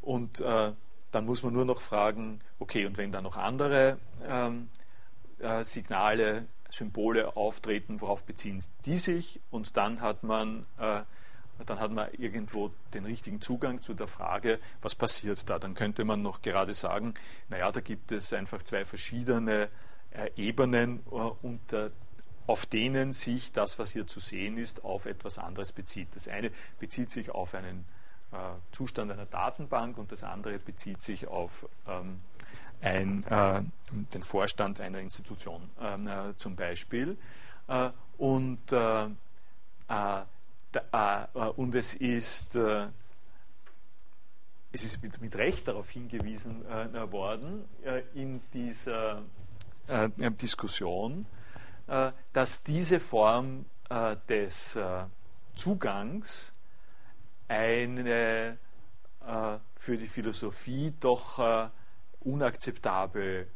und 0.00 0.40
äh, 0.40 0.72
dann 1.10 1.26
muss 1.26 1.42
man 1.42 1.52
nur 1.52 1.64
noch 1.64 1.80
fragen, 1.80 2.40
okay, 2.58 2.86
und 2.86 2.96
wenn 2.96 3.12
da 3.12 3.20
noch 3.20 3.36
andere 3.36 3.98
ähm, 4.26 4.70
äh, 5.38 5.64
Signale, 5.64 6.46
Symbole 6.70 7.36
auftreten, 7.36 8.00
worauf 8.00 8.24
beziehen 8.24 8.62
die 8.84 8.96
sich? 8.96 9.40
Und 9.50 9.76
dann 9.76 10.00
hat 10.00 10.22
man 10.22 10.66
äh, 10.78 11.02
dann 11.66 11.80
hat 11.80 11.90
man 11.90 12.08
irgendwo 12.12 12.70
den 12.94 13.04
richtigen 13.04 13.40
Zugang 13.40 13.82
zu 13.82 13.94
der 13.94 14.06
Frage, 14.06 14.60
was 14.80 14.94
passiert 14.94 15.50
da. 15.50 15.58
Dann 15.58 15.74
könnte 15.74 16.04
man 16.04 16.22
noch 16.22 16.42
gerade 16.42 16.72
sagen, 16.72 17.14
naja, 17.48 17.72
da 17.72 17.80
gibt 17.80 18.12
es 18.12 18.32
einfach 18.32 18.62
zwei 18.62 18.84
verschiedene 18.84 19.68
äh, 20.10 20.30
Ebenen, 20.36 21.00
äh, 21.10 21.30
unter, 21.42 21.90
auf 22.48 22.64
denen 22.64 23.12
sich 23.12 23.52
das, 23.52 23.78
was 23.78 23.92
hier 23.92 24.06
zu 24.06 24.20
sehen 24.20 24.56
ist, 24.56 24.82
auf 24.82 25.04
etwas 25.04 25.38
anderes 25.38 25.72
bezieht. 25.72 26.08
Das 26.14 26.28
eine 26.28 26.50
bezieht 26.80 27.10
sich 27.10 27.30
auf 27.30 27.54
einen 27.54 27.84
äh, 28.32 28.36
Zustand 28.72 29.12
einer 29.12 29.26
Datenbank 29.26 29.98
und 29.98 30.10
das 30.10 30.24
andere 30.24 30.58
bezieht 30.58 31.02
sich 31.02 31.28
auf 31.28 31.68
ähm, 31.86 32.20
ein, 32.80 33.22
äh, 33.24 33.60
den 34.14 34.22
Vorstand 34.22 34.80
einer 34.80 34.98
Institution 35.00 35.68
ähm, 35.78 36.08
äh, 36.08 36.36
zum 36.38 36.56
Beispiel. 36.56 37.18
Äh, 37.68 37.90
und, 38.16 38.72
äh, 38.72 39.04
äh, 39.04 39.08
da, 40.72 41.28
und 41.56 41.74
es 41.74 41.94
ist 41.94 42.56
es 44.70 44.84
ist 44.84 45.02
mit, 45.02 45.20
mit 45.20 45.36
Recht 45.36 45.66
darauf 45.66 45.88
hingewiesen 45.88 46.62
worden 47.10 47.64
in 48.12 48.42
dieser 48.52 49.22
Diskussion, 50.42 51.24
dass 52.32 52.62
diese 52.62 53.00
Form 53.00 53.64
äh, 53.88 54.16
des 54.28 54.76
äh, 54.76 55.04
Zugangs 55.54 56.52
eine 57.48 58.58
für 59.74 59.98
die 59.98 60.06
Philosophie 60.06 60.94
doch 61.00 61.70
unakzeptabel 62.20 63.46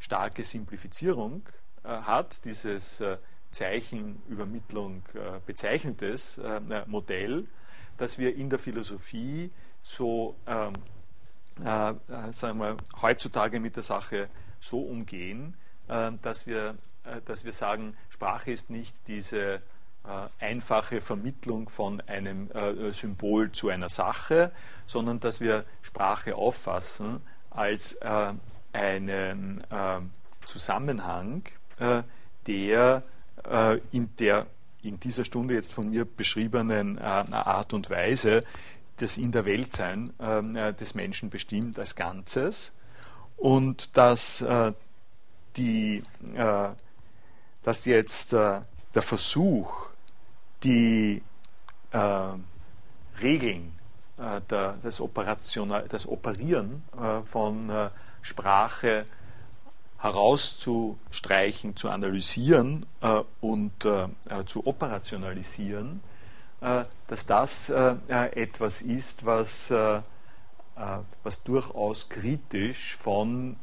starke 0.00 0.42
Simplifizierung 0.42 1.48
hat, 1.84 2.44
dieses 2.44 3.00
Zeichenübermittlung 3.52 5.04
bezeichnetes 5.46 6.40
Modell, 6.86 7.46
das 7.98 8.18
wir 8.18 8.34
in 8.34 8.50
der 8.50 8.58
Philosophie 8.58 9.52
so 9.80 10.34
ähm, 10.48 10.74
äh, 11.64 11.90
äh, 11.90 12.32
sagen 12.32 12.58
wir, 12.58 12.76
heutzutage 13.00 13.60
mit 13.60 13.76
der 13.76 13.82
Sache 13.82 14.28
so 14.60 14.80
umgehen, 14.80 15.54
äh, 15.88 16.12
dass, 16.20 16.46
wir, 16.46 16.70
äh, 16.70 16.74
dass 17.24 17.44
wir 17.44 17.52
sagen, 17.52 17.96
Sprache 18.08 18.50
ist 18.50 18.70
nicht 18.70 19.08
diese 19.08 19.54
äh, 19.54 19.60
einfache 20.38 21.00
Vermittlung 21.00 21.68
von 21.68 22.00
einem 22.02 22.50
äh, 22.50 22.92
Symbol 22.92 23.52
zu 23.52 23.68
einer 23.68 23.88
Sache, 23.88 24.52
sondern 24.86 25.20
dass 25.20 25.40
wir 25.40 25.64
Sprache 25.82 26.34
auffassen 26.36 27.20
als 27.50 27.96
einen 28.72 29.64
Zusammenhang, 30.44 31.44
der 32.46 33.02
in 33.92 34.16
der 34.18 34.46
in 34.82 35.00
dieser 35.00 35.24
Stunde 35.24 35.54
jetzt 35.54 35.72
von 35.72 35.88
mir 35.88 36.04
beschriebenen 36.04 36.98
Art 36.98 37.72
und 37.72 37.88
Weise 37.88 38.44
das 38.98 39.18
In 39.18 39.32
der 39.32 39.44
Weltsein 39.44 40.12
äh, 40.18 40.72
des 40.72 40.94
Menschen 40.94 41.30
bestimmt 41.30 41.78
als 41.78 41.96
Ganzes 41.96 42.72
und 43.36 43.96
dass, 43.96 44.40
äh, 44.40 44.72
die, 45.56 46.02
äh, 46.34 46.68
dass 47.66 47.84
jetzt 47.84 48.32
äh, 48.32 48.60
der 48.94 49.02
Versuch, 49.02 49.88
die 50.62 51.20
äh, 51.90 52.28
Regeln, 53.20 53.72
äh, 54.18 54.40
der, 54.48 54.78
Operational, 55.00 55.84
das 55.88 56.06
Operieren 56.06 56.84
von 57.24 57.90
Sprache 58.22 59.04
herauszustreichen, 59.98 61.74
zu 61.74 61.90
analysieren 61.90 62.86
und 63.40 63.72
zu 63.80 64.66
operationalisieren, 64.66 66.00
äh, 66.60 66.84
dass 67.08 67.26
das 67.26 67.68
äh, 67.68 67.96
äh, 68.08 68.42
etwas 68.42 68.80
ist, 68.80 69.26
was, 69.26 69.70
was 69.70 71.42
durchaus 71.42 72.08
kritisch 72.08 72.96
von 72.96 73.56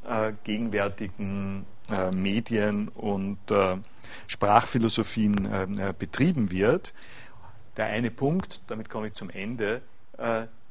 gegenwärtigen 0.43 1.65
Medien 2.11 2.87
und 2.89 3.39
Sprachphilosophien 4.27 5.93
betrieben 5.99 6.51
wird. 6.51 6.93
Der 7.77 7.85
eine 7.87 8.11
Punkt, 8.11 8.61
damit 8.67 8.89
komme 8.89 9.07
ich 9.07 9.13
zum 9.13 9.29
Ende, 9.29 9.81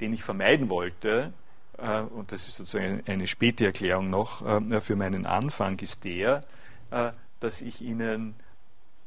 den 0.01 0.13
ich 0.13 0.23
vermeiden 0.23 0.71
wollte, 0.71 1.33
und 1.77 2.33
das 2.33 2.49
ist 2.49 2.57
sozusagen 2.57 3.03
eine 3.07 3.27
späte 3.27 3.67
Erklärung 3.67 4.11
noch 4.11 4.45
für 4.83 4.97
meinen 4.97 5.27
Anfang, 5.27 5.79
ist 5.81 6.05
der, 6.05 6.45
dass 7.41 7.61
ich 7.61 7.83
Ihnen 7.83 8.35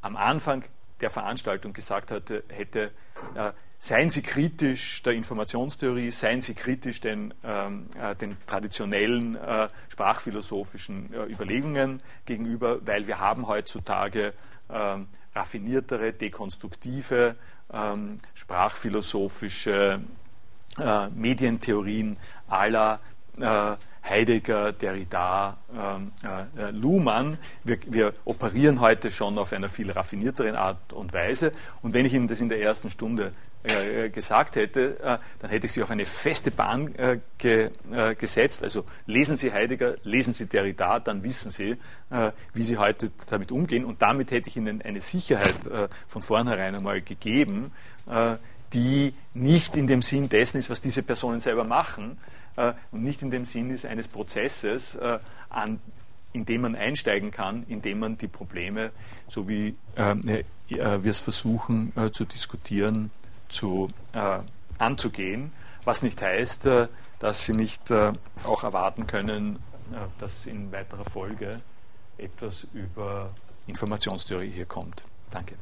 am 0.02 0.16
Anfang 0.18 0.64
der 1.02 1.10
Veranstaltung 1.10 1.74
gesagt 1.74 2.12
hatte, 2.12 2.44
hätte, 2.48 2.92
äh, 3.36 3.52
seien 3.78 4.10
Sie 4.10 4.22
kritisch 4.22 5.04
der 5.04 5.14
Informationstheorie, 5.14 6.12
seien 6.12 6.42
Sie 6.42 6.54
kritisch 6.54 7.02
den, 7.02 7.34
ähm, 7.44 7.88
äh, 8.00 8.16
den 8.16 8.38
traditionellen 8.48 9.36
äh, 9.36 9.70
sprachphilosophischen 9.90 11.14
äh, 11.14 11.26
Überlegungen 11.26 12.02
gegenüber, 12.26 12.86
weil 12.86 13.08
wir 13.08 13.20
haben 13.20 13.48
heutzutage 13.48 14.34
ähm, 14.70 15.08
raffiniertere, 15.36 16.14
dekonstruktive, 16.14 17.36
ähm, 17.74 18.18
sprachphilosophische 18.34 20.00
äh, 20.78 21.10
Medientheorien 21.10 22.18
aller 22.48 23.00
äh, 23.40 23.76
Heidegger, 24.08 24.72
Derrida, 24.72 25.58
ähm, 25.74 26.12
äh, 26.58 26.70
Luhmann. 26.72 27.38
Wir, 27.64 27.78
wir, 27.88 28.14
operieren 28.24 28.80
heute 28.80 29.12
schon 29.12 29.38
auf 29.38 29.52
einer 29.52 29.70
viel 29.70 29.92
raffinierteren 29.92 30.56
Art 30.56 30.94
und 30.94 31.12
Weise. 31.14 31.52
Und 31.82 31.94
wenn 31.94 32.06
ich 32.06 32.14
Ihnen 32.14 32.28
das 32.28 32.40
in 32.40 32.50
der 32.50 32.62
ersten 32.62 32.92
Stunde 32.92 33.32
äh, 33.64 34.10
gesagt 34.10 34.58
hätte, 34.58 35.00
äh, 35.00 35.18
dann 35.40 35.50
hätte 35.50 35.66
ich 35.66 35.74
Sie 35.74 35.82
auf 35.82 35.90
eine 35.90 36.06
feste 36.06 36.52
Bahn 36.52 36.94
äh, 36.96 37.20
ge, 37.40 37.72
äh, 37.92 38.14
gesetzt. 38.14 38.64
Also 38.64 38.86
lesen 39.08 39.38
Sie 39.38 39.52
Heidegger, 39.52 39.96
lesen 40.04 40.34
Sie 40.34 40.46
Derrida, 40.46 41.00
dann 41.00 41.24
wissen 41.24 41.50
Sie, 41.50 41.72
äh, 42.12 42.32
wie 42.54 42.64
Sie 42.64 42.78
heute 42.78 43.12
damit 43.30 43.52
umgehen. 43.52 43.86
Und 43.86 44.04
damit 44.04 44.30
hätte 44.30 44.50
ich 44.50 44.58
Ihnen 44.58 44.84
eine 44.84 45.02
Sicherheit 45.02 45.68
von 46.08 46.22
vornherein 46.22 46.76
einmal 46.76 47.02
gegeben, 47.02 47.72
die 48.74 49.14
nicht 49.34 49.78
in 49.78 49.88
dem 49.88 50.02
Sinn 50.02 50.30
dessen 50.30 50.58
ist, 50.58 50.70
was 50.70 50.82
diese 50.82 51.02
Personen 51.02 51.40
selber 51.40 51.64
machen, 51.64 52.18
äh, 52.18 52.35
und 52.92 53.04
nicht 53.04 53.22
in 53.22 53.32
dem 53.32 53.46
Sinn 53.46 53.70
ist 53.70 53.86
eines 53.86 54.08
Prozesses, 54.08 54.96
äh, 54.96 55.20
an, 55.50 55.80
in 56.34 56.46
dem 56.46 56.62
man 56.62 56.76
einsteigen 56.76 57.32
kann, 57.32 57.64
indem 57.68 58.00
man 58.00 58.18
die 58.18 58.28
Probleme, 58.28 58.92
so 59.28 59.48
wie 59.48 59.76
äh, 59.96 60.16
wir 60.68 61.12
es 61.12 61.20
versuchen 61.20 61.94
zu 62.12 62.26
diskutieren, 62.26 63.12
zu, 63.50 63.88
anzugehen. 64.80 65.52
Was 65.84 66.02
nicht 66.02 66.22
heißt, 66.22 66.68
dass 67.20 67.46
Sie 67.46 67.54
nicht 67.54 67.92
auch 67.92 68.64
erwarten 68.64 69.06
können, 69.06 69.60
dass 70.20 70.48
in 70.48 70.72
weiterer 70.72 71.06
Folge 71.06 71.62
etwas 72.18 72.66
über 72.74 73.30
Informationstheorie 73.68 74.50
hier 74.50 74.66
kommt. 74.66 75.04
Danke. 75.30 75.56